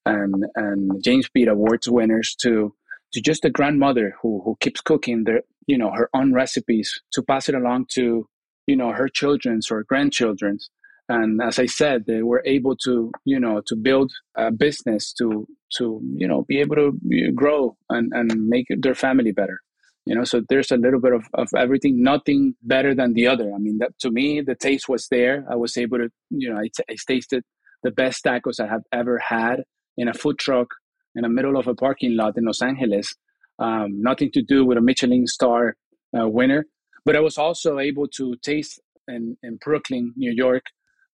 and 0.06 0.46
and 0.56 1.04
James 1.04 1.30
Beard 1.30 1.50
Awards 1.50 1.90
winners 1.90 2.36
to 2.42 2.74
to 3.14 3.22
just 3.22 3.46
a 3.46 3.50
grandmother 3.50 4.16
who 4.22 4.42
who 4.44 4.58
keeps 4.60 4.82
cooking 4.82 5.24
their 5.24 5.42
you 5.68 5.78
know 5.78 5.92
her 5.92 6.10
own 6.14 6.34
recipes 6.34 7.00
to 7.14 7.22
pass 7.22 7.50
it 7.50 7.56
along 7.56 7.86
to 7.90 8.28
you 8.68 8.76
know 8.76 8.92
her 8.92 9.08
children's 9.08 9.72
or 9.72 9.84
grandchildren's. 9.84 10.70
And 11.12 11.42
as 11.42 11.58
I 11.58 11.66
said 11.66 12.06
they 12.06 12.22
were 12.22 12.44
able 12.46 12.76
to 12.86 13.12
you 13.26 13.40
know 13.40 13.62
to 13.68 13.76
build 13.76 14.12
a 14.36 14.52
business 14.52 15.14
to 15.14 15.48
to 15.78 16.02
you 16.16 16.28
know 16.28 16.44
be 16.48 16.60
able 16.60 16.76
to 16.76 17.32
grow 17.34 17.76
and 17.90 18.12
and 18.14 18.48
make 18.48 18.68
their 18.70 18.96
family 18.96 19.32
better. 19.32 19.60
You 20.06 20.16
know 20.16 20.24
so 20.24 20.42
there's 20.50 20.72
a 20.72 20.78
little 20.78 21.00
bit 21.00 21.14
of, 21.14 21.24
of 21.34 21.50
everything 21.58 22.04
nothing 22.04 22.56
better 22.62 22.94
than 22.96 23.14
the 23.14 23.28
other. 23.28 23.52
I 23.54 23.58
mean 23.58 23.80
that 23.80 23.98
to 24.00 24.12
me 24.12 24.42
the 24.42 24.56
taste 24.56 24.88
was 24.88 25.08
there. 25.10 25.46
I 25.50 25.56
was 25.56 25.78
able 25.78 25.98
to 25.98 26.10
you 26.30 26.52
know 26.52 26.60
i, 26.60 26.68
t- 26.76 26.84
I 26.90 26.96
tasted 27.08 27.44
the 27.82 27.92
best 27.92 28.26
tacos 28.26 28.60
i 28.60 28.68
have 28.68 28.84
ever 28.92 29.18
had 29.20 29.64
in 30.00 30.08
a 30.08 30.14
food 30.14 30.40
truck 30.40 30.70
in 31.16 31.24
the 31.24 31.30
middle 31.30 31.58
of 31.58 31.68
a 31.68 31.76
parking 31.76 32.16
lot 32.16 32.38
in 32.38 32.46
Los 32.46 32.62
Angeles. 32.62 33.16
Um, 33.60 34.02
nothing 34.02 34.32
to 34.32 34.42
do 34.42 34.66
with 34.66 34.78
a 34.78 34.82
Michelin 34.82 35.28
star 35.28 35.76
uh, 36.18 36.28
winner, 36.28 36.66
but 37.06 37.16
I 37.16 37.20
was 37.20 37.38
also 37.38 37.78
able 37.80 38.08
to 38.20 38.36
taste 38.42 38.80
in, 39.08 39.38
in 39.44 39.58
Brooklyn, 39.58 40.14
New 40.16 40.32
York, 40.32 40.64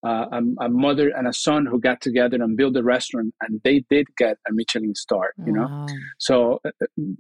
uh, 0.06 0.26
a, 0.32 0.66
a, 0.66 0.70
mother 0.70 1.10
and 1.18 1.28
a 1.28 1.34
son 1.34 1.66
who 1.66 1.80
got 1.80 2.00
together 2.02 2.38
and 2.44 2.56
built 2.56 2.78
a 2.78 2.84
restaurant, 2.84 3.34
and 3.42 3.60
they 3.64 3.84
did 3.90 4.06
get 4.18 4.38
a 4.48 4.52
Michelin 4.52 4.94
star. 4.94 5.34
You 5.44 5.54
know, 5.54 5.68
Wow. 5.68 5.88
so 6.20 6.60
uh, 6.64 6.70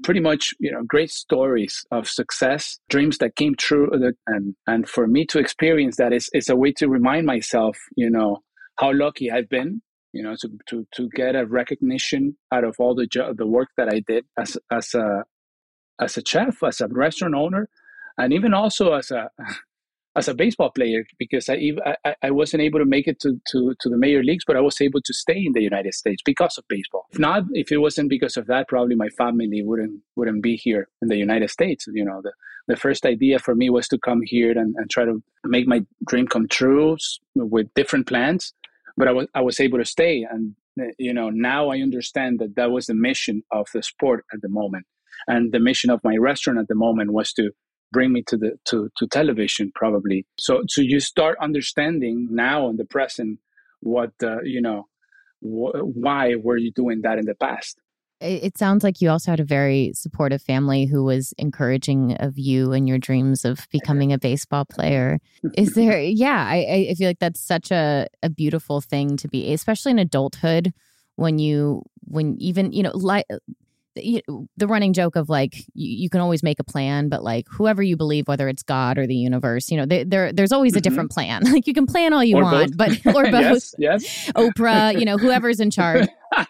pretty 0.03 0.19
much, 0.19 0.53
you 0.59 0.71
know, 0.71 0.83
great 0.83 1.09
stories 1.09 1.83
of 1.89 2.07
success, 2.07 2.77
dreams 2.89 3.17
that 3.17 3.35
came 3.35 3.55
true, 3.55 3.89
and 4.27 4.55
and 4.67 4.87
for 4.87 5.07
me 5.07 5.25
to 5.27 5.39
experience 5.39 5.95
that 5.95 6.13
is 6.13 6.29
is 6.33 6.47
a 6.47 6.55
way 6.55 6.71
to 6.73 6.87
remind 6.87 7.25
myself, 7.25 7.75
you 7.95 8.09
know, 8.11 8.43
how 8.77 8.93
lucky 8.93 9.31
I've 9.31 9.49
been 9.49 9.81
you 10.15 10.23
know 10.23 10.35
to, 10.39 10.49
to 10.67 10.87
to 10.95 11.09
get 11.09 11.35
a 11.35 11.45
recognition 11.45 12.37
out 12.51 12.63
of 12.63 12.75
all 12.79 12.95
the 12.95 13.05
jo- 13.05 13.33
the 13.33 13.45
work 13.45 13.69
that 13.77 13.89
I 13.89 13.99
did 13.99 14.25
as 14.37 14.57
as 14.71 14.95
a 14.95 15.25
as 15.99 16.17
a 16.17 16.23
chef 16.25 16.63
as 16.63 16.81
a 16.81 16.87
restaurant 16.87 17.35
owner 17.35 17.69
and 18.17 18.33
even 18.33 18.53
also 18.53 18.93
as 18.93 19.11
a 19.11 19.29
as 20.17 20.29
a 20.29 20.33
baseball 20.33 20.71
player 20.71 21.05
because 21.19 21.49
I, 21.49 21.73
I 22.05 22.15
I 22.23 22.31
wasn't 22.31 22.63
able 22.63 22.79
to 22.79 22.85
make 22.85 23.07
it 23.09 23.19
to, 23.19 23.41
to 23.51 23.75
to 23.81 23.89
the 23.89 23.97
major 23.97 24.23
leagues 24.23 24.45
but 24.47 24.55
I 24.55 24.61
was 24.61 24.79
able 24.79 25.01
to 25.01 25.13
stay 25.13 25.39
in 25.45 25.51
the 25.51 25.61
United 25.61 25.93
States 25.93 26.21
because 26.23 26.57
of 26.57 26.63
baseball. 26.69 27.05
If 27.11 27.19
not 27.19 27.43
if 27.51 27.69
it 27.69 27.79
wasn't 27.79 28.09
because 28.09 28.37
of 28.37 28.47
that 28.47 28.69
probably 28.69 28.95
my 28.95 29.09
family 29.09 29.61
wouldn't 29.63 30.01
wouldn't 30.15 30.41
be 30.41 30.55
here 30.55 30.87
in 31.01 31.09
the 31.09 31.17
United 31.17 31.49
States. 31.49 31.89
You 31.91 32.05
know 32.05 32.21
the 32.23 32.31
the 32.69 32.77
first 32.77 33.05
idea 33.05 33.37
for 33.39 33.53
me 33.53 33.69
was 33.69 33.87
to 33.89 33.97
come 33.99 34.21
here 34.23 34.57
and, 34.57 34.75
and 34.77 34.89
try 34.89 35.03
to 35.03 35.21
make 35.43 35.67
my 35.67 35.85
dream 36.07 36.25
come 36.25 36.47
true 36.47 36.97
with 37.35 37.67
different 37.75 38.07
plans 38.07 38.53
but 38.97 39.07
I 39.07 39.11
was 39.11 39.27
I 39.33 39.41
was 39.41 39.59
able 39.59 39.79
to 39.79 39.85
stay, 39.85 40.25
and 40.29 40.55
uh, 40.79 40.85
you 40.97 41.13
know 41.13 41.29
now 41.29 41.69
I 41.69 41.79
understand 41.79 42.39
that 42.39 42.55
that 42.55 42.71
was 42.71 42.85
the 42.85 42.93
mission 42.93 43.43
of 43.51 43.67
the 43.73 43.83
sport 43.83 44.25
at 44.33 44.41
the 44.41 44.49
moment, 44.49 44.85
and 45.27 45.51
the 45.51 45.59
mission 45.59 45.89
of 45.89 46.01
my 46.03 46.15
restaurant 46.17 46.59
at 46.59 46.67
the 46.67 46.75
moment 46.75 47.13
was 47.13 47.33
to 47.33 47.51
bring 47.91 48.11
me 48.11 48.23
to 48.27 48.37
the 48.37 48.51
to 48.65 48.89
to 48.97 49.07
television 49.07 49.71
probably. 49.75 50.25
So 50.37 50.63
so 50.67 50.81
you 50.81 50.99
start 50.99 51.37
understanding 51.41 52.27
now 52.31 52.69
in 52.69 52.77
the 52.77 52.85
present 52.85 53.39
what 53.81 54.11
uh, 54.23 54.41
you 54.43 54.61
know 54.61 54.87
wh- 55.41 55.77
why 55.95 56.35
were 56.35 56.57
you 56.57 56.71
doing 56.71 57.01
that 57.01 57.19
in 57.19 57.25
the 57.25 57.35
past. 57.35 57.79
It 58.21 58.57
sounds 58.57 58.83
like 58.83 59.01
you 59.01 59.09
also 59.09 59.31
had 59.31 59.39
a 59.39 59.45
very 59.45 59.91
supportive 59.93 60.41
family 60.41 60.85
who 60.85 61.03
was 61.03 61.33
encouraging 61.37 62.15
of 62.17 62.37
you 62.37 62.71
and 62.71 62.87
your 62.87 62.97
dreams 62.97 63.43
of 63.43 63.67
becoming 63.71 64.13
a 64.13 64.17
baseball 64.17 64.65
player. 64.65 65.19
Is 65.57 65.73
there, 65.75 66.01
yeah, 66.01 66.45
I, 66.47 66.87
I 66.89 66.93
feel 66.93 67.09
like 67.09 67.19
that's 67.19 67.41
such 67.41 67.71
a, 67.71 68.07
a 68.23 68.29
beautiful 68.29 68.79
thing 68.79 69.17
to 69.17 69.27
be, 69.27 69.51
especially 69.53 69.91
in 69.91 69.99
adulthood 69.99 70.73
when 71.17 71.39
you, 71.39 71.83
when 72.05 72.37
even, 72.39 72.71
you 72.71 72.83
know, 72.83 72.91
like, 72.93 73.25
you, 73.95 74.21
the 74.57 74.67
running 74.67 74.93
joke 74.93 75.15
of 75.15 75.29
like 75.29 75.55
you, 75.73 76.03
you 76.03 76.09
can 76.09 76.19
always 76.21 76.43
make 76.43 76.59
a 76.59 76.63
plan, 76.63 77.09
but 77.09 77.23
like 77.23 77.47
whoever 77.49 77.81
you 77.81 77.95
believe, 77.95 78.27
whether 78.27 78.47
it's 78.49 78.63
God 78.63 78.97
or 78.97 79.07
the 79.07 79.15
universe, 79.15 79.71
you 79.71 79.77
know, 79.77 79.85
they, 79.85 80.03
there 80.03 80.33
there's 80.33 80.51
always 80.51 80.75
a 80.75 80.81
different 80.81 81.11
plan. 81.11 81.43
Like 81.55 81.67
you 81.67 81.73
can 81.73 81.85
plan 81.85 82.11
all 82.13 82.23
you 82.23 82.37
Or 82.37 82.43
want, 82.43 82.75
both. 82.77 83.03
but 83.03 83.15
or 83.15 83.31
both, 83.31 83.43
yes, 83.43 83.75
yes. 83.77 84.31
Oprah, 84.35 84.97
you 84.99 85.05
know, 85.05 85.17
whoever's 85.17 85.59
in 85.59 85.71
charge. 85.71 86.07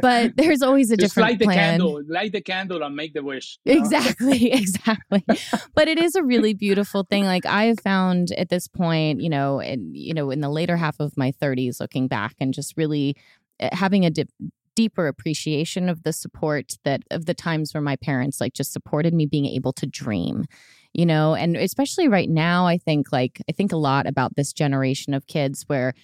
But 0.00 0.36
there's 0.36 0.62
always 0.62 0.90
a 0.90 0.96
different 0.96 0.96
plan. 0.96 1.00
Just 1.00 1.14
different 1.14 1.30
light 1.30 1.38
the 1.38 1.44
plan. 1.44 1.56
candle, 1.56 2.02
light 2.08 2.32
the 2.32 2.40
candle, 2.40 2.82
and 2.82 2.94
make 2.96 3.14
the 3.14 3.22
wish. 3.22 3.58
you 3.64 3.74
know? 3.74 3.80
Exactly, 3.80 4.52
exactly. 4.52 5.24
but 5.74 5.88
it 5.88 5.98
is 5.98 6.14
a 6.14 6.22
really 6.22 6.54
beautiful 6.54 7.04
thing. 7.04 7.24
Like 7.24 7.44
I 7.44 7.64
have 7.64 7.80
found 7.80 8.30
at 8.32 8.48
this 8.48 8.68
point, 8.68 9.20
you 9.20 9.28
know, 9.28 9.60
and 9.60 9.96
you 9.96 10.14
know, 10.14 10.30
in 10.30 10.40
the 10.40 10.48
later 10.48 10.76
half 10.76 11.00
of 11.00 11.16
my 11.16 11.32
30s, 11.32 11.80
looking 11.80 12.08
back 12.08 12.34
and 12.40 12.54
just 12.54 12.76
really 12.76 13.16
uh, 13.60 13.68
having 13.72 14.04
a 14.06 14.10
dip, 14.10 14.28
deeper 14.78 15.08
appreciation 15.08 15.88
of 15.88 16.04
the 16.04 16.12
support 16.12 16.76
that 16.84 17.02
of 17.10 17.26
the 17.26 17.34
times 17.34 17.74
where 17.74 17.80
my 17.80 17.96
parents 17.96 18.40
like 18.40 18.52
just 18.52 18.72
supported 18.72 19.12
me 19.12 19.26
being 19.26 19.44
able 19.44 19.72
to 19.72 19.86
dream 19.86 20.46
you 20.94 21.04
know? 21.04 21.34
And 21.34 21.56
especially 21.56 22.06
right 22.06 22.30
now 22.30 22.66
i 22.68 22.78
think 22.78 23.10
like 23.10 23.42
i 23.48 23.52
think 23.52 23.72
a 23.72 23.76
lot 23.76 24.06
about 24.06 24.36
this 24.36 24.52
generation 24.52 25.14
of 25.14 25.26
kids 25.26 25.64
where 25.66 25.94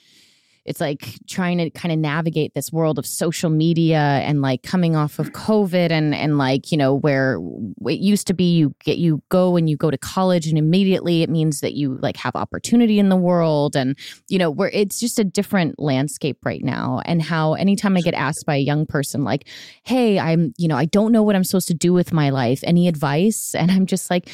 it's 0.65 0.81
like 0.81 1.19
trying 1.29 1.59
to 1.59 1.71
kind 1.71 1.93
of 1.93 1.99
navigate 1.99 2.55
this 2.55 2.73
world 2.73 2.99
of 2.99 3.07
social 3.07 3.51
media 3.51 3.99
and 3.99 4.43
like 4.43 4.63
coming 4.63 4.97
off 4.97 5.19
of 5.19 5.33
covid 5.33 5.91
and 5.91 6.15
and 6.15 6.39
like 6.39 6.73
you 6.73 6.79
know 6.79 6.95
where 6.95 7.39
it 7.87 8.01
used 8.01 8.27
to 8.27 8.35
be 8.35 8.55
you 8.55 8.75
get 8.85 8.99
you 8.99 9.23
go 9.29 9.57
and 9.57 9.69
you 9.69 9.77
go 9.77 9.91
to 9.91 9.99
college 9.99 10.47
and 10.47 10.59
immediately 10.59 11.23
it 11.23 11.31
means 11.31 11.61
that 11.61 11.75
you 11.75 11.99
like 12.03 12.17
have 12.17 12.35
opportunity 12.37 12.99
in 12.99 13.09
the 13.09 13.17
world 13.17 13.77
and 13.77 13.97
you 14.29 14.39
know 14.39 14.51
where 14.51 14.71
it's 14.71 15.01
just 15.01 15.19
a 15.19 15.25
different 15.25 15.79
landscape 15.79 16.39
right 16.45 16.63
now. 16.63 17.01
And 17.05 17.23
how 17.23 17.55
anytime 17.55 17.97
i 17.97 18.01
get 18.01 18.15
asked 18.15 18.47
by 18.47 18.57
a 18.57 18.61
young 18.61 18.87
person 18.87 19.25
like 19.25 19.47
hey 19.85 20.19
i'm 20.19 20.53
you 20.57 20.69
know 20.69 20.77
i 20.77 20.85
don't 20.85 21.13
know 21.13 21.23
what 21.23 21.37
i'm 21.37 21.45
supposed 21.45 21.69
to 21.69 21.75
do 21.75 21.93
with 21.93 22.13
my 22.13 22.31
life. 22.31 22.61
Any 22.65 22.89
advice? 22.89 23.55
And 23.55 23.71
i'm 23.71 23.87
just 23.87 24.11
like 24.11 24.29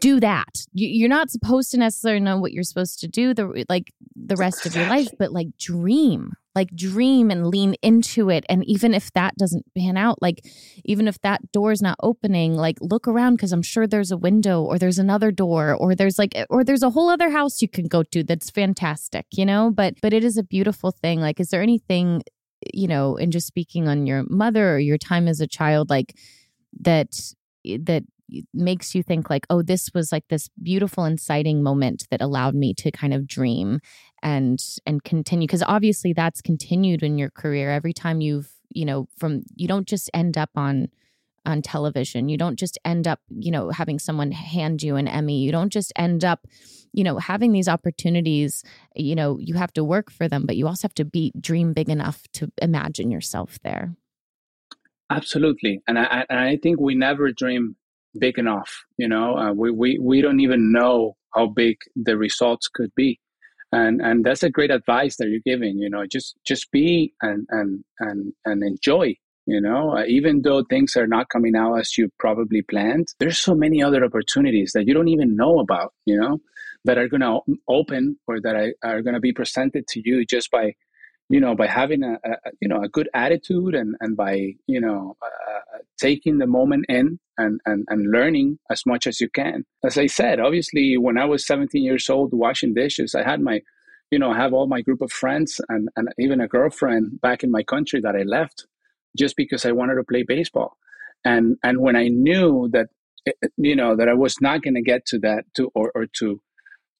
do 0.00 0.20
that. 0.20 0.66
You- 0.72 0.88
you're 0.88 1.08
not 1.08 1.30
supposed 1.30 1.70
to 1.72 1.78
necessarily 1.78 2.20
know 2.20 2.38
what 2.38 2.52
you're 2.52 2.62
supposed 2.64 3.00
to 3.00 3.08
do 3.08 3.34
the 3.34 3.64
like 3.68 3.92
the 4.16 4.36
rest 4.36 4.66
of 4.66 4.74
your 4.74 4.86
life 4.86 5.08
but 5.18 5.32
like 5.32 5.48
dream 5.58 6.32
like 6.54 6.74
dream 6.74 7.30
and 7.30 7.46
lean 7.46 7.74
into 7.82 8.30
it. 8.30 8.44
And 8.48 8.64
even 8.64 8.92
if 8.92 9.12
that 9.12 9.36
doesn't 9.36 9.64
pan 9.76 9.96
out 9.96 10.20
like 10.20 10.44
even 10.84 11.06
if 11.06 11.20
that 11.20 11.52
door's 11.52 11.80
not 11.80 11.96
opening 12.02 12.56
like 12.56 12.78
look 12.80 13.06
around 13.06 13.36
because 13.36 13.52
i'm 13.52 13.62
sure 13.62 13.86
there's 13.86 14.10
a 14.10 14.16
window 14.16 14.62
or 14.62 14.76
there's 14.78 14.98
another 14.98 15.30
door 15.30 15.74
or 15.74 15.94
there's 15.94 16.18
like 16.18 16.34
eh, 16.34 16.46
or 16.50 16.64
there's 16.64 16.82
a 16.82 16.90
whole 16.90 17.08
other 17.10 17.30
house 17.30 17.62
you 17.62 17.68
can 17.68 17.86
go 17.86 18.02
to 18.02 18.24
that's 18.24 18.50
fantastic 18.50 19.26
you 19.32 19.46
know? 19.46 19.70
But 19.70 19.94
but 20.02 20.12
it 20.12 20.24
is 20.24 20.36
a 20.36 20.42
beautiful 20.42 20.90
thing. 20.90 21.20
Like 21.20 21.38
is 21.38 21.50
there 21.50 21.62
anything 21.62 22.22
you 22.74 22.88
know 22.88 23.16
and 23.16 23.32
just 23.32 23.46
speaking 23.46 23.86
on 23.86 24.06
your 24.06 24.24
mother 24.28 24.74
or 24.74 24.78
your 24.80 24.98
time 24.98 25.28
as 25.28 25.40
a 25.40 25.46
child 25.46 25.88
like 25.90 26.16
that 26.80 27.14
eh, 27.64 27.78
that 27.82 28.02
makes 28.52 28.94
you 28.94 29.02
think 29.02 29.30
like 29.30 29.46
oh 29.50 29.62
this 29.62 29.90
was 29.94 30.12
like 30.12 30.24
this 30.28 30.48
beautiful 30.62 31.04
inciting 31.04 31.62
moment 31.62 32.06
that 32.10 32.20
allowed 32.20 32.54
me 32.54 32.74
to 32.74 32.90
kind 32.90 33.14
of 33.14 33.26
dream 33.26 33.80
and 34.22 34.62
and 34.86 35.04
continue. 35.04 35.46
Because 35.46 35.62
obviously 35.62 36.12
that's 36.12 36.40
continued 36.40 37.02
in 37.02 37.18
your 37.18 37.30
career. 37.30 37.70
Every 37.70 37.92
time 37.92 38.20
you've 38.20 38.50
you 38.70 38.84
know 38.84 39.08
from 39.18 39.42
you 39.54 39.68
don't 39.68 39.86
just 39.86 40.10
end 40.12 40.36
up 40.36 40.50
on 40.56 40.88
on 41.46 41.62
television. 41.62 42.28
You 42.28 42.36
don't 42.36 42.58
just 42.58 42.78
end 42.84 43.06
up 43.06 43.20
you 43.28 43.50
know 43.50 43.70
having 43.70 43.98
someone 43.98 44.32
hand 44.32 44.82
you 44.82 44.96
an 44.96 45.08
emmy. 45.08 45.40
You 45.40 45.52
don't 45.52 45.72
just 45.72 45.92
end 45.96 46.24
up 46.24 46.46
you 46.92 47.04
know 47.04 47.18
having 47.18 47.52
these 47.52 47.68
opportunities. 47.68 48.64
You 48.94 49.14
know 49.14 49.38
you 49.38 49.54
have 49.54 49.72
to 49.74 49.84
work 49.84 50.10
for 50.10 50.28
them 50.28 50.46
but 50.46 50.56
you 50.56 50.66
also 50.66 50.86
have 50.86 50.94
to 50.94 51.04
be 51.04 51.32
dream 51.40 51.72
big 51.72 51.88
enough 51.88 52.22
to 52.34 52.50
imagine 52.60 53.10
yourself 53.10 53.58
there. 53.62 53.94
Absolutely. 55.10 55.80
And 55.86 55.98
i 55.98 56.26
and 56.28 56.38
i 56.38 56.56
think 56.56 56.80
we 56.80 56.94
never 56.94 57.32
dream 57.32 57.76
big 58.18 58.38
enough 58.38 58.84
you 58.96 59.08
know? 59.08 59.36
Uh, 59.36 59.52
we, 59.52 59.70
we 59.70 59.98
we 60.00 60.20
don't 60.20 60.40
even 60.40 60.72
know 60.72 61.16
how 61.34 61.46
big 61.46 61.76
the 61.94 62.16
results 62.16 62.68
could 62.68 62.90
be. 62.94 63.20
And 63.72 64.00
and 64.00 64.24
that's 64.24 64.42
a 64.42 64.50
great 64.50 64.70
advice 64.70 65.16
that 65.16 65.28
you're 65.28 65.40
giving 65.44 65.78
you 65.78 65.90
know 65.90 66.04
just 66.06 66.36
just 66.44 66.70
be 66.70 67.12
and 67.22 67.46
and 67.50 67.84
and 68.00 68.32
and 68.44 68.62
enjoy 68.62 69.14
you 69.46 69.60
know? 69.62 69.96
Uh, 69.96 70.04
even 70.06 70.42
though 70.42 70.62
things 70.64 70.94
are 70.96 71.06
not 71.06 71.30
coming 71.30 71.56
out 71.56 71.74
as 71.76 71.96
you 71.96 72.10
probably 72.18 72.62
planned 72.62 73.08
there's 73.18 73.38
so 73.38 73.54
many 73.54 73.82
other 73.82 74.04
opportunities 74.04 74.72
that 74.74 74.86
you 74.86 74.94
don't 74.94 75.08
even 75.08 75.36
know 75.36 75.58
about 75.58 75.92
you 76.06 76.18
know 76.18 76.38
that 76.84 76.98
are 76.98 77.08
going 77.08 77.20
to 77.20 77.40
open 77.68 78.16
or 78.26 78.40
that 78.40 78.54
are, 78.54 78.72
are 78.82 79.02
going 79.02 79.14
to 79.14 79.20
be 79.20 79.32
presented 79.32 79.86
to 79.88 80.00
you 80.04 80.24
just 80.24 80.50
by 80.50 80.72
you 81.28 81.40
know 81.40 81.54
by 81.54 81.66
having 81.66 82.02
a, 82.02 82.14
a, 82.24 82.36
you 82.60 82.68
know 82.68 82.82
a 82.82 82.88
good 82.88 83.08
attitude 83.14 83.74
and 83.74 83.94
and 84.00 84.16
by 84.16 84.54
you 84.66 84.80
know 84.80 85.16
uh, 85.22 85.78
taking 85.98 86.38
the 86.38 86.46
moment 86.46 86.86
in 86.88 87.18
and, 87.36 87.60
and 87.66 87.84
and 87.88 88.10
learning 88.10 88.58
as 88.70 88.84
much 88.86 89.06
as 89.06 89.20
you 89.20 89.28
can. 89.28 89.64
As 89.84 89.98
i 89.98 90.06
said 90.06 90.40
obviously 90.40 90.96
when 90.96 91.18
i 91.18 91.24
was 91.24 91.46
17 91.46 91.82
years 91.82 92.08
old 92.10 92.32
washing 92.32 92.74
dishes 92.74 93.14
i 93.14 93.22
had 93.22 93.40
my 93.40 93.60
you 94.10 94.18
know 94.18 94.32
have 94.32 94.52
all 94.52 94.66
my 94.66 94.80
group 94.80 95.02
of 95.02 95.12
friends 95.12 95.60
and 95.68 95.88
and 95.96 96.08
even 96.18 96.40
a 96.40 96.48
girlfriend 96.48 97.20
back 97.20 97.44
in 97.44 97.50
my 97.50 97.62
country 97.62 98.00
that 98.00 98.16
i 98.16 98.22
left 98.22 98.66
just 99.16 99.36
because 99.36 99.64
i 99.66 99.72
wanted 99.72 99.96
to 99.96 100.04
play 100.04 100.22
baseball. 100.22 100.76
And 101.24 101.56
and 101.62 101.80
when 101.80 101.96
i 101.96 102.08
knew 102.08 102.68
that 102.72 102.88
eh, 103.26 103.32
eh, 103.42 103.48
you 103.56 103.76
know 103.76 103.96
that 103.96 104.08
i 104.08 104.14
was 104.14 104.40
not 104.40 104.62
going 104.62 104.74
to 104.74 104.82
get 104.82 105.04
to 105.06 105.18
that 105.20 105.44
to 105.56 105.70
or, 105.74 105.90
or 105.94 106.06
to 106.20 106.40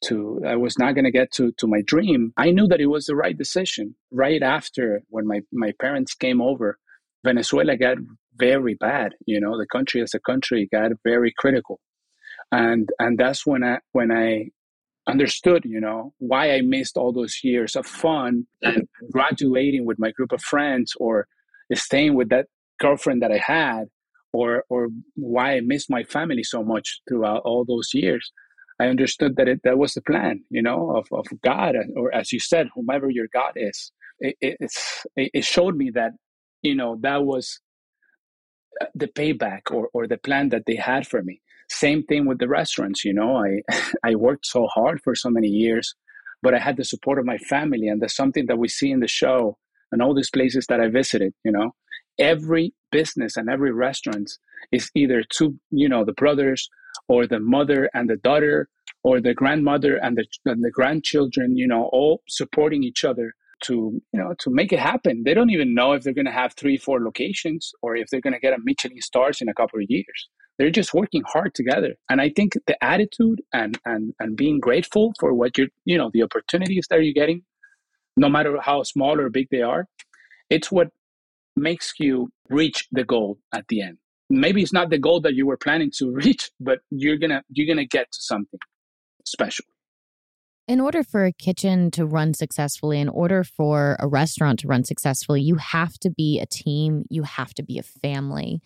to 0.04 0.40
i 0.46 0.56
was 0.56 0.78
not 0.78 0.94
going 0.94 1.04
to 1.04 1.10
get 1.10 1.30
to 1.32 1.52
to 1.52 1.66
my 1.66 1.82
dream. 1.82 2.32
I 2.36 2.50
knew 2.50 2.66
that 2.68 2.80
it 2.80 2.86
was 2.86 3.06
the 3.06 3.16
right 3.16 3.36
decision 3.36 3.96
right 4.10 4.42
after 4.42 5.02
when 5.08 5.26
my 5.26 5.40
my 5.52 5.72
parents 5.80 6.14
came 6.14 6.40
over. 6.40 6.78
Venezuela 7.24 7.76
got 7.76 7.98
very 8.36 8.74
bad 8.74 9.14
you 9.26 9.40
know 9.40 9.58
the 9.58 9.66
country 9.66 10.00
as 10.02 10.14
a 10.14 10.20
country 10.20 10.68
got 10.72 10.92
very 11.04 11.32
critical. 11.36 11.80
And 12.52 12.88
and 12.98 13.18
that's 13.18 13.46
when 13.46 13.64
i 13.64 13.78
when 13.92 14.10
i 14.12 14.50
understood 15.08 15.62
you 15.64 15.80
know 15.80 16.12
why 16.18 16.52
i 16.52 16.60
missed 16.60 16.96
all 16.96 17.12
those 17.12 17.40
years 17.42 17.74
of 17.76 17.86
fun 17.86 18.46
and 18.62 18.86
graduating 19.10 19.86
with 19.86 19.98
my 19.98 20.10
group 20.12 20.32
of 20.32 20.42
friends 20.42 20.92
or 21.00 21.26
staying 21.74 22.14
with 22.14 22.28
that 22.28 22.46
girlfriend 22.78 23.22
that 23.22 23.32
i 23.32 23.38
had 23.38 23.84
or 24.32 24.64
or 24.68 24.88
why 25.14 25.56
i 25.56 25.60
missed 25.60 25.90
my 25.90 26.04
family 26.04 26.42
so 26.42 26.62
much 26.62 27.00
throughout 27.08 27.42
all 27.44 27.64
those 27.64 27.90
years 27.94 28.32
I 28.80 28.86
understood 28.86 29.36
that 29.36 29.48
it, 29.48 29.60
that 29.64 29.78
was 29.78 29.94
the 29.94 30.02
plan, 30.02 30.44
you 30.50 30.62
know, 30.62 30.96
of, 30.96 31.08
of 31.12 31.26
God, 31.42 31.74
or 31.96 32.14
as 32.14 32.32
you 32.32 32.38
said, 32.38 32.68
whomever 32.74 33.10
your 33.10 33.26
God 33.32 33.52
is. 33.56 33.92
It, 34.20 34.36
it, 34.40 34.72
it 35.16 35.44
showed 35.44 35.76
me 35.76 35.90
that, 35.94 36.12
you 36.62 36.74
know, 36.74 36.96
that 37.02 37.24
was 37.24 37.60
uh, 38.80 38.86
the 38.94 39.08
payback 39.08 39.70
or, 39.70 39.88
or 39.92 40.06
the 40.06 40.18
plan 40.18 40.48
that 40.50 40.64
they 40.66 40.76
had 40.76 41.06
for 41.06 41.22
me. 41.22 41.40
Same 41.70 42.02
thing 42.04 42.26
with 42.26 42.38
the 42.38 42.48
restaurants, 42.48 43.04
you 43.04 43.12
know, 43.12 43.36
I, 43.36 43.62
I 44.04 44.14
worked 44.14 44.46
so 44.46 44.66
hard 44.66 45.00
for 45.02 45.14
so 45.14 45.30
many 45.30 45.48
years, 45.48 45.94
but 46.42 46.54
I 46.54 46.58
had 46.58 46.76
the 46.76 46.84
support 46.84 47.18
of 47.18 47.26
my 47.26 47.38
family. 47.38 47.88
And 47.88 48.00
that's 48.00 48.16
something 48.16 48.46
that 48.46 48.58
we 48.58 48.68
see 48.68 48.90
in 48.90 49.00
the 49.00 49.08
show 49.08 49.58
and 49.90 50.02
all 50.02 50.14
these 50.14 50.30
places 50.30 50.66
that 50.68 50.80
I 50.80 50.88
visited, 50.88 51.32
you 51.44 51.52
know, 51.52 51.72
every 52.18 52.74
business 52.90 53.36
and 53.36 53.48
every 53.48 53.72
restaurant 53.72 54.30
is 54.72 54.90
either 54.94 55.24
two, 55.28 55.58
you 55.70 55.88
know, 55.88 56.04
the 56.04 56.12
brothers 56.12 56.68
or 57.08 57.26
the 57.26 57.40
mother 57.40 57.90
and 57.94 58.08
the 58.08 58.16
daughter 58.16 58.68
or 59.02 59.20
the 59.20 59.34
grandmother 59.34 59.96
and 59.96 60.16
the, 60.16 60.24
and 60.44 60.64
the 60.64 60.70
grandchildren 60.70 61.56
you 61.56 61.66
know 61.66 61.84
all 61.92 62.22
supporting 62.28 62.82
each 62.82 63.04
other 63.04 63.34
to 63.60 64.00
you 64.12 64.20
know 64.20 64.34
to 64.38 64.50
make 64.50 64.72
it 64.72 64.78
happen. 64.78 65.22
They 65.24 65.34
don't 65.34 65.50
even 65.50 65.74
know 65.74 65.92
if 65.92 66.02
they're 66.02 66.12
going 66.12 66.26
to 66.26 66.32
have 66.32 66.54
three 66.54 66.76
four 66.76 67.02
locations 67.02 67.72
or 67.82 67.96
if 67.96 68.08
they're 68.08 68.20
going 68.20 68.34
to 68.34 68.40
get 68.40 68.54
a 68.54 68.58
michelin 68.62 69.00
stars 69.00 69.40
in 69.40 69.48
a 69.48 69.54
couple 69.54 69.80
of 69.80 69.86
years. 69.88 70.28
They're 70.58 70.70
just 70.70 70.92
working 70.92 71.22
hard 71.26 71.54
together. 71.54 71.94
And 72.08 72.20
i 72.20 72.28
think 72.28 72.54
the 72.66 72.82
attitude 72.84 73.42
and 73.52 73.78
and 73.84 74.14
and 74.20 74.36
being 74.36 74.60
grateful 74.60 75.12
for 75.20 75.34
what 75.34 75.58
you're 75.58 75.68
you 75.84 75.98
know 75.98 76.10
the 76.12 76.22
opportunities 76.22 76.86
that 76.90 77.02
you're 77.02 77.12
getting 77.12 77.42
no 78.16 78.28
matter 78.28 78.58
how 78.60 78.82
small 78.82 79.20
or 79.20 79.30
big 79.30 79.48
they 79.50 79.62
are 79.62 79.86
it's 80.50 80.72
what 80.72 80.88
makes 81.56 81.92
you 81.98 82.30
reach 82.48 82.88
the 82.90 83.04
goal 83.04 83.38
at 83.54 83.66
the 83.68 83.80
end 83.82 83.98
maybe 84.30 84.62
it's 84.62 84.72
not 84.72 84.90
the 84.90 84.98
goal 84.98 85.20
that 85.20 85.34
you 85.34 85.46
were 85.46 85.56
planning 85.56 85.90
to 85.98 86.10
reach 86.12 86.50
but 86.60 86.80
you're 86.90 87.16
gonna 87.16 87.42
you're 87.50 87.66
gonna 87.66 87.86
get 87.86 88.10
to 88.12 88.18
something 88.20 88.60
special. 89.24 89.64
In 90.66 90.80
order 90.80 91.02
for 91.02 91.24
a 91.24 91.32
kitchen 91.32 91.90
to 91.92 92.04
run 92.04 92.34
successfully 92.34 93.00
in 93.00 93.08
order 93.08 93.42
for 93.42 93.96
a 93.98 94.06
restaurant 94.06 94.60
to 94.60 94.68
run 94.68 94.84
successfully 94.84 95.40
you 95.40 95.56
have 95.56 95.94
to 96.00 96.10
be 96.10 96.40
a 96.40 96.46
team 96.46 97.04
you 97.10 97.22
have 97.22 97.54
to 97.54 97.62
be 97.62 97.78
a 97.78 97.82
family. 97.82 98.60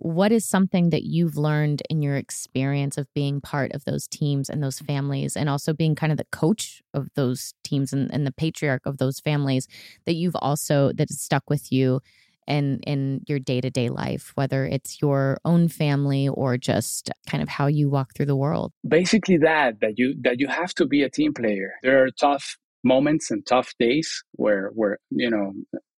What 0.00 0.30
is 0.30 0.48
something 0.48 0.90
that 0.90 1.02
you've 1.02 1.36
learned 1.36 1.82
in 1.90 2.02
your 2.02 2.14
experience 2.14 2.98
of 2.98 3.12
being 3.14 3.40
part 3.40 3.72
of 3.72 3.84
those 3.84 4.06
teams 4.06 4.48
and 4.48 4.62
those 4.62 4.78
families 4.78 5.36
and 5.36 5.48
also 5.48 5.72
being 5.72 5.96
kind 5.96 6.12
of 6.12 6.18
the 6.18 6.26
coach 6.30 6.82
of 6.94 7.08
those 7.16 7.52
teams 7.64 7.92
and, 7.92 8.08
and 8.14 8.24
the 8.24 8.30
patriarch 8.30 8.82
of 8.86 8.98
those 8.98 9.18
families 9.18 9.66
that 10.06 10.14
you've 10.14 10.36
also 10.36 10.92
that 10.92 11.10
stuck 11.10 11.50
with 11.50 11.72
you 11.72 12.00
in 12.48 12.80
in 12.86 13.22
your 13.28 13.38
day-to-day 13.38 13.88
life 13.88 14.32
whether 14.34 14.64
it's 14.64 15.00
your 15.00 15.38
own 15.44 15.68
family 15.68 16.28
or 16.28 16.56
just 16.56 17.10
kind 17.28 17.42
of 17.42 17.48
how 17.48 17.66
you 17.66 17.88
walk 17.90 18.14
through 18.14 18.26
the 18.26 18.36
world? 18.36 18.72
Basically 18.86 19.36
that 19.38 19.80
that 19.80 19.98
you 19.98 20.14
that 20.22 20.40
you 20.40 20.48
have 20.48 20.74
to 20.74 20.86
be 20.86 21.02
a 21.02 21.10
team 21.10 21.32
player. 21.34 21.74
There 21.82 22.02
are 22.02 22.10
tough 22.10 22.56
moments 22.84 23.30
and 23.30 23.44
tough 23.46 23.74
days 23.78 24.24
where 24.32 24.70
where 24.74 24.98
you 25.10 25.30
know 25.30 25.52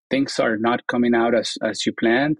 things 0.09 0.39
are 0.39 0.57
not 0.57 0.85
coming 0.87 1.15
out 1.15 1.33
as 1.33 1.57
as 1.63 1.85
you 1.85 1.93
planned 1.93 2.37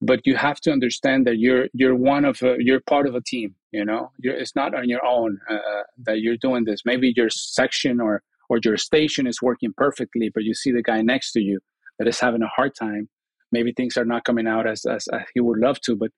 but 0.00 0.20
you 0.24 0.36
have 0.36 0.60
to 0.60 0.70
understand 0.70 1.26
that 1.26 1.38
you're 1.38 1.66
you're 1.72 1.96
one 1.96 2.24
of 2.24 2.42
a, 2.42 2.56
you're 2.58 2.80
part 2.80 3.06
of 3.06 3.14
a 3.14 3.20
team 3.20 3.54
you 3.70 3.84
know? 3.84 4.10
You're, 4.18 4.34
it's 4.34 4.56
not 4.56 4.74
on 4.74 4.88
your 4.88 5.04
own 5.04 5.38
uh, 5.50 5.82
that 6.04 6.20
you're 6.20 6.38
doing 6.38 6.64
this. 6.64 6.80
Maybe 6.86 7.12
your 7.14 7.28
section 7.30 8.00
or 8.00 8.22
or 8.48 8.58
your 8.64 8.78
station 8.78 9.26
is 9.26 9.42
working 9.42 9.72
perfectly 9.76 10.30
but 10.34 10.42
you 10.42 10.54
see 10.54 10.72
the 10.72 10.82
guy 10.82 11.02
next 11.02 11.32
to 11.32 11.40
you 11.40 11.60
that 11.98 12.08
is 12.08 12.18
having 12.18 12.42
a 12.42 12.48
hard 12.48 12.74
time 12.74 13.08
maybe 13.52 13.72
things 13.72 13.96
are 13.96 14.04
not 14.04 14.24
coming 14.24 14.46
out 14.46 14.66
as, 14.66 14.84
as, 14.84 15.06
as 15.12 15.22
he 15.34 15.40
would 15.40 15.58
love 15.58 15.80
to 15.80 15.96
but 15.96 16.10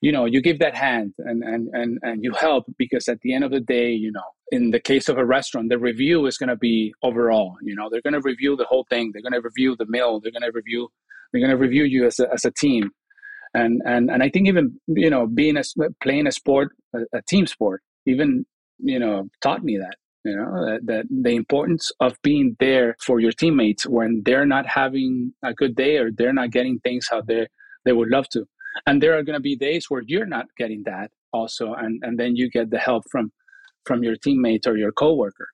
you 0.00 0.12
know 0.12 0.24
you 0.24 0.40
give 0.40 0.58
that 0.58 0.74
hand 0.74 1.12
and, 1.18 1.42
and 1.42 1.68
and 1.72 1.98
and 2.02 2.22
you 2.22 2.32
help 2.32 2.66
because 2.76 3.08
at 3.08 3.20
the 3.22 3.32
end 3.32 3.44
of 3.44 3.50
the 3.50 3.60
day 3.60 3.90
you 3.90 4.12
know 4.12 4.22
in 4.50 4.70
the 4.70 4.80
case 4.80 5.08
of 5.08 5.18
a 5.18 5.24
restaurant 5.24 5.68
the 5.68 5.78
review 5.78 6.26
is 6.26 6.38
going 6.38 6.48
to 6.48 6.56
be 6.56 6.92
overall 7.02 7.56
you 7.62 7.74
know 7.74 7.88
they're 7.90 8.02
going 8.02 8.14
to 8.14 8.20
review 8.20 8.56
the 8.56 8.64
whole 8.64 8.86
thing 8.88 9.10
they're 9.12 9.22
going 9.22 9.32
to 9.32 9.40
review 9.40 9.74
the 9.76 9.86
meal 9.86 10.20
they're 10.20 10.32
going 10.32 10.42
to 10.42 10.52
review 10.54 10.88
they're 11.32 11.40
going 11.40 11.50
to 11.50 11.56
review 11.56 11.84
you 11.84 12.06
as 12.06 12.18
a, 12.20 12.32
as 12.32 12.44
a 12.44 12.50
team. 12.50 12.90
And 13.54 13.80
and 13.86 14.10
and 14.10 14.22
i 14.22 14.28
think 14.28 14.46
even 14.46 14.78
you 14.86 15.08
know 15.08 15.26
being 15.26 15.56
a 15.56 15.62
playing 16.02 16.26
a 16.26 16.32
sport 16.32 16.68
a, 16.94 17.00
a 17.14 17.22
team 17.22 17.46
sport 17.46 17.82
even 18.06 18.44
you 18.78 18.98
know 18.98 19.28
taught 19.40 19.64
me 19.64 19.78
that 19.78 19.96
you 20.24 20.36
know 20.36 20.66
that, 20.66 20.86
that, 20.86 21.06
the 21.10 21.30
importance 21.30 21.90
of 22.00 22.20
being 22.22 22.56
there 22.58 22.96
for 23.00 23.20
your 23.20 23.32
teammates 23.32 23.86
when 23.86 24.22
they're 24.24 24.46
not 24.46 24.66
having 24.66 25.32
a 25.44 25.54
good 25.54 25.74
day 25.76 25.96
or 25.98 26.10
they're 26.10 26.32
not 26.32 26.50
getting 26.50 26.78
things 26.80 27.06
how 27.10 27.22
they 27.22 27.46
they 27.84 27.92
would 27.92 28.08
love 28.08 28.28
to. 28.30 28.44
And 28.86 29.02
there 29.02 29.16
are 29.16 29.22
going 29.22 29.34
to 29.34 29.40
be 29.40 29.56
days 29.56 29.86
where 29.88 30.02
you're 30.06 30.26
not 30.26 30.46
getting 30.56 30.82
that 30.84 31.10
also 31.32 31.74
and 31.74 32.02
and 32.02 32.18
then 32.18 32.36
you 32.36 32.50
get 32.50 32.70
the 32.70 32.78
help 32.78 33.04
from 33.10 33.32
from 33.84 34.02
your 34.02 34.16
teammates 34.16 34.66
or 34.66 34.76
your 34.76 34.92
coworker. 34.92 35.48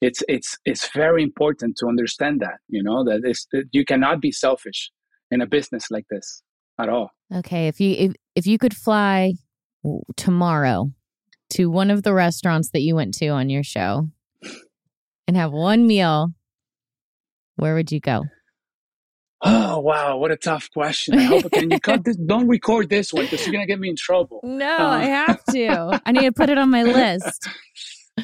It's 0.00 0.22
it's 0.28 0.56
it's 0.64 0.88
very 0.92 1.22
important 1.22 1.76
to 1.78 1.88
understand 1.88 2.40
that 2.40 2.58
you 2.68 2.82
know 2.82 3.04
that 3.04 3.22
that 3.52 3.64
you 3.72 3.84
cannot 3.84 4.20
be 4.20 4.32
selfish 4.32 4.90
in 5.30 5.40
a 5.40 5.46
business 5.46 5.90
like 5.90 6.06
this 6.10 6.42
at 6.78 6.88
all. 6.88 7.10
Okay 7.34 7.68
if 7.68 7.80
you 7.80 7.90
if, 7.98 8.12
if 8.34 8.46
you 8.46 8.58
could 8.58 8.76
fly 8.76 9.34
tomorrow 10.16 10.90
to 11.50 11.70
one 11.70 11.90
of 11.90 12.02
the 12.02 12.14
restaurants 12.14 12.70
that 12.70 12.80
you 12.80 12.94
went 12.94 13.14
to 13.14 13.28
on 13.28 13.50
your 13.50 13.62
show 13.62 14.08
and 15.26 15.36
have 15.36 15.52
one 15.52 15.86
meal, 15.86 16.28
where 17.56 17.74
would 17.74 17.92
you 17.92 18.00
go? 18.00 18.24
Oh 19.46 19.78
wow, 19.80 20.16
what 20.16 20.30
a 20.30 20.36
tough 20.36 20.70
question! 20.72 21.18
I 21.18 21.24
hope 21.24 21.52
can 21.52 21.70
you 21.70 21.78
cut 21.78 22.04
this? 22.04 22.16
Don't 22.16 22.48
record 22.48 22.88
this 22.88 23.12
one 23.12 23.24
because 23.24 23.44
you're 23.44 23.52
gonna 23.52 23.66
get 23.66 23.78
me 23.78 23.90
in 23.90 23.96
trouble. 23.96 24.40
No, 24.42 24.76
uh, 24.78 24.88
I 24.88 25.04
have 25.04 25.44
to. 25.50 26.00
I 26.06 26.12
need 26.12 26.22
to 26.22 26.32
put 26.32 26.48
it 26.48 26.58
on 26.58 26.70
my 26.70 26.82
list. 26.82 27.48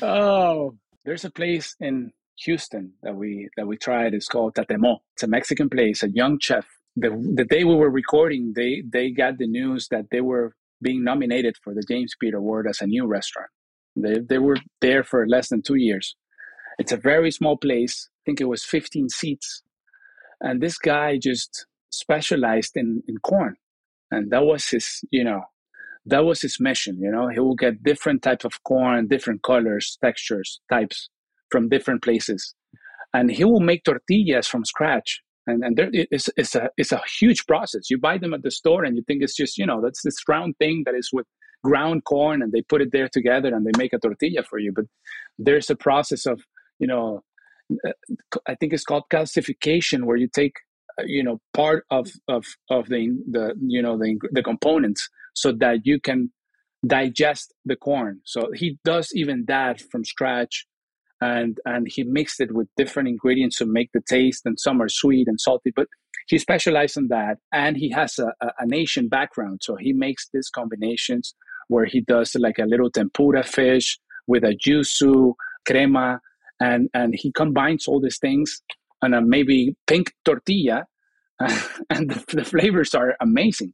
Oh, 0.02 0.76
there's 1.04 1.24
a 1.24 1.30
place 1.30 1.74
in 1.80 2.12
Houston 2.44 2.92
that 3.02 3.16
we 3.16 3.48
that 3.56 3.66
we 3.66 3.76
tried. 3.76 4.14
It's 4.14 4.28
called 4.28 4.54
Tatemo. 4.54 4.98
It's 5.14 5.24
a 5.24 5.26
Mexican 5.26 5.68
place. 5.68 6.04
A 6.04 6.08
young 6.08 6.38
chef. 6.38 6.64
The 6.94 7.10
the 7.34 7.44
day 7.44 7.64
we 7.64 7.74
were 7.74 7.90
recording, 7.90 8.52
they 8.54 8.84
they 8.88 9.10
got 9.10 9.38
the 9.38 9.48
news 9.48 9.88
that 9.88 10.06
they 10.12 10.20
were 10.20 10.54
being 10.83 11.05
nominated 11.05 11.57
for 11.62 11.74
the 11.74 11.83
James 11.89 12.14
Beard 12.18 12.35
Award 12.35 12.66
as 12.68 12.81
a 12.81 12.87
new 12.87 13.07
restaurant. 13.07 13.51
They, 13.97 14.18
they 14.20 14.39
were 14.39 14.57
there 14.81 15.05
for 15.05 15.26
less 15.26 15.49
than 15.49 15.62
two 15.62 15.76
years. 15.76 16.16
It's 16.78 16.93
a 16.93 16.97
very 16.97 17.31
small 17.31 17.57
place. 17.57 18.09
I 18.09 18.20
think 18.24 18.41
it 18.41 18.49
was 18.49 18.64
15 18.64 19.09
seats. 19.09 19.62
And 20.41 20.62
this 20.62 20.78
guy 20.78 21.18
just 21.18 21.66
specialized 21.91 22.76
in, 22.76 23.03
in 23.07 23.18
corn. 23.18 23.57
And 24.11 24.31
that 24.31 24.45
was 24.45 24.68
his, 24.68 25.05
you 25.11 25.24
know, 25.24 25.43
that 26.07 26.24
was 26.24 26.41
his 26.41 26.59
mission. 26.59 26.99
You 27.01 27.11
know, 27.11 27.28
he 27.28 27.39
will 27.39 27.55
get 27.55 27.83
different 27.83 28.22
types 28.22 28.45
of 28.45 28.62
corn, 28.64 29.09
different 29.09 29.43
colors, 29.43 29.99
textures, 30.03 30.61
types 30.70 31.09
from 31.51 31.68
different 31.68 32.03
places. 32.03 32.55
And 33.12 33.31
he 33.31 33.45
will 33.45 33.61
make 33.61 33.85
tortillas 33.85 34.47
from 34.47 34.64
scratch. 34.64 35.20
And, 35.47 35.64
and 35.64 35.76
there, 35.76 35.88
it's, 35.93 36.28
it's, 36.36 36.55
a, 36.55 36.70
it's 36.76 36.93
a 36.93 37.03
huge 37.18 37.47
process. 37.47 37.91
You 37.91 37.99
buy 37.99 38.18
them 38.18 38.34
at 38.34 38.43
the 38.43 38.51
store 38.51 38.84
and 38.84 38.97
you 38.97 39.03
think 39.07 39.22
it's 39.22 39.36
just, 39.36 39.59
you 39.59 39.66
know, 39.66 39.80
that's 39.80 40.03
this 40.03 40.16
round 40.28 40.57
thing 40.59 40.82
that 40.86 40.95
is 40.95 41.11
with 41.12 41.26
ground 41.64 42.05
corn 42.05 42.43
and 42.43 42.53
they 42.53 42.62
put 42.62 42.82
it 42.82 42.93
there 42.93 43.09
together 43.09 43.55
and 43.55 43.66
they 43.66 43.76
make 43.76 43.93
a 43.93 43.99
tortilla 43.99 44.43
for 44.43 44.59
you. 44.59 44.72
But 44.74 44.84
there's 45.38 45.70
a 45.70 45.76
process 45.76 46.26
of 46.26 46.43
you 46.78 46.86
know 46.86 47.22
i 48.49 48.55
think 48.57 48.72
it's 48.72 48.84
called 48.84 49.05
calcification 49.12 50.05
where 50.05 50.16
you 50.16 50.28
take 50.28 50.55
you 51.05 51.22
know 51.22 51.41
part 51.55 51.84
of 51.91 52.09
of 52.28 52.45
of 52.68 52.88
the 52.88 53.16
the 53.30 53.55
you 53.61 53.80
know 53.80 53.97
the 53.97 54.16
the 54.32 54.43
components 54.43 55.09
so 55.34 55.53
that 55.53 55.78
you 55.84 56.01
can 56.01 56.30
digest 56.86 57.55
the 57.64 57.76
corn 57.76 58.20
so 58.24 58.51
he 58.55 58.78
does 58.84 59.11
even 59.14 59.45
that 59.47 59.80
from 59.91 60.05
scratch 60.05 60.66
and 61.20 61.58
and 61.64 61.86
he 61.88 62.02
mixed 62.04 62.40
it 62.40 62.54
with 62.54 62.68
different 62.76 63.08
ingredients 63.08 63.58
to 63.58 63.66
make 63.66 63.90
the 63.92 64.00
taste 64.08 64.42
and 64.44 64.58
some 64.58 64.80
are 64.80 64.88
sweet 64.88 65.28
and 65.28 65.40
salty 65.40 65.72
but 65.74 65.86
he 66.28 66.38
specialized 66.38 66.96
in 66.96 67.08
that 67.08 67.38
and 67.52 67.76
he 67.76 67.90
has 67.90 68.18
a, 68.18 68.32
a, 68.40 68.46
a 68.46 68.74
Asian 68.74 69.08
background 69.08 69.60
so 69.62 69.76
he 69.76 69.92
makes 69.92 70.28
these 70.32 70.48
combinations 70.48 71.34
where 71.68 71.84
he 71.84 72.00
does 72.00 72.34
like 72.34 72.58
a 72.58 72.64
little 72.64 72.90
tempura 72.90 73.42
fish 73.42 73.98
with 74.26 74.44
a 74.44 74.56
yuzu 74.66 75.34
crema 75.66 76.20
and 76.60 76.88
and 76.94 77.14
he 77.14 77.30
combines 77.32 77.86
all 77.86 78.00
these 78.00 78.18
things 78.18 78.62
on 79.02 79.14
a 79.14 79.20
maybe 79.20 79.76
pink 79.86 80.12
tortilla 80.24 80.86
and 81.90 82.10
the, 82.10 82.36
the, 82.36 82.44
flavors 82.44 82.94
are 82.94 83.16
amazing. 83.20 83.72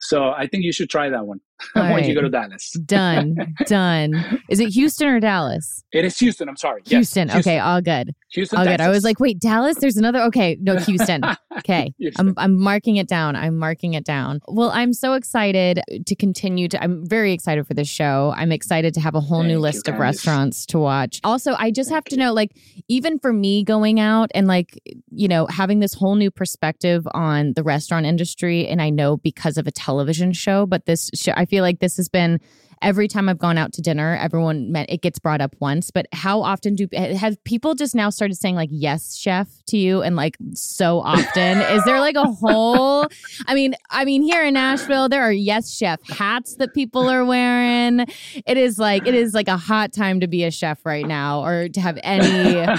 So 0.00 0.30
i 0.36 0.46
think 0.46 0.64
you 0.64 0.72
should 0.72 0.90
try 0.90 1.08
that 1.10 1.26
one 1.26 1.40
when 1.72 1.84
right. 1.84 2.04
you 2.08 2.14
go 2.14 2.20
to 2.20 2.28
dallas 2.28 2.72
done 2.84 3.34
done 3.66 4.40
is 4.48 4.60
it 4.60 4.70
houston 4.70 5.08
or 5.08 5.20
dallas 5.20 5.84
it 5.92 6.04
is 6.04 6.18
houston 6.18 6.48
i'm 6.48 6.56
sorry 6.56 6.80
houston, 6.84 7.28
yes, 7.28 7.34
houston. 7.34 7.52
okay 7.52 7.58
all 7.58 7.80
good 7.80 8.14
Houston, 8.34 8.58
all 8.58 8.64
good. 8.64 8.80
I 8.80 8.88
was 8.88 9.04
like, 9.04 9.20
wait, 9.20 9.38
Dallas? 9.38 9.76
There's 9.78 9.96
another. 9.96 10.20
Okay, 10.22 10.58
no, 10.60 10.76
Houston. 10.78 11.22
Okay, 11.58 11.94
I'm 12.18 12.34
I'm 12.36 12.60
marking 12.60 12.96
it 12.96 13.08
down. 13.08 13.36
I'm 13.36 13.56
marking 13.56 13.94
it 13.94 14.04
down. 14.04 14.40
Well, 14.48 14.70
I'm 14.70 14.92
so 14.92 15.14
excited 15.14 15.80
to 16.04 16.16
continue 16.16 16.68
to. 16.68 16.82
I'm 16.82 17.06
very 17.06 17.32
excited 17.32 17.66
for 17.66 17.74
this 17.74 17.88
show. 17.88 18.34
I'm 18.36 18.50
excited 18.50 18.92
to 18.94 19.00
have 19.00 19.14
a 19.14 19.20
whole 19.20 19.40
Thank 19.40 19.52
new 19.52 19.60
list 19.60 19.88
of 19.88 19.98
restaurants 19.98 20.66
to 20.66 20.78
watch. 20.78 21.20
Also, 21.22 21.54
I 21.58 21.70
just 21.70 21.90
Thank 21.90 21.96
have 21.96 22.04
to 22.06 22.16
you. 22.16 22.22
know, 22.22 22.32
like, 22.32 22.50
even 22.88 23.18
for 23.20 23.32
me 23.32 23.62
going 23.62 24.00
out 24.00 24.30
and 24.34 24.48
like, 24.48 24.80
you 25.10 25.28
know, 25.28 25.46
having 25.46 25.78
this 25.78 25.94
whole 25.94 26.16
new 26.16 26.30
perspective 26.30 27.06
on 27.14 27.52
the 27.54 27.62
restaurant 27.62 28.04
industry, 28.04 28.66
and 28.66 28.82
I 28.82 28.90
know 28.90 29.16
because 29.16 29.56
of 29.58 29.68
a 29.68 29.72
television 29.72 30.32
show, 30.32 30.66
but 30.66 30.86
this 30.86 31.08
show, 31.14 31.32
I 31.36 31.43
feel 31.44 31.62
like 31.62 31.80
this 31.80 31.96
has 31.96 32.08
been 32.08 32.40
every 32.84 33.08
time 33.08 33.28
I've 33.28 33.38
gone 33.38 33.56
out 33.58 33.72
to 33.72 33.82
dinner, 33.82 34.16
everyone 34.20 34.70
met, 34.70 34.90
it 34.90 35.00
gets 35.00 35.18
brought 35.18 35.40
up 35.40 35.56
once. 35.58 35.90
But 35.90 36.06
how 36.12 36.42
often 36.42 36.74
do 36.74 36.86
have 36.92 37.42
people 37.44 37.74
just 37.74 37.94
now 37.94 38.10
started 38.10 38.36
saying 38.36 38.54
like 38.54 38.68
"yes, 38.70 39.16
chef" 39.16 39.48
to 39.66 39.76
you, 39.76 40.02
and 40.02 40.14
like 40.14 40.36
so 40.52 41.00
often? 41.00 41.58
Is 41.60 41.82
there 41.84 41.98
like 42.00 42.16
a 42.16 42.24
whole? 42.24 43.08
I 43.46 43.54
mean, 43.54 43.74
I 43.90 44.04
mean, 44.04 44.22
here 44.22 44.44
in 44.44 44.54
Nashville, 44.54 45.08
there 45.08 45.22
are 45.22 45.32
"yes, 45.32 45.74
chef" 45.74 46.00
hats 46.08 46.56
that 46.56 46.74
people 46.74 47.08
are 47.08 47.24
wearing. 47.24 48.06
It 48.46 48.56
is 48.56 48.78
like 48.78 49.06
it 49.06 49.14
is 49.14 49.34
like 49.34 49.48
a 49.48 49.56
hot 49.56 49.92
time 49.92 50.20
to 50.20 50.28
be 50.28 50.44
a 50.44 50.50
chef 50.50 50.84
right 50.84 51.06
now, 51.06 51.44
or 51.44 51.68
to 51.68 51.80
have 51.80 51.98
any. 52.02 52.66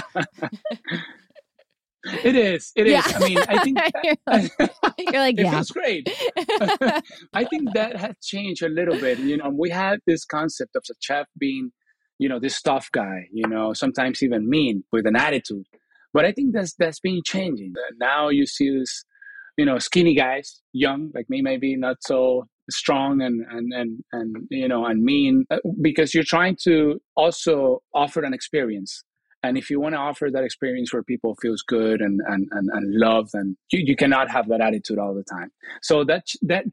It 2.24 2.36
is. 2.36 2.72
It 2.76 2.86
is. 2.86 2.92
Yeah. 2.92 3.02
I 3.06 3.28
mean, 3.28 3.38
I 3.38 3.62
think 3.62 3.78
you're 4.02 4.16
like, 4.26 4.52
you're 4.98 5.12
like 5.20 5.38
it 5.38 5.44
yeah. 5.44 5.50
feels 5.50 5.70
great. 5.70 6.08
I 7.32 7.44
think 7.44 7.72
that 7.74 7.96
has 7.96 8.14
changed 8.22 8.62
a 8.62 8.68
little 8.68 8.98
bit. 8.98 9.18
You 9.18 9.36
know, 9.36 9.50
we 9.50 9.70
had 9.70 10.00
this 10.06 10.24
concept 10.24 10.76
of 10.76 10.84
a 10.90 10.94
chef 11.00 11.26
being, 11.38 11.72
you 12.18 12.28
know, 12.28 12.38
this 12.38 12.60
tough 12.62 12.90
guy. 12.92 13.26
You 13.32 13.48
know, 13.48 13.72
sometimes 13.72 14.22
even 14.22 14.48
mean 14.48 14.84
with 14.92 15.06
an 15.06 15.16
attitude. 15.16 15.66
But 16.12 16.24
I 16.24 16.32
think 16.32 16.54
that's 16.54 16.74
that's 16.74 17.00
been 17.00 17.22
changing. 17.24 17.74
Now 17.98 18.28
you 18.28 18.46
see 18.46 18.78
this, 18.78 19.04
you 19.56 19.64
know, 19.64 19.78
skinny 19.78 20.14
guys, 20.14 20.62
young 20.72 21.10
like 21.14 21.28
me, 21.28 21.42
maybe 21.42 21.76
not 21.76 21.96
so 22.00 22.46
strong 22.70 23.20
and 23.20 23.44
and 23.50 23.72
and 23.72 24.00
and 24.12 24.36
you 24.50 24.66
know 24.66 24.84
and 24.86 25.02
mean 25.02 25.44
uh, 25.50 25.58
because 25.80 26.14
you're 26.14 26.24
trying 26.24 26.56
to 26.64 27.00
also 27.16 27.80
offer 27.94 28.22
an 28.24 28.34
experience 28.34 29.04
and 29.42 29.56
if 29.56 29.70
you 29.70 29.80
want 29.80 29.94
to 29.94 29.98
offer 29.98 30.28
that 30.32 30.44
experience 30.44 30.92
where 30.92 31.02
people 31.02 31.36
feels 31.40 31.62
good 31.62 32.00
and 32.00 32.20
and 32.26 32.48
and, 32.50 32.68
and 32.72 32.94
love, 32.94 33.30
then 33.32 33.56
you, 33.70 33.82
you 33.84 33.96
cannot 33.96 34.30
have 34.30 34.48
that 34.48 34.60
attitude 34.60 34.98
all 34.98 35.14
the 35.14 35.24
time. 35.24 35.50
So 35.82 36.04
that 36.04 36.24
that 36.42 36.64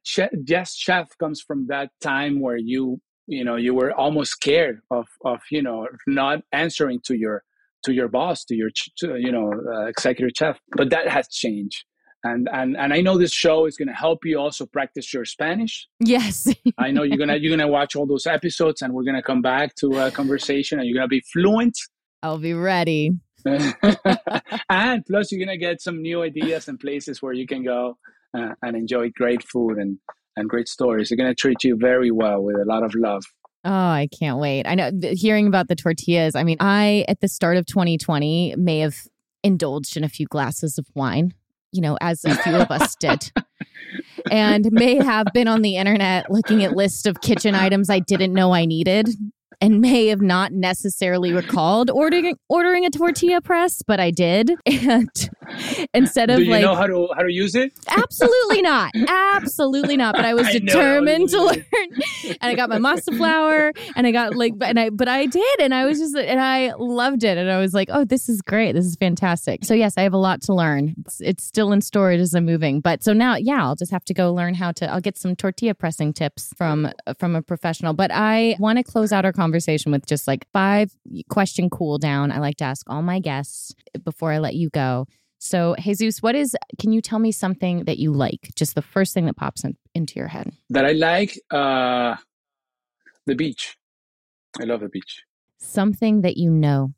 yes 0.48 0.76
chef 0.76 1.10
comes 1.18 1.42
from 1.42 1.68
that 1.68 1.90
time 2.02 2.40
where 2.40 2.58
you 2.58 3.00
you 3.28 3.44
know 3.44 3.56
you 3.56 3.74
were 3.74 3.92
almost 3.94 4.32
scared 4.32 4.80
of 4.92 5.08
of 5.24 5.42
you 5.52 5.62
know 5.62 5.88
not 6.08 6.40
answering 6.52 7.00
to 7.06 7.16
your 7.16 7.44
to 7.84 7.94
your 7.94 8.08
boss 8.08 8.46
to 8.46 8.56
your 8.56 8.70
to, 8.98 9.18
you 9.18 9.32
know 9.32 9.52
uh, 9.74 9.86
executive 9.86 10.32
chef 10.36 10.60
but 10.76 10.90
that 10.90 11.08
has 11.08 11.28
changed 11.30 11.86
and 12.24 12.48
and 12.52 12.78
and 12.78 12.94
I 12.94 13.02
know 13.02 13.18
this 13.18 13.34
show 13.34 13.66
is 13.66 13.76
going 13.78 13.90
to 13.90 13.94
help 13.94 14.20
you 14.24 14.40
also 14.40 14.66
practice 14.66 15.14
your 15.14 15.26
Spanish. 15.26 15.88
Yes, 16.00 16.48
I 16.78 16.92
know 16.92 17.04
you're 17.04 17.18
gonna 17.18 17.36
you're 17.36 17.56
gonna 17.56 17.70
watch 17.70 17.96
all 17.96 18.06
those 18.06 18.26
episodes, 18.26 18.82
and 18.82 18.94
we're 18.94 19.04
gonna 19.04 19.22
come 19.22 19.42
back 19.42 19.76
to 19.76 20.00
a 20.00 20.12
conversation, 20.12 20.80
and 20.80 20.88
you're 20.88 20.96
gonna 20.96 21.08
be 21.08 21.24
fluent 21.34 21.78
I'll 22.24 22.40
be 22.40 22.54
ready. 22.54 23.12
and 23.46 25.06
plus, 25.06 25.32
you're 25.32 25.46
gonna 25.46 25.58
get 25.58 25.82
some 25.82 26.02
new 26.02 26.24
ideas 26.24 26.70
and 26.70 26.80
places 26.80 27.22
where 27.22 27.34
you 27.34 27.46
can 27.46 27.64
go 27.64 27.98
uh, 28.34 28.54
and 28.62 28.78
enjoy 28.78 29.10
great 29.10 29.44
food 29.44 29.78
and 29.78 30.00
and 30.38 30.50
great 30.50 30.70
stories. 30.70 31.10
They're 31.10 31.18
gonna 31.18 31.36
treat 31.36 31.64
you 31.66 31.76
very 31.76 32.10
well 32.10 32.42
with 32.42 32.56
a 32.56 32.66
lot 32.66 32.84
of 32.84 32.96
love. 32.96 33.26
Oh, 33.66 33.72
I 33.72 34.08
can't 34.18 34.40
wait. 34.40 34.66
I 34.66 34.76
know 34.76 34.92
hearing 35.12 35.48
about 35.48 35.68
the 35.68 35.76
tortillas. 35.76 36.36
I 36.36 36.44
mean, 36.44 36.58
I 36.62 37.04
at 37.10 37.20
the 37.20 37.28
start 37.28 37.58
of 37.58 37.66
2020 37.66 38.56
may 38.58 38.80
have 38.80 38.96
indulged 39.44 39.98
in 39.98 40.06
a 40.06 40.10
few 40.10 40.26
glasses 40.26 40.78
of 40.78 40.88
wine, 40.96 41.34
you 41.74 41.82
know, 41.82 41.98
as 42.00 42.24
a 42.24 42.36
few 42.36 42.56
of 42.56 42.72
us 42.72 42.96
did. 42.96 43.34
and 44.32 44.72
may 44.72 44.96
have 44.96 45.28
been 45.34 45.50
on 45.50 45.62
the 45.62 45.76
internet 45.76 46.32
looking 46.32 46.64
at 46.64 46.74
lists 46.74 47.06
of 47.06 47.20
kitchen 47.20 47.54
items 47.54 47.90
I 47.90 48.00
didn't 48.00 48.34
know 48.34 48.54
I 48.54 48.66
needed 48.66 49.10
and 49.62 49.82
may 49.82 50.08
have 50.08 50.22
not 50.22 50.52
necessarily 50.52 51.34
recalled 51.34 51.90
ordering 51.90 52.36
ordering 52.50 52.86
a 52.86 52.90
tortilla 52.90 53.42
press, 53.42 53.82
but 53.86 54.00
I 54.00 54.12
did. 54.12 54.52
And 54.84 55.10
instead 55.94 56.30
of 56.30 56.38
like 56.40 56.40
Do 56.40 56.46
you 56.46 56.52
like 56.52 56.62
know 56.62 56.76
how 56.76 56.88
to 56.88 57.10
how 57.16 57.22
to 57.24 57.32
use 57.32 57.54
it? 57.56 57.74
Absolutely 57.88 58.62
not. 58.62 58.92
Absolutely 59.08 59.98
not. 59.98 60.16
But 60.16 60.26
I 60.26 60.34
was 60.34 60.48
I 60.54 60.54
determined 60.54 61.30
to 61.30 61.42
learn. 61.44 61.66
and 62.26 62.38
I 62.42 62.56
got 62.56 62.70
my 62.70 62.78
masa 62.78 63.16
flour 63.16 63.72
and 63.96 64.08
I 64.08 64.12
got 64.12 64.36
like 64.36 64.54
and 64.62 64.80
I 64.80 64.90
but 64.90 65.08
I 65.08 65.26
did 65.26 65.60
and 65.60 65.74
I 65.74 65.86
was 65.86 66.00
just 66.00 66.16
and 66.16 66.40
I 66.40 66.74
loved 66.78 67.24
it 67.24 67.38
and 67.38 67.52
I 67.52 67.60
was 67.60 67.74
like, 67.74 67.90
"Oh, 67.92 68.06
this 68.06 68.30
is 68.30 68.42
great. 68.42 68.74
This 68.74 68.86
is 68.86 68.96
fantastic." 68.96 69.66
So 69.66 69.74
yes, 69.74 69.98
I 69.98 70.02
have 70.04 70.14
a 70.14 70.18
lot 70.18 70.42
to 70.44 70.54
learn. 70.54 70.96
It's, 71.06 71.22
it's 71.22 71.44
still 71.44 71.72
in 71.72 71.82
storage 71.82 72.20
as 72.20 72.34
I'm 72.34 72.46
moving. 72.46 72.80
But 72.80 73.04
so 73.04 73.14
now, 73.14 73.36
yeah, 73.36 73.64
I'll 73.64 73.76
just 73.76 73.92
have 73.92 74.06
to 74.06 74.14
go 74.14 74.34
learn 74.34 74.54
how 74.54 74.72
to 74.74 74.90
I'll 74.92 75.02
get 75.02 75.18
some 75.18 75.36
tortilla 75.36 75.74
pressing 75.76 76.14
tips 76.14 76.54
from 76.58 76.90
from 77.20 77.36
a 77.36 77.42
professional. 77.42 77.94
But 77.94 78.12
I 78.12 78.56
want 78.60 78.78
to 78.78 78.84
close 78.84 79.12
out 79.12 79.26
our 79.26 79.34
conversation 79.34 79.43
with 79.52 80.06
just 80.06 80.28
like 80.28 80.48
five 80.52 80.92
question 81.30 81.70
cool 81.70 81.98
down. 81.98 82.32
I 82.32 82.40
like 82.40 82.58
to 82.58 82.64
ask 82.64 82.90
all 82.90 83.02
my 83.02 83.20
guests 83.20 83.74
before 84.04 84.32
I 84.32 84.40
let 84.40 84.56
you 84.56 84.70
go. 84.70 85.08
So, 85.40 85.76
Jesus, 85.78 86.22
what 86.22 86.36
is, 86.36 86.56
can 86.80 86.94
you 86.94 87.02
tell 87.02 87.20
me 87.20 87.32
something 87.32 87.84
that 87.86 87.98
you 87.98 88.14
like? 88.14 88.52
Just 88.56 88.76
the 88.76 88.82
first 88.82 89.14
thing 89.14 89.26
that 89.26 89.36
pops 89.36 89.66
in, 89.66 89.76
into 89.94 90.16
your 90.16 90.30
head. 90.30 90.54
That 90.70 90.86
I 90.86 90.94
like 90.94 91.38
uh, 91.52 92.16
the 93.26 93.36
beach. 93.36 93.78
I 94.62 94.64
love 94.64 94.80
the 94.80 94.90
beach. 94.90 95.24
Something 95.60 96.22
that 96.22 96.38
you 96.38 96.50
know. 96.50 96.94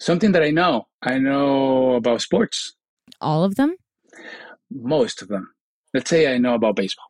Something 0.00 0.32
that 0.32 0.42
I 0.42 0.50
know. 0.50 0.88
I 1.02 1.18
know 1.18 1.94
about 1.94 2.20
sports. 2.20 2.74
All 3.20 3.44
of 3.44 3.54
them? 3.54 3.76
Most 4.70 5.22
of 5.22 5.28
them. 5.28 5.52
Let's 5.94 6.10
say 6.10 6.34
I 6.34 6.38
know 6.38 6.54
about 6.54 6.74
baseball. 6.74 7.06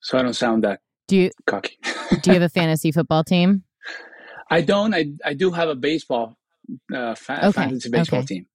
So 0.00 0.16
I 0.16 0.22
don't 0.22 0.32
sound 0.32 0.64
that 0.64 0.80
do 1.08 1.16
you, 1.16 1.30
cocky. 1.46 1.78
do 2.10 2.30
you 2.30 2.34
have 2.34 2.42
a 2.42 2.48
fantasy 2.48 2.92
football 2.92 3.24
team? 3.24 3.64
I 4.50 4.60
don't. 4.62 4.94
I, 4.94 5.12
I 5.24 5.34
do 5.34 5.50
have 5.50 5.68
a 5.68 5.74
baseball 5.74 6.36
uh, 6.94 7.14
fa- 7.14 7.46
okay. 7.48 7.52
fantasy 7.52 7.90
baseball 7.90 8.20
okay. 8.20 8.26
team. 8.26 8.46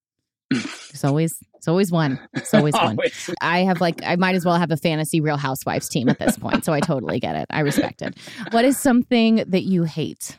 It's 0.51 1.03
always 1.03 1.35
it's 1.55 1.67
always 1.67 1.91
one. 1.91 2.19
It's 2.33 2.53
always 2.53 2.73
one. 2.73 2.97
I 3.41 3.59
have 3.59 3.81
like 3.81 4.01
I 4.05 4.15
might 4.15 4.35
as 4.35 4.45
well 4.45 4.55
have 4.55 4.71
a 4.71 4.77
fantasy 4.77 5.21
Real 5.21 5.37
Housewives 5.37 5.89
team 5.89 6.09
at 6.09 6.19
this 6.19 6.37
point. 6.37 6.65
So 6.65 6.73
I 6.73 6.79
totally 6.79 7.19
get 7.19 7.35
it. 7.35 7.45
I 7.49 7.61
respect 7.61 8.01
it. 8.01 8.17
What 8.51 8.65
is 8.65 8.77
something 8.77 9.37
that 9.47 9.63
you 9.63 9.83
hate? 9.83 10.37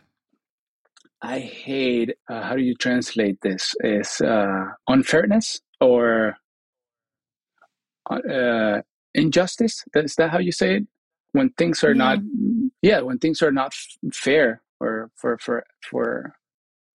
I 1.22 1.38
hate. 1.38 2.14
Uh, 2.28 2.42
how 2.42 2.54
do 2.54 2.62
you 2.62 2.74
translate 2.74 3.40
this? 3.42 3.74
Is 3.80 4.20
uh, 4.20 4.66
unfairness 4.86 5.60
or 5.80 6.36
uh, 8.10 8.82
injustice? 9.14 9.84
Is 9.94 10.14
that 10.16 10.30
how 10.30 10.38
you 10.38 10.52
say 10.52 10.76
it? 10.76 10.86
When 11.32 11.50
things 11.50 11.82
are 11.82 11.94
yeah. 11.94 11.94
not, 11.94 12.18
yeah, 12.85 13.01
when 13.01 13.18
things 13.18 13.41
are 13.43 13.51
not 13.51 13.72
f- 13.72 14.14
fair 14.14 14.61
or 14.78 15.11
for 15.16 15.39
for 15.39 15.64
for 15.80 16.35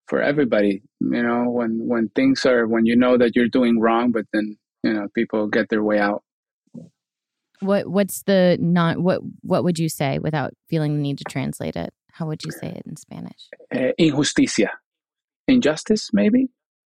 for 0.08 0.22
everybody. 0.22 0.84
You 1.00 1.24
know, 1.24 1.50
when 1.50 1.88
when 1.88 2.10
things 2.10 2.46
are 2.46 2.68
when 2.68 2.86
you 2.86 2.96
know 2.96 3.18
that 3.18 3.36
you're 3.36 3.48
doing 3.48 3.80
wrong, 3.80 4.12
but 4.12 4.26
then 4.32 4.58
you 4.84 4.94
know 4.94 5.08
people 5.16 5.48
get 5.48 5.70
their 5.70 5.84
way 5.84 5.98
out. 5.98 6.24
What 7.62 7.88
what's 7.88 8.22
the 8.22 8.58
not 8.62 9.00
what 9.00 9.22
what 9.42 9.64
would 9.64 9.80
you 9.80 9.90
say 9.90 10.20
without 10.20 10.54
feeling 10.70 10.96
the 10.96 11.02
need 11.02 11.18
to 11.18 11.24
translate 11.24 11.76
it? 11.76 11.92
How 12.12 12.28
would 12.28 12.44
you 12.44 12.52
say 12.52 12.68
it 12.68 12.84
in 12.86 12.96
Spanish? 12.96 13.50
Uh, 13.74 13.94
injusticia, 13.98 14.70
injustice, 15.48 16.12
maybe 16.14 16.50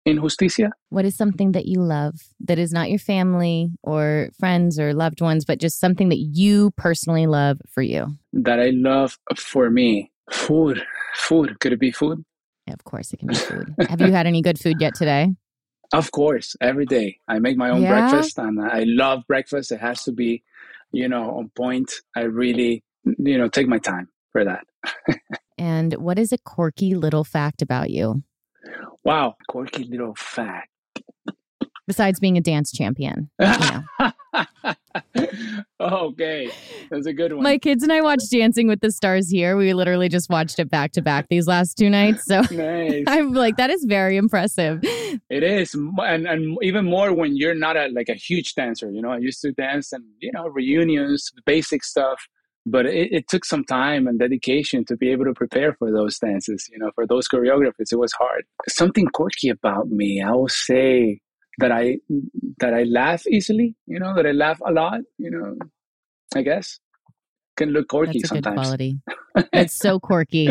injusticia. 0.08 0.70
What 0.90 1.06
is 1.06 1.16
something 1.16 1.52
that 1.54 1.66
you 1.66 1.82
love 1.82 2.16
that 2.42 2.60
is 2.60 2.72
not 2.72 2.90
your 2.90 3.00
family 3.00 3.72
or 3.84 4.30
friends 4.40 4.80
or 4.80 4.94
loved 4.94 5.22
ones, 5.22 5.46
but 5.46 5.60
just 5.60 5.80
something 5.80 6.10
that 6.10 6.20
you 6.20 6.72
personally 6.78 7.28
love 7.28 7.60
for 7.70 7.82
you? 7.82 8.18
That 8.34 8.60
I 8.60 8.72
love 8.74 9.18
for 9.38 9.70
me, 9.70 10.12
food. 10.32 10.82
Food. 11.16 11.60
Could 11.60 11.74
it 11.74 11.80
be 11.80 11.92
food? 11.92 12.24
Yeah, 12.68 12.74
of 12.74 12.84
course, 12.84 13.12
it 13.14 13.20
can 13.20 13.28
be 13.28 13.36
food. 13.36 13.76
Have 13.90 14.02
you 14.02 14.12
had 14.14 14.28
any 14.28 14.42
good 14.42 14.60
food 14.60 14.80
yet 14.80 14.96
today? 14.96 15.30
Of 15.94 16.12
course, 16.12 16.56
every 16.62 16.86
day 16.86 17.18
I 17.28 17.40
make 17.40 17.58
my 17.58 17.70
own 17.70 17.82
Yeah? 17.82 17.90
breakfast, 17.90 18.38
and 18.38 18.62
I 18.62 18.84
love 18.88 19.24
breakfast. 19.28 19.74
It 19.74 19.82
has 19.82 20.04
to 20.06 20.14
be, 20.14 20.42
you 20.94 21.10
know, 21.10 21.32
on 21.38 21.52
point. 21.54 21.92
I 22.16 22.22
really, 22.22 22.82
you 23.04 23.38
know, 23.38 23.50
take 23.50 23.68
my 23.68 23.78
time 23.78 24.08
for 24.32 24.46
that. 24.46 24.64
And 25.58 25.94
what 25.96 26.18
is 26.18 26.32
a 26.32 26.38
quirky 26.38 26.96
little 26.96 27.26
fact 27.26 27.62
about 27.62 27.90
you 27.90 28.24
Wow, 29.04 29.36
quirky 29.50 29.84
little 29.86 30.16
fact. 30.16 30.70
besides 31.88 32.20
being 32.20 32.38
a 32.38 32.42
dance 32.42 32.72
champion? 32.72 33.30
You 33.40 33.48
know. 33.48 34.12
okay, 35.80 36.50
that's 36.90 37.06
a 37.06 37.14
good 37.14 37.34
one. 37.34 37.44
My 37.44 37.58
kids 37.58 37.84
and 37.84 37.92
I 37.92 38.02
watched 38.02 38.32
Dancing 38.32 38.68
with 38.68 38.82
the 38.82 38.92
Stars 38.92 39.30
here. 39.30 39.58
We 39.58 39.74
literally 39.74 40.10
just 40.10 40.30
watched 40.30 40.60
it 40.60 40.70
back 40.70 40.92
to 40.94 41.02
back 41.02 41.28
these 41.30 41.48
last 41.48 41.78
two 41.78 41.90
nights. 41.90 42.26
So 42.26 42.42
nice. 42.52 43.04
I'm 43.08 43.34
like, 43.34 43.58
that 43.58 43.70
is 43.70 43.86
very 43.86 44.18
impressive. 44.18 44.80
It 44.84 45.44
is, 45.44 45.74
and 45.74 46.28
and 46.28 46.58
even 46.62 46.86
more 46.86 47.14
when 47.14 47.36
you're 47.36 47.56
not 47.56 47.78
a 47.78 47.88
like 47.88 48.10
a 48.10 48.14
huge 48.14 48.56
dancer. 48.56 48.90
You 48.92 49.02
know, 49.02 49.12
I 49.12 49.18
used 49.18 49.42
to 49.42 49.52
dance 49.52 49.92
and 49.92 50.04
you 50.20 50.32
know 50.34 50.48
reunions, 50.48 51.32
basic 51.46 51.84
stuff, 51.84 52.22
but 52.66 52.86
it, 52.86 53.12
it 53.12 53.28
took 53.28 53.46
some 53.46 53.64
time 53.64 54.08
and 54.08 54.20
dedication 54.20 54.86
to 54.86 54.96
be 54.96 55.10
able 55.10 55.26
to 55.26 55.34
prepare 55.34 55.74
for 55.74 55.92
those 55.92 56.20
dances. 56.20 56.70
You 56.72 56.80
know, 56.80 56.92
for 56.96 57.08
those 57.08 57.28
choreographies, 57.28 57.92
it 57.92 57.98
was 57.98 58.14
hard. 58.14 58.46
Something 58.68 59.08
quirky 59.08 59.50
about 59.50 59.90
me, 59.90 60.22
I 60.22 60.32
will 60.32 60.48
say 60.48 61.20
that 61.58 61.72
I 61.72 61.98
that 62.60 62.74
I 62.74 62.84
laugh 62.84 63.26
easily. 63.28 63.76
You 63.88 64.00
know, 64.00 64.16
that 64.16 64.26
I 64.26 64.32
laugh 64.32 64.60
a 64.66 64.72
lot. 64.72 65.02
You 65.18 65.32
know, 65.32 65.58
I 66.36 66.42
guess 66.42 66.80
can 67.56 67.70
look 67.70 67.90
quirky 67.90 68.20
That's 68.20 68.32
a 68.32 68.42
good 68.42 68.46
quality. 68.54 69.00
It's 69.54 69.74
so 69.74 69.98
quirky. 69.98 70.50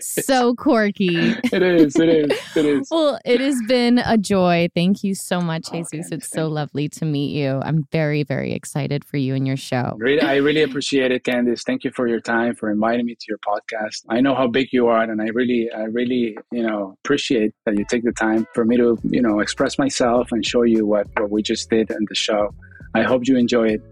so 0.00 0.54
quirky. 0.54 1.14
it 1.52 1.62
is. 1.62 1.96
It 1.96 2.08
is. 2.08 2.56
It 2.56 2.64
is. 2.64 2.88
Well, 2.90 3.18
it 3.26 3.40
has 3.40 3.60
been 3.68 3.98
a 3.98 4.16
joy. 4.16 4.68
Thank 4.74 5.04
you 5.04 5.14
so 5.14 5.42
much, 5.42 5.68
Oh, 5.70 5.76
Jesus. 5.76 6.10
It's 6.10 6.28
so 6.30 6.48
lovely 6.48 6.88
to 6.90 7.04
meet 7.04 7.34
you. 7.36 7.60
I'm 7.62 7.86
very, 7.92 8.22
very 8.22 8.54
excited 8.54 9.04
for 9.04 9.18
you 9.18 9.34
and 9.34 9.46
your 9.46 9.58
show. 9.58 9.96
Really, 9.98 10.22
I 10.22 10.36
really 10.36 10.62
appreciate 10.62 11.12
it, 11.12 11.24
Candice. 11.24 11.62
Thank 11.62 11.84
you 11.84 11.90
for 11.90 12.08
your 12.08 12.20
time, 12.20 12.54
for 12.54 12.70
inviting 12.70 13.04
me 13.04 13.16
to 13.16 13.26
your 13.28 13.38
podcast. 13.38 14.04
I 14.08 14.22
know 14.22 14.34
how 14.34 14.46
big 14.48 14.68
you 14.72 14.86
are, 14.86 15.02
and 15.02 15.20
I 15.20 15.26
really, 15.26 15.68
I 15.76 15.82
really, 15.82 16.38
you 16.52 16.62
know, 16.62 16.96
appreciate 17.04 17.52
that 17.66 17.76
you 17.76 17.84
take 17.90 18.02
the 18.04 18.12
time 18.12 18.46
for 18.54 18.64
me 18.64 18.78
to, 18.78 18.98
you 19.04 19.20
know, 19.20 19.40
express 19.40 19.78
myself 19.78 20.32
and 20.32 20.44
show 20.44 20.62
you 20.62 20.86
what 20.86 21.06
what 21.18 21.30
we 21.30 21.42
just 21.42 21.68
did 21.68 21.90
in 21.90 22.06
the 22.08 22.14
show. 22.14 22.54
I 22.94 23.02
hope 23.02 23.22
you 23.26 23.36
enjoy 23.38 23.68
it, 23.70 23.82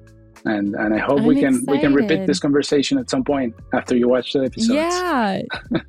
and 0.45 0.75
and 0.75 0.95
I 0.95 0.99
hope 0.99 1.21
we 1.21 1.45
I'm 1.45 1.65
can 1.65 1.67
we 1.67 1.79
can 1.79 1.95
repeat 1.95 2.27
this 2.27 2.39
conversation 2.39 2.99
at 2.99 3.11
some 3.11 3.25
point 3.25 3.55
after 3.75 3.97
you 3.97 4.09
watch 4.09 4.33
the 4.33 4.45
episode. 4.45 4.75
Yeah. 4.75 5.43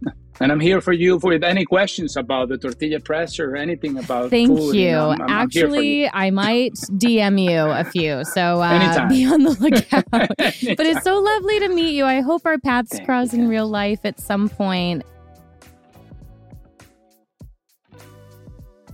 And 0.41 0.51
I'm 0.51 0.59
here 0.59 0.81
for 0.81 0.91
you 0.91 1.17
with 1.17 1.43
any 1.43 1.65
questions 1.65 2.17
about 2.17 2.49
the 2.49 2.57
tortilla 2.57 2.99
press 2.99 3.39
or 3.39 3.55
anything 3.55 3.99
about 3.99 4.31
Thank 4.31 4.57
food, 4.57 4.75
you. 4.75 4.89
I'm- 4.89 5.11
I'm- 5.11 5.21
I'm 5.21 5.29
you. 5.29 5.35
Actually, 5.35 6.09
I 6.11 6.31
might 6.31 6.73
DM 6.73 7.39
you 7.39 7.59
a 7.59 7.83
few. 7.83 8.23
So 8.25 8.59
uh, 8.59 9.07
be 9.07 9.23
on 9.23 9.43
the 9.43 9.51
lookout. 9.51 10.03
but 10.09 10.85
it's 10.87 11.03
so 11.03 11.19
lovely 11.19 11.59
to 11.59 11.69
meet 11.69 11.93
you. 11.93 12.05
I 12.05 12.21
hope 12.21 12.41
our 12.47 12.57
paths 12.57 12.89
Thank 12.91 13.05
cross 13.05 13.33
you, 13.33 13.43
in 13.43 13.49
real 13.49 13.67
life 13.67 13.99
at 14.03 14.19
some 14.19 14.49
point. 14.49 15.03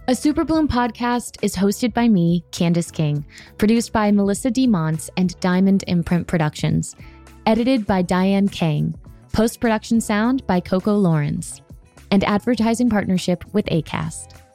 A 0.10 0.16
Super 0.16 0.46
Bloom 0.46 0.70
podcast 0.70 1.36
is 1.42 1.54
hosted 1.54 1.94
by 1.94 2.08
me, 2.08 2.46
Candice 2.52 2.94
King, 2.94 3.26
produced 3.58 3.92
by 3.92 4.10
Melissa 4.10 4.50
D. 4.50 4.64
And 4.64 5.38
Diamond 5.42 5.84
Imprint 5.86 6.28
Productions, 6.28 6.96
edited 7.46 7.86
by 7.86 8.04
Diane 8.04 8.48
Kang, 8.48 8.96
post 9.34 9.60
production 9.60 10.00
sound 10.00 10.48
by 10.48 10.62
Coco 10.62 10.96
Lawrence, 10.96 11.62
and 12.10 12.24
advertising 12.24 12.90
partnership 12.90 13.44
with 13.54 13.66
ACAST. 13.66 14.47